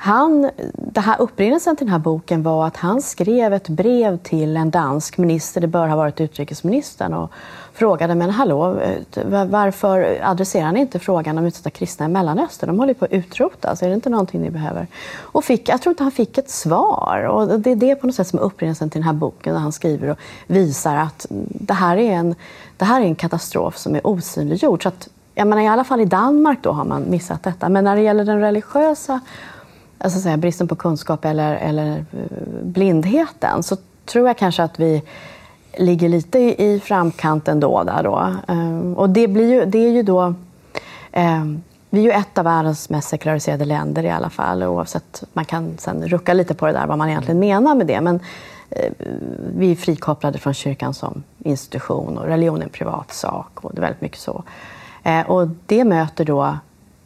han, 0.03 0.51
det 0.75 1.01
här 1.01 1.21
upprinnelsen 1.21 1.77
till 1.77 1.87
den 1.87 1.93
här 1.93 1.99
boken 1.99 2.43
var 2.43 2.67
att 2.67 2.77
han 2.77 3.03
skrev 3.03 3.55
ett 3.55 3.69
brev 3.69 4.17
till 4.17 4.57
en 4.57 4.71
dansk 4.71 5.19
minister, 5.19 5.61
det 5.61 5.67
bör 5.67 5.89
ha 5.89 5.97
varit 5.97 6.21
utrikesministern, 6.21 7.15
och 7.15 7.31
frågade 7.73 8.15
men 8.15 8.31
hallå, 8.31 8.81
eh, 8.81 9.45
varför 9.47 10.19
adresserar 10.23 10.73
ni 10.73 10.81
inte 10.81 10.99
frågan 10.99 11.39
om 11.39 11.45
utsatta 11.45 11.71
kristna 11.71 12.07
i 12.07 12.09
Mellanöstern? 12.09 12.69
De 12.69 12.79
håller 12.79 12.95
på 12.95 13.05
att 13.05 13.13
utrotas, 13.13 13.83
är 13.83 13.89
det 13.89 13.95
inte 13.95 14.11
någonting 14.11 14.41
ni 14.41 14.51
behöver? 14.51 14.87
Och 15.21 15.45
fick, 15.45 15.69
jag 15.69 15.83
tror 15.83 15.93
inte 15.93 16.03
han 16.03 16.13
fick 16.13 16.39
ett 16.39 16.51
svar. 16.51 17.27
Och 17.29 17.61
det 17.61 17.71
är 17.71 17.77
det 17.77 17.95
på 17.95 18.07
något 18.07 18.17
sätt 18.17 18.29
som 18.29 18.39
är 18.39 18.43
upprinnelsen 18.43 18.91
till 18.91 19.01
den 19.01 19.07
här 19.07 19.15
boken, 19.15 19.55
där 19.55 19.61
han 19.61 19.73
skriver 19.73 20.09
och 20.09 20.19
visar 20.47 20.97
att 20.97 21.27
det 21.49 21.75
här 21.75 21.97
är 21.97 22.13
en, 22.13 22.35
det 22.77 22.85
här 22.85 23.01
är 23.01 23.05
en 23.05 23.15
katastrof 23.15 23.77
som 23.77 23.95
är 23.95 24.07
osynliggjord. 24.07 24.83
Så 24.83 24.89
att, 24.89 25.09
jag 25.35 25.47
menar, 25.47 25.63
I 25.63 25.69
alla 25.69 25.85
fall 25.85 26.01
i 26.01 26.05
Danmark 26.05 26.59
då 26.63 26.73
har 26.73 26.85
man 26.85 27.11
missat 27.11 27.43
detta. 27.43 27.69
Men 27.69 27.85
när 27.85 27.97
det 27.97 28.03
gäller 28.03 28.25
den 28.25 28.41
religiösa 28.41 29.21
alltså 30.01 30.21
säga, 30.21 30.37
bristen 30.37 30.69
på 30.69 30.77
kunskap 30.77 31.25
eller, 31.25 31.57
eller 31.57 31.97
eh, 31.97 32.05
blindheten 32.63 33.63
så 33.63 33.77
tror 34.05 34.27
jag 34.27 34.39
kanske 34.39 34.63
att 34.63 34.81
vi 34.81 35.03
ligger 35.79 36.09
lite 36.09 36.39
i 36.39 36.81
framkanten 36.85 37.61
då. 37.61 37.83
Där 37.83 38.03
då. 38.03 38.35
Ehm, 38.49 38.95
och 38.95 39.11
det, 39.11 39.29
blir 39.29 39.51
ju, 39.51 39.65
det 39.65 39.79
är 39.79 39.91
ju 39.91 40.03
då... 40.03 40.35
Eh, 41.13 41.45
vi 41.93 42.01
är 42.01 42.05
ju 42.05 42.11
ett 42.11 42.39
av 42.39 42.45
världens 42.45 42.91
mest 42.91 43.09
sekulariserade 43.09 43.65
länder 43.65 44.05
i 44.05 44.11
alla 44.11 44.31
fall. 44.31 44.63
Oavsett, 44.63 45.23
man 45.33 45.45
kan 45.45 45.75
sen 45.79 46.09
rucka 46.09 46.35
lite 46.35 46.55
på 46.55 46.67
det 46.67 46.73
där, 46.73 46.87
vad 46.87 46.99
man 46.99 47.09
egentligen 47.09 47.41
menar 47.41 47.75
med 47.75 47.87
det. 47.87 48.01
Men 48.01 48.21
eh, 48.71 48.93
vi 49.57 49.73
är 49.73 49.77
frikopplade 49.77 50.39
från 50.39 50.55
kyrkan 50.55 50.95
som 50.95 51.23
institution 51.39 52.19
och 52.19 52.27
religion 52.27 52.61
är 52.61 52.65
en 52.65 52.71
privat 52.71 53.13
sak. 53.13 53.65
Och 53.65 53.71
det 53.75 53.79
är 53.79 53.83
väldigt 53.83 54.01
mycket 54.01 54.19
så. 54.19 54.45
Eh, 55.03 55.31
och 55.31 55.49
det 55.67 55.85
möter 55.85 56.25
då 56.25 56.59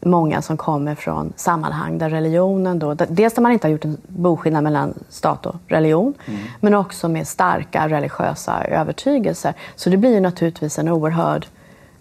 många 0.05 0.43
som 0.43 0.57
kommer 0.57 0.95
från 0.95 1.33
sammanhang 1.37 1.99
där 1.99 2.11
religionen 2.11 2.79
då, 2.79 2.95
dels 2.95 3.35
där 3.35 3.43
man 3.43 3.53
inte 3.53 3.67
har 3.67 3.73
gjort 3.73 3.85
en 3.85 3.97
boskillnad 4.07 4.65
mellan 4.65 4.95
stat 5.09 5.47
och 5.47 5.57
religion, 5.67 6.15
mm. 6.27 6.41
men 6.61 6.75
också 6.75 7.09
med 7.09 7.29
starka 7.29 7.89
religiösa 7.89 8.65
övertygelser. 8.65 9.55
Så 9.77 9.91
det 9.91 9.97
blir 9.97 10.21
naturligtvis 10.21 10.79
en 10.79 10.89
oerhörd 10.89 11.47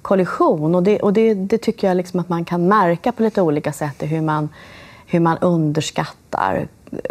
kollision 0.02 0.76
och 0.76 0.84
det, 0.84 1.00
och 1.00 1.14
det, 1.14 1.34
det 1.34 1.58
tycker 1.58 1.88
jag 1.88 1.98
liksom 1.98 2.20
att 2.20 2.30
man 2.30 2.46
kan 2.46 2.68
märka 2.68 3.12
på 3.12 3.24
lite 3.24 3.42
olika 3.42 3.74
sätt 3.74 4.04
i 4.04 4.06
hur 4.06 4.22
man, 4.22 4.50
hur 5.06 5.20
man 5.20 5.38
underskattar 5.38 6.68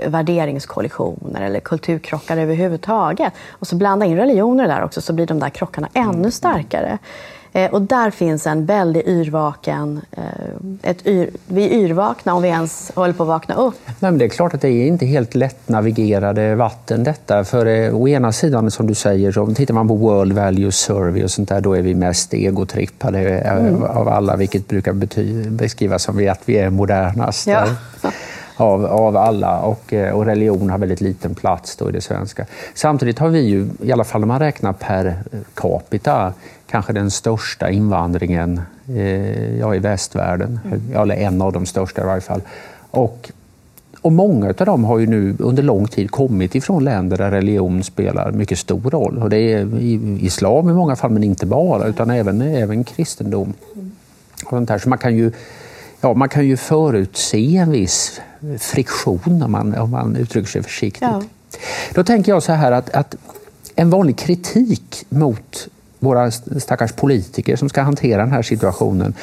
värderingskollisioner 0.07 1.43
eller 1.43 1.61
kulturkrockar 1.61 2.37
överhuvudtaget. 2.37 3.33
Och 3.51 3.67
så 3.67 3.77
blanda 3.77 4.07
in 4.07 4.17
religioner 4.17 4.69
där 4.69 4.85
också 4.85 5.01
så 5.01 5.13
blir 5.13 5.27
de 5.27 5.39
där 5.39 5.49
krockarna 5.49 5.89
ännu 5.93 6.19
mm. 6.19 6.31
starkare. 6.31 6.99
Eh, 7.55 7.71
och 7.71 7.83
där 7.83 8.11
finns 8.11 8.47
en 8.47 8.67
väldigt 8.67 9.07
yrvaken... 9.07 10.01
Eh, 10.11 10.23
ett 10.83 11.07
yr, 11.07 11.31
vi 11.47 11.65
är 11.65 11.71
yrvakna 11.71 12.35
om 12.35 12.43
vi 12.43 12.49
ens 12.49 12.93
håller 12.95 13.13
på 13.13 13.23
att 13.23 13.29
vakna 13.29 13.55
upp. 13.55 13.75
Nej, 13.87 13.95
men 14.11 14.19
det 14.19 14.25
är 14.25 14.29
klart 14.29 14.55
att 14.55 14.61
det 14.61 14.69
är 14.69 14.87
inte 14.87 15.07
helt 15.07 15.35
lätt 15.35 15.69
navigerade 15.69 16.55
vatten 16.55 17.05
detta. 17.05 17.45
För 17.45 17.67
eh, 17.67 17.97
å 17.97 18.09
ena 18.09 18.33
sidan, 18.33 18.71
som 18.71 18.87
du 18.87 18.95
säger, 18.95 19.33
så 19.33 19.47
tittar 19.47 19.75
man 19.75 19.89
på 19.89 19.95
World 19.95 20.33
Value 20.33 20.73
Survey 20.73 21.25
och 21.25 21.31
sånt 21.31 21.49
där, 21.49 21.61
då 21.61 21.75
är 21.75 21.83
vi 21.83 21.95
mest 21.95 22.35
egotrippade 22.35 23.39
mm. 23.39 23.83
av 23.83 24.09
alla, 24.09 24.37
vilket 24.37 24.69
brukar 24.69 24.93
bety- 24.93 25.51
beskrivas 25.51 26.03
som 26.03 26.29
att 26.31 26.41
vi 26.45 26.59
är 26.59 26.71
modernast. 26.71 27.47
Ja. 27.47 27.67
Av, 28.63 28.87
av, 28.87 29.17
alla 29.17 29.61
och, 29.61 29.95
och 30.13 30.27
religion 30.27 30.71
har 30.71 30.79
väldigt 30.79 31.01
liten 31.01 31.35
plats 31.35 31.77
då 31.77 31.89
i 31.89 31.93
det 31.93 32.01
svenska. 32.01 32.47
Samtidigt 32.75 33.19
har 33.19 33.29
vi 33.29 33.41
ju, 33.41 33.69
i 33.83 33.93
alla 33.93 34.05
fall 34.05 34.23
om 34.23 34.29
man 34.29 34.39
räknar 34.39 34.73
per 34.73 35.17
capita, 35.55 36.33
kanske 36.67 36.93
den 36.93 37.11
största 37.11 37.71
invandringen 37.71 38.61
eh, 38.89 39.59
ja, 39.59 39.75
i 39.75 39.79
västvärlden. 39.79 40.61
Mm. 40.65 41.03
Eller 41.03 41.17
en 41.17 41.43
av 41.43 41.53
de 41.53 41.67
största 41.67 42.03
i 42.03 42.05
varje 42.05 42.21
fall. 42.21 42.41
Och, 42.91 43.31
och 44.01 44.13
många 44.13 44.49
av 44.49 44.67
dem 44.67 44.85
har 44.85 44.99
ju 44.99 45.07
nu 45.07 45.37
under 45.39 45.63
lång 45.63 45.89
tid 45.89 46.11
kommit 46.11 46.55
ifrån 46.55 46.85
länder 46.85 47.17
där 47.17 47.31
religion 47.31 47.83
spelar 47.83 48.33
mycket 48.33 48.59
stor 48.59 48.91
roll. 48.91 49.19
Och 49.19 49.31
det 49.31 49.39
är 49.39 49.81
islam 50.25 50.71
i 50.71 50.73
många 50.73 50.97
fall, 50.97 51.11
men 51.11 51.25
inte 51.25 51.47
bara, 51.47 51.87
utan 51.87 52.11
även, 52.11 52.41
även 52.43 52.85
kristendom. 52.85 53.55
Och 54.45 54.51
sånt 54.51 54.71
här. 54.71 54.79
Så 54.79 54.89
man 54.89 54.99
kan 54.99 55.17
ju 55.17 55.33
Ja, 56.05 56.15
man 56.15 56.29
kan 56.29 56.47
ju 56.47 56.57
förutse 56.57 57.57
en 57.57 57.71
viss 57.71 58.21
friktion 58.59 59.43
om 59.43 59.53
man, 59.53 59.75
om 59.75 59.91
man 59.91 60.17
uttrycker 60.17 60.49
sig 60.49 60.63
försiktigt. 60.63 61.03
Ja. 61.03 61.23
Då 61.95 62.05
tänker 62.05 62.33
jag 62.33 62.43
så 62.43 62.53
här 62.53 62.73
att, 62.73 62.91
att 62.91 63.15
en 63.75 63.91
vanlig 63.91 64.19
kritik 64.19 65.05
mot 65.09 65.69
våra 65.99 66.31
stackars 66.31 66.93
politiker 66.93 67.57
som 67.57 67.69
ska 67.69 67.83
hantera 67.83 68.23
den 68.23 68.33
här 68.33 68.43
situationen, 68.43 69.15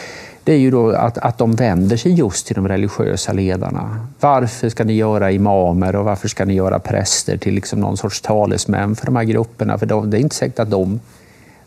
det 0.43 0.53
är 0.53 0.57
ju 0.57 0.71
då 0.71 0.89
att, 0.89 1.17
att 1.17 1.37
de 1.37 1.55
vänder 1.55 1.97
sig 1.97 2.13
just 2.13 2.47
till 2.47 2.55
de 2.55 2.67
religiösa 2.67 3.33
ledarna. 3.33 4.07
Varför 4.19 4.69
ska 4.69 4.83
ni 4.83 4.93
göra 4.93 5.31
imamer 5.31 5.95
och 5.95 6.05
varför 6.05 6.27
ska 6.27 6.45
ni 6.45 6.53
göra 6.53 6.79
präster 6.79 7.37
till 7.37 7.53
liksom 7.53 7.79
någon 7.79 7.97
sorts 7.97 8.21
talesmän 8.21 8.95
för 8.95 9.05
de 9.05 9.15
här 9.15 9.23
grupperna? 9.23 9.77
För 9.77 9.85
de, 9.85 10.09
det 10.09 10.17
är 10.17 10.21
inte 10.21 10.35
säkert 10.35 10.59
att 10.59 10.71
de, 10.71 10.99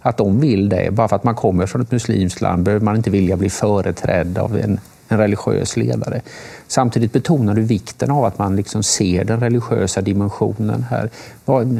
att 0.00 0.16
de 0.16 0.40
vill 0.40 0.68
det. 0.68 0.90
Bara 0.92 1.08
för 1.08 1.16
att 1.16 1.24
man 1.24 1.34
kommer 1.34 1.66
från 1.66 1.82
ett 1.82 1.90
muslimskt 1.90 2.40
land 2.40 2.62
behöver 2.62 2.84
man 2.84 2.96
inte 2.96 3.10
vilja 3.10 3.36
bli 3.36 3.50
företrädd 3.50 4.38
av 4.38 4.56
en, 4.56 4.80
en 5.12 5.18
religiös 5.18 5.76
ledare. 5.76 6.20
Samtidigt 6.68 7.12
betonar 7.12 7.54
du 7.54 7.62
vikten 7.62 8.10
av 8.10 8.24
att 8.24 8.38
man 8.38 8.56
liksom 8.56 8.82
ser 8.82 9.24
den 9.24 9.40
religiösa 9.40 10.00
dimensionen 10.00 10.86
här. 10.90 11.10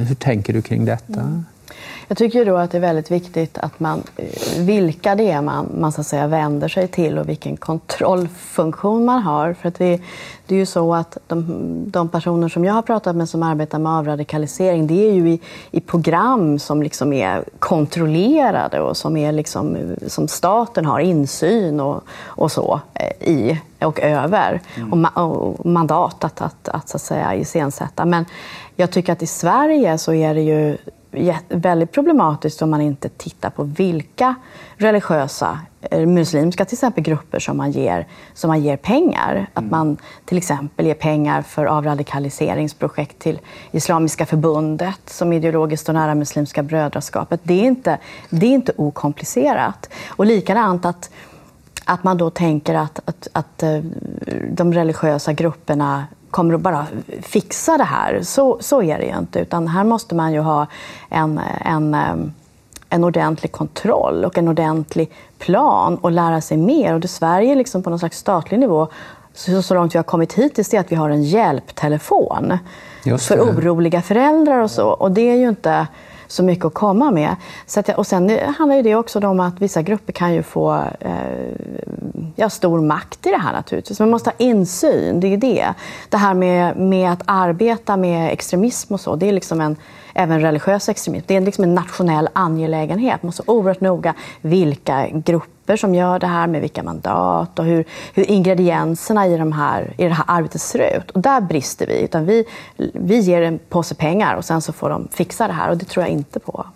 Hur 0.07 0.15
tänker 0.15 0.53
du 0.53 0.63
kring 0.63 0.85
detta? 0.85 1.21
Mm. 1.21 1.45
Jag 2.13 2.17
tycker 2.19 2.45
då 2.45 2.57
att 2.57 2.71
det 2.71 2.79
är 2.79 2.81
väldigt 2.81 3.11
viktigt 3.11 3.59
att 3.59 3.81
man, 3.81 4.03
eh, 4.17 4.27
vilka 4.59 5.15
det 5.15 5.31
är 5.31 5.43
man, 5.43 5.69
man 5.81 5.93
så 5.93 6.01
att 6.01 6.07
säga, 6.07 6.27
vänder 6.27 6.69
sig 6.69 6.89
till 6.89 7.19
och 7.19 7.29
vilken 7.29 7.57
kontrollfunktion 7.57 9.05
man 9.05 9.23
har. 9.23 9.53
För 9.53 9.69
att 9.69 9.75
det, 9.75 10.01
det 10.47 10.55
är 10.55 10.59
ju 10.59 10.67
så 10.67 10.95
att 10.95 11.19
de, 11.27 11.45
de, 11.91 12.09
personer 12.09 12.49
som 12.49 12.65
jag 12.65 12.75
har 12.75 12.83
pratat 12.83 13.17
med 13.17 13.29
som 13.29 13.43
arbetar 13.43 13.79
med 13.79 13.93
avradikalisering, 13.93 14.87
det 14.87 15.09
är 15.09 15.13
ju 15.13 15.31
i, 15.31 15.41
i 15.71 15.81
program 15.81 16.59
som 16.59 16.83
liksom 16.83 17.13
är 17.13 17.45
kontrollerade 17.59 18.81
och 18.81 18.97
som, 18.97 19.17
är 19.17 19.33
liksom, 19.33 19.97
som 20.07 20.29
staten 20.29 20.87
har 20.87 21.01
insyn 21.01 21.81
och, 21.81 22.03
och 22.25 22.53
så 22.53 22.81
eh, 22.95 23.29
i 23.29 23.61
och 23.81 24.01
över. 24.01 24.61
Mm. 24.77 25.05
Och, 25.05 25.59
och, 25.59 25.67
mandat 25.67 26.25
att, 26.25 26.43
att, 26.43 26.69
att, 26.69 26.89
så 26.89 26.97
att 26.97 27.03
säga, 27.03 27.35
iscensätta. 27.35 28.05
Men 28.05 28.25
jag 28.77 28.91
tycker 28.91 29.13
att 29.13 29.23
i 29.23 29.27
Sverige 29.27 29.99
så 29.99 30.13
är 30.13 30.35
det 30.35 30.43
ju 30.43 30.77
väldigt 31.49 31.93
problematiskt 31.93 32.63
om 32.63 32.71
man 32.71 32.81
inte 32.81 33.09
tittar 33.09 33.51
på 33.51 33.63
vilka 33.63 34.35
religiösa, 34.77 35.61
eh, 35.81 36.07
muslimska 36.07 36.65
till 36.65 36.75
exempel, 36.75 37.05
grupper 37.05 37.39
som 37.39 37.57
man 37.57 37.71
ger, 37.71 38.07
som 38.35 38.49
man 38.49 38.63
ger 38.63 38.77
pengar. 38.77 39.33
Mm. 39.33 39.47
Att 39.55 39.65
man 39.65 39.97
till 40.25 40.39
exempel 40.39 40.87
ger 40.87 40.95
pengar 40.95 41.43
för 41.43 41.67
avradikaliseringsprojekt 41.67 43.19
till 43.19 43.41
Islamiska 43.71 44.27
förbundet 44.27 45.01
som 45.07 45.33
ideologiskt 45.33 45.83
står 45.83 45.93
nära 45.93 46.15
Muslimska 46.15 46.63
brödraskapet. 46.63 47.41
Det 47.43 47.55
är 47.55 47.65
inte, 47.65 47.99
det 48.31 48.47
är 48.47 48.51
inte 48.51 48.73
okomplicerat. 48.77 49.91
Och 50.09 50.27
likadant 50.27 50.85
att 50.85 51.11
att 51.85 52.05
man 52.05 52.19
då 52.19 52.31
tänker 52.31 52.75
att, 52.75 53.01
att, 53.05 53.29
att 53.33 53.63
eh, 53.63 53.79
de 54.51 54.73
religiösa 54.73 55.33
grupperna 55.33 56.07
kommer 56.33 56.55
att 56.55 56.61
bara 56.61 56.87
fixa 57.23 57.79
det 57.79 57.85
här. 57.85 58.23
Så, 58.23 58.57
så 58.61 58.83
är 58.83 58.99
det 58.99 59.05
ju 59.05 59.19
inte. 59.19 59.41
Utan 59.41 59.69
här 59.69 59.85
måste 59.85 60.15
man 60.15 60.33
ju 60.33 60.41
ha 60.41 60.67
en, 61.09 61.41
en, 61.65 61.97
en 62.89 63.05
ordentlig 63.05 63.53
kontroll 63.53 64.25
och 64.25 64.39
en 64.39 64.49
ordentlig 64.49 65.11
plan 65.39 65.97
och 65.97 66.11
lära 66.11 66.41
sig 66.41 66.57
mer. 66.57 66.95
Och 66.95 67.01
det 67.01 67.09
Sverige 67.09 67.55
liksom 67.55 67.83
på 67.83 67.91
någon 67.91 67.99
slags 67.99 68.19
statlig 68.19 68.61
nivå, 68.61 68.89
så, 69.35 69.63
så 69.63 69.75
långt 69.75 69.95
vi 69.95 69.99
har 69.99 70.05
kommit 70.05 70.33
hittills, 70.33 70.75
är 70.75 70.81
att 70.81 70.93
vi 70.93 70.97
har 70.97 71.11
en 71.11 71.23
hjälptelefon 71.23 72.59
för 73.19 73.41
oroliga 73.41 74.03
föräldrar 74.03 74.59
och 74.59 74.71
så. 74.71 74.89
Och 74.89 75.13
det 75.13 75.31
är 75.31 75.37
ju 75.37 75.49
inte 75.49 75.87
så 76.33 76.43
mycket 76.43 76.65
att 76.65 76.75
komma 76.75 77.11
med. 77.11 77.37
Så 77.67 77.81
att, 77.81 77.89
och 77.89 78.07
sen 78.07 78.31
eh, 78.31 78.51
handlar 78.51 78.77
ju 78.77 78.83
det 78.83 78.95
också 78.95 79.19
om 79.19 79.41
att 79.41 79.61
vissa 79.61 79.83
grupper 79.83 80.13
kan 80.13 80.35
ju 80.35 80.43
få 80.43 80.85
eh, 81.01 81.13
ja, 82.37 82.51
stor 82.51 82.81
makt 82.81 83.27
i 83.27 83.31
det 83.31 83.39
här 83.39 83.53
naturligtvis. 83.53 84.01
Man 84.01 84.11
måste 84.11 84.31
ha 84.31 84.35
insyn, 84.39 85.21
det 85.21 85.27
är 85.27 85.37
det. 85.37 85.75
Det 86.09 86.17
här 86.17 86.35
med, 86.35 86.77
med 86.77 87.13
att 87.13 87.23
arbeta 87.25 87.97
med 87.97 88.33
extremism 88.33 88.95
och 88.95 89.01
så, 89.01 89.17
det 89.17 89.29
är 89.29 89.33
liksom 89.33 89.61
en, 89.61 89.77
även 90.15 90.41
religiös 90.41 90.89
extremism, 90.89 91.25
det 91.29 91.37
är 91.37 91.41
liksom 91.41 91.65
en 91.65 91.75
nationell 91.75 92.29
angelägenhet. 92.33 93.23
Man 93.23 93.29
måste 93.29 93.43
oerhört 93.47 93.81
noga 93.81 94.15
vilka 94.41 95.09
grupper 95.09 95.77
som 95.77 95.95
gör 95.95 96.19
det 96.19 96.27
här, 96.27 96.47
med 96.47 96.61
vilka 96.61 96.83
mandat 96.83 97.59
och 97.59 97.65
hur, 97.65 97.85
hur 98.15 98.31
ingredienserna 98.31 99.27
i, 99.27 99.37
de 99.37 99.53
här, 99.53 99.95
i 99.99 100.05
det 100.05 100.15
här 100.15 100.25
arbetet 100.29 100.61
ser 100.61 100.97
ut. 100.97 101.11
Och 101.11 101.21
där 101.21 101.41
brister 101.41 101.87
vi. 101.87 102.01
Utan 102.01 102.27
vi. 102.27 102.45
Vi 102.93 103.19
ger 103.19 103.43
en 103.43 103.59
påse 103.69 103.95
pengar 103.95 104.37
och 104.37 104.45
sen 104.45 104.63
så 104.63 104.73
får 104.73 104.91
de 104.91 105.09
fixa 105.13 105.47
det 105.47 105.53
här 105.53 105.71
och 105.71 105.77
det 105.77 105.85
tror 105.85 106.05
jag 106.05 106.13
inte 106.13 106.41
på. 106.41 106.67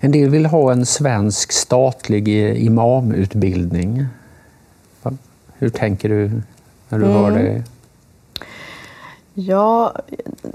En 0.00 0.12
del 0.12 0.30
vill 0.30 0.46
ha 0.46 0.72
en 0.72 0.86
svensk 0.86 1.52
statlig 1.52 2.28
imamutbildning. 2.58 4.06
Hur 5.58 5.68
tänker 5.68 6.08
du 6.08 6.30
när 6.88 6.98
du 6.98 7.04
mm. 7.04 7.16
hör 7.16 7.30
det? 7.30 7.62
Ja, 9.46 9.92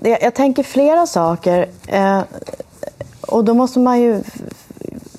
jag 0.03 0.33
tänker 0.33 0.63
flera 0.63 1.07
saker. 1.07 1.69
Eh, 1.87 2.21
och 3.27 3.43
då 3.45 3.53
måste 3.53 3.79
man 3.79 4.01
ju 4.01 4.23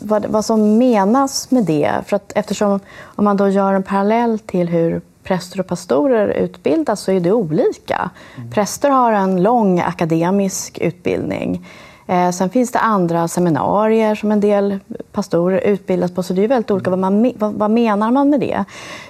vad, 0.01 0.27
vad 0.27 0.45
som 0.45 0.79
menas 0.79 1.51
med 1.51 1.65
det. 1.65 1.93
För 2.07 2.17
att 2.17 2.33
eftersom 2.35 2.81
om 3.05 3.25
man 3.25 3.37
då 3.37 3.49
gör 3.49 3.73
en 3.73 3.83
parallell 3.83 4.39
till 4.39 4.69
hur 4.69 5.01
präster 5.25 5.61
och 5.61 5.67
pastorer 5.67 6.29
utbildas 6.29 7.01
så 7.01 7.13
är 7.13 7.21
det 7.21 7.33
olika. 7.33 8.11
Mm. 8.37 8.51
Präster 8.51 8.91
har 8.91 9.13
en 9.13 9.43
lång 9.43 9.81
akademisk 9.81 10.79
utbildning. 10.79 11.67
Eh, 12.07 12.31
sen 12.31 12.51
finns 12.51 12.73
det 12.73 12.79
andra 12.79 13.29
seminarier 13.29 14.15
som 14.15 14.33
en 14.33 14.41
del 14.41 14.79
pastorer 15.13 15.59
utbildas 15.59 16.15
på, 16.15 16.23
så 16.23 16.33
det 16.33 16.45
är 16.45 16.49
väldigt 16.49 16.71
olika. 16.71 16.91
Vad, 16.91 16.99
man, 16.99 17.33
vad, 17.37 17.55
vad, 17.55 17.71
menar 17.71 18.11
man 18.11 18.31
med 18.31 18.41
det? 18.41 18.65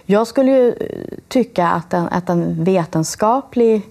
Jag 0.04 0.26
skulle 0.26 0.50
ju 0.50 0.74
tycka 1.28 1.68
att 1.68 1.94
en, 1.94 2.08
att 2.08 2.28
en 2.28 2.64
vetenskaplig 2.64 3.82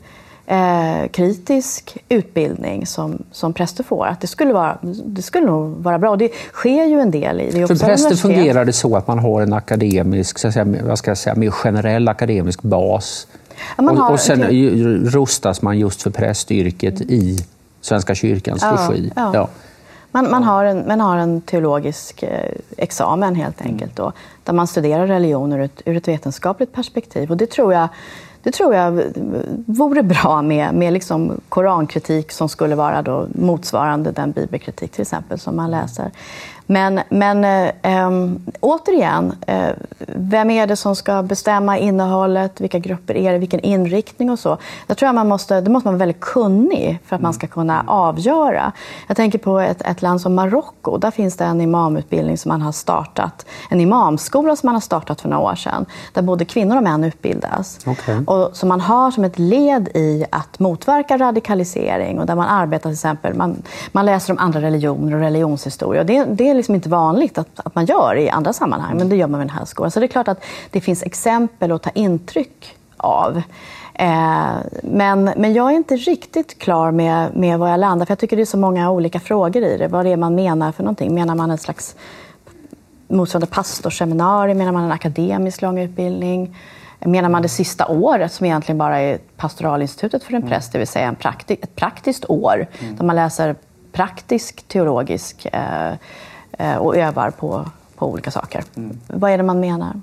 eh, 0.46 1.08
kritisk 1.12 1.98
utbildning 2.10 2.86
som, 2.86 3.24
som 3.32 3.54
präster 3.54 3.84
får. 3.84 4.06
Att 4.06 4.22
det, 4.22 4.28
skulle 4.28 4.54
vara, 4.54 4.78
det 5.06 5.22
skulle 5.22 5.46
nog 5.46 5.72
vara 5.72 6.00
bra. 6.00 6.10
Och 6.10 6.18
det 6.18 6.32
sker 6.54 6.86
ju 6.86 7.00
en 7.00 7.12
del 7.12 7.42
i 7.42 7.52
det. 7.52 7.68
För 7.68 7.86
präster 7.86 8.16
fungerar 8.16 8.66
det 8.66 8.74
så 8.74 8.98
att 8.98 9.08
man 9.08 9.20
har 9.20 9.42
en 9.42 9.54
akademisk, 9.54 10.40
så 10.40 10.48
att 10.48 10.54
säga, 10.54 10.66
vad 10.84 10.98
ska 10.98 11.12
jag 11.12 11.18
säga, 11.18 11.36
mer 11.36 11.52
generell 11.52 12.08
akademisk 12.08 12.62
bas. 12.62 13.28
Och, 13.78 14.12
och 14.12 14.20
sen 14.20 14.42
till... 14.42 15.10
rustas 15.10 15.62
man 15.62 15.80
just 15.80 16.02
för 16.02 16.10
prästyrket 16.10 17.02
i 17.02 17.46
Svenska 17.82 18.16
kyrkans 18.16 18.62
ja, 18.64 18.72
regi. 18.72 19.12
Ja. 19.16 19.32
ja. 19.34 19.50
Man, 20.12 20.32
man, 20.32 20.44
har 20.44 20.66
en, 20.66 20.88
man 20.88 21.02
har 21.02 21.18
en 21.18 21.42
teologisk 21.42 22.24
eh, 22.24 22.52
examen 22.78 23.36
helt 23.36 23.62
enkelt, 23.62 23.96
då, 23.96 24.12
där 24.44 24.54
man 24.54 24.68
studerar 24.68 25.08
religioner 25.08 25.58
ur 25.58 25.64
ett, 25.64 25.82
ur 25.86 25.98
ett 25.98 26.08
vetenskapligt 26.08 26.74
perspektiv. 26.74 27.32
Och 27.32 27.38
det 27.38 27.50
tror 27.52 27.74
jag 27.74 27.88
det 28.46 28.52
tror 28.52 28.76
jag 28.76 29.04
vore 29.66 30.04
bra 30.04 30.42
med, 30.42 30.74
med 30.74 30.94
liksom 30.94 31.42
korankritik 31.50 32.32
som 32.32 32.50
skulle 32.50 32.76
vara 32.76 33.02
då 33.02 33.28
motsvarande 33.36 34.12
den 34.12 34.32
bibelkritik 34.32 34.92
till 34.92 35.02
exempel 35.02 35.40
som 35.40 35.56
man 35.56 35.72
läser. 35.72 36.12
Men, 36.66 37.00
men 37.10 37.44
äh, 37.82 38.10
återigen, 38.60 39.34
äh, 39.48 39.70
vem 40.08 40.50
är 40.50 40.68
det 40.68 40.76
som 40.76 40.96
ska 40.96 41.24
bestämma 41.24 41.78
innehållet? 41.78 42.62
Vilka 42.62 42.80
grupper 42.80 43.18
är 43.18 43.32
det? 43.32 43.38
Vilken 43.38 43.60
inriktning 43.60 44.30
och 44.30 44.40
så? 44.40 44.58
Jag 44.88 44.98
tror 44.98 45.10
att 45.10 45.16
man 45.16 45.28
måste, 45.28 45.62
det 45.62 45.70
måste 45.70 45.88
man 45.88 45.94
vara 45.94 46.00
väldigt 46.00 46.20
kunnig 46.20 47.00
för 47.06 47.16
att 47.16 47.22
man 47.22 47.34
ska 47.34 47.48
kunna 47.48 47.84
avgöra. 47.88 48.72
Jag 49.08 49.18
tänker 49.18 49.40
på 49.40 49.60
ett, 49.60 49.82
ett 49.82 50.02
land 50.02 50.22
som 50.22 50.36
Marocko. 50.36 50.98
Där 50.98 51.12
finns 51.12 51.38
det 51.38 51.46
en 51.46 51.62
imamutbildning 51.62 52.38
som 52.38 52.50
man 52.50 52.62
har 52.62 52.72
startat. 52.72 53.46
En 53.70 53.82
imamskola 53.82 54.56
som 54.56 54.68
man 54.68 54.76
har 54.76 54.82
startat 54.82 55.22
för 55.22 55.30
några 55.30 55.44
år 55.44 55.56
sedan. 55.56 55.86
Där 56.14 56.22
både 56.22 56.46
kvinnor 56.46 56.78
och 56.78 56.84
män 56.84 57.04
utbildas. 57.04 57.80
Okay. 57.88 58.26
Och 58.26 58.50
som 58.54 58.70
man 58.70 58.82
har 58.82 59.12
som 59.12 59.24
ett 59.24 59.40
led 59.40 59.88
i 59.88 60.26
att 60.32 60.60
motverka 60.60 61.18
radikalisering 61.18 62.20
och 62.20 62.26
där 62.26 62.36
man 62.36 62.48
arbetar 62.48 62.90
till 62.90 62.94
exempel, 62.94 63.34
man, 63.34 63.64
man 63.92 64.06
läser 64.06 64.34
om 64.34 64.40
andra 64.40 64.62
religioner 64.62 65.14
och 65.14 65.20
religionshistoria. 65.20 66.02
Och 66.02 66.08
det, 66.08 66.24
det 66.24 66.55
är 66.56 66.58
liksom 66.58 66.76
inte 66.76 66.90
vanligt 66.90 67.38
att, 67.38 67.60
att 67.60 67.76
man 67.76 67.86
gör 67.86 68.16
i 68.16 68.30
andra 68.30 68.54
sammanhang, 68.54 68.98
men 68.98 69.10
det 69.10 69.16
gör 69.16 69.28
man 69.28 69.40
med 69.40 69.48
den 69.48 69.58
här 69.58 69.66
skolan. 69.66 69.92
Så 69.92 70.00
det 70.00 70.06
är 70.06 70.08
klart 70.08 70.28
att 70.28 70.44
det 70.72 70.82
finns 70.82 71.04
exempel 71.04 71.72
att 71.72 71.84
ta 71.84 71.90
intryck 71.90 72.76
av. 72.98 73.42
Eh, 73.94 74.56
men, 74.84 75.24
men 75.24 75.54
jag 75.54 75.72
är 75.72 75.76
inte 75.76 75.96
riktigt 75.96 76.60
klar 76.60 76.92
med, 76.92 77.36
med 77.36 77.60
var 77.60 77.70
jag 77.70 77.80
landar, 77.80 78.06
för 78.06 78.12
jag 78.12 78.20
tycker 78.20 78.36
det 78.36 78.44
är 78.44 78.46
så 78.46 78.58
många 78.58 78.92
olika 78.92 79.20
frågor 79.20 79.64
i 79.64 79.78
det. 79.78 79.88
Vad 79.88 80.06
det 80.06 80.12
är 80.12 80.18
man 80.18 80.36
menar 80.36 80.72
för 80.72 80.84
någonting. 80.84 81.14
Menar 81.14 81.36
man 81.36 81.52
en 81.52 81.58
slags 81.58 81.96
motsvarande 83.08 83.48
pastorsseminarium? 83.48 84.58
Menar 84.58 84.72
man 84.72 84.84
en 84.84 84.92
akademisk 84.92 85.62
lång 85.62 85.80
utbildning? 85.80 86.56
Menar 87.00 87.30
man 87.30 87.42
det 87.42 87.50
sista 87.50 87.88
året 87.88 88.32
som 88.32 88.46
egentligen 88.46 88.78
bara 88.78 89.00
är 89.00 89.18
pastoralinstitutet 89.38 90.24
för 90.24 90.34
en 90.34 90.48
präst, 90.48 90.72
det 90.72 90.78
vill 90.78 90.88
säga 90.88 91.08
en 91.08 91.16
prakti 91.16 91.58
ett 91.62 91.76
praktiskt 91.76 92.26
år 92.30 92.68
mm. 92.80 92.96
där 92.96 93.06
man 93.06 93.16
läser 93.16 93.56
praktisk 93.92 94.68
teologisk 94.68 95.48
Eh, 95.54 95.94
och 96.80 96.98
övar 96.98 97.32
på, 97.32 97.70
på 97.96 98.12
olika 98.12 98.32
saker. 98.32 98.64
Mm. 98.76 98.98
Vad 99.08 99.32
är 99.32 99.38
det 99.38 99.44
man 99.44 99.60
menar? 99.60 99.94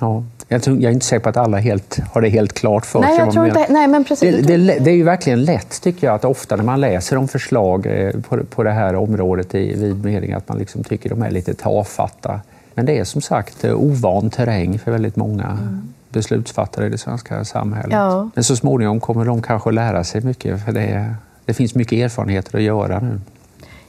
Ja, 0.00 0.24
jag, 0.48 0.62
tror, 0.62 0.76
jag 0.76 0.90
är 0.90 0.92
inte 0.92 1.06
säker 1.06 1.22
på 1.22 1.28
att 1.28 1.36
alla 1.36 1.58
helt, 1.58 1.98
har 2.12 2.20
det 2.20 2.28
helt 2.28 2.52
klart 2.52 2.86
för 2.86 3.00
nej, 3.00 3.16
sig. 3.16 3.24
Jag 3.24 3.32
tror 3.32 3.46
inte, 3.46 3.66
nej, 3.68 3.88
men 3.88 4.04
precis. 4.04 4.46
Det, 4.46 4.56
det, 4.56 4.78
det, 4.78 4.90
är 4.90 4.94
ju 4.94 5.02
verkligen 5.02 5.44
lätt, 5.44 5.82
tycker 5.82 6.06
jag, 6.06 6.14
att 6.14 6.24
ofta 6.24 6.56
när 6.56 6.64
man 6.64 6.80
läser 6.80 7.16
om 7.16 7.28
förslag 7.28 7.86
eh, 7.86 8.20
på, 8.20 8.44
på 8.44 8.62
det 8.62 8.70
här 8.70 8.94
området 8.94 9.54
i 9.54 9.74
vid 9.74 10.04
mening, 10.04 10.32
att 10.32 10.48
man 10.48 10.58
liksom 10.58 10.84
tycker 10.84 11.10
de 11.10 11.22
är 11.22 11.30
lite 11.30 11.54
tafatta. 11.54 12.40
Men 12.74 12.86
det 12.86 12.98
är 12.98 13.04
som 13.04 13.20
sagt 13.20 13.64
eh, 13.64 13.74
ovan 13.74 14.30
terräng 14.30 14.78
för 14.78 14.92
väldigt 14.92 15.16
många 15.16 15.44
mm. 15.44 15.92
beslutsfattare 16.08 16.86
i 16.86 16.88
det 16.88 16.98
svenska 16.98 17.44
samhället. 17.44 17.92
Ja. 17.92 18.30
Men 18.34 18.44
så 18.44 18.56
småningom 18.56 19.00
kommer 19.00 19.24
de 19.24 19.42
kanske 19.42 19.70
att 19.70 19.74
lära 19.74 20.04
sig 20.04 20.20
mycket, 20.20 20.64
för 20.64 20.72
det, 20.72 21.14
det 21.44 21.54
finns 21.54 21.74
mycket 21.74 21.92
erfarenheter 21.92 22.58
att 22.58 22.64
göra 22.64 23.00
nu. 23.00 23.20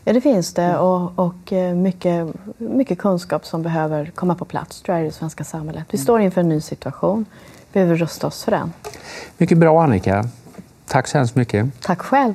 Ja, 0.08 0.14
det 0.14 0.22
finns 0.22 0.53
det 0.53 0.78
och, 0.78 1.20
och 1.20 1.53
eh, 1.53 1.76
mycket, 1.76 2.28
mycket 2.58 2.97
kunskap 2.97 3.45
som 3.45 3.64
behöver 3.64 4.06
komma 4.06 4.36
på 4.36 4.45
plats 4.45 4.82
tror 4.82 4.97
jag, 4.97 5.06
i 5.06 5.08
det 5.08 5.14
svenska 5.14 5.43
samhället. 5.43 5.84
Vi 5.89 5.97
står 5.97 6.22
inför 6.22 6.41
en 6.41 6.49
ny 6.49 6.62
situation. 6.62 7.26
Vi 7.72 7.74
behöver 7.74 7.95
rusta 7.95 8.28
oss 8.28 8.43
för 8.43 8.51
den. 8.51 8.74
Mycket 9.38 9.58
bra 9.58 9.84
Annika. 9.84 10.30
Tack 10.88 11.08
så 11.08 11.18
hemskt 11.18 11.36
mycket. 11.36 11.82
Tack 11.82 12.01
själv. 12.01 12.34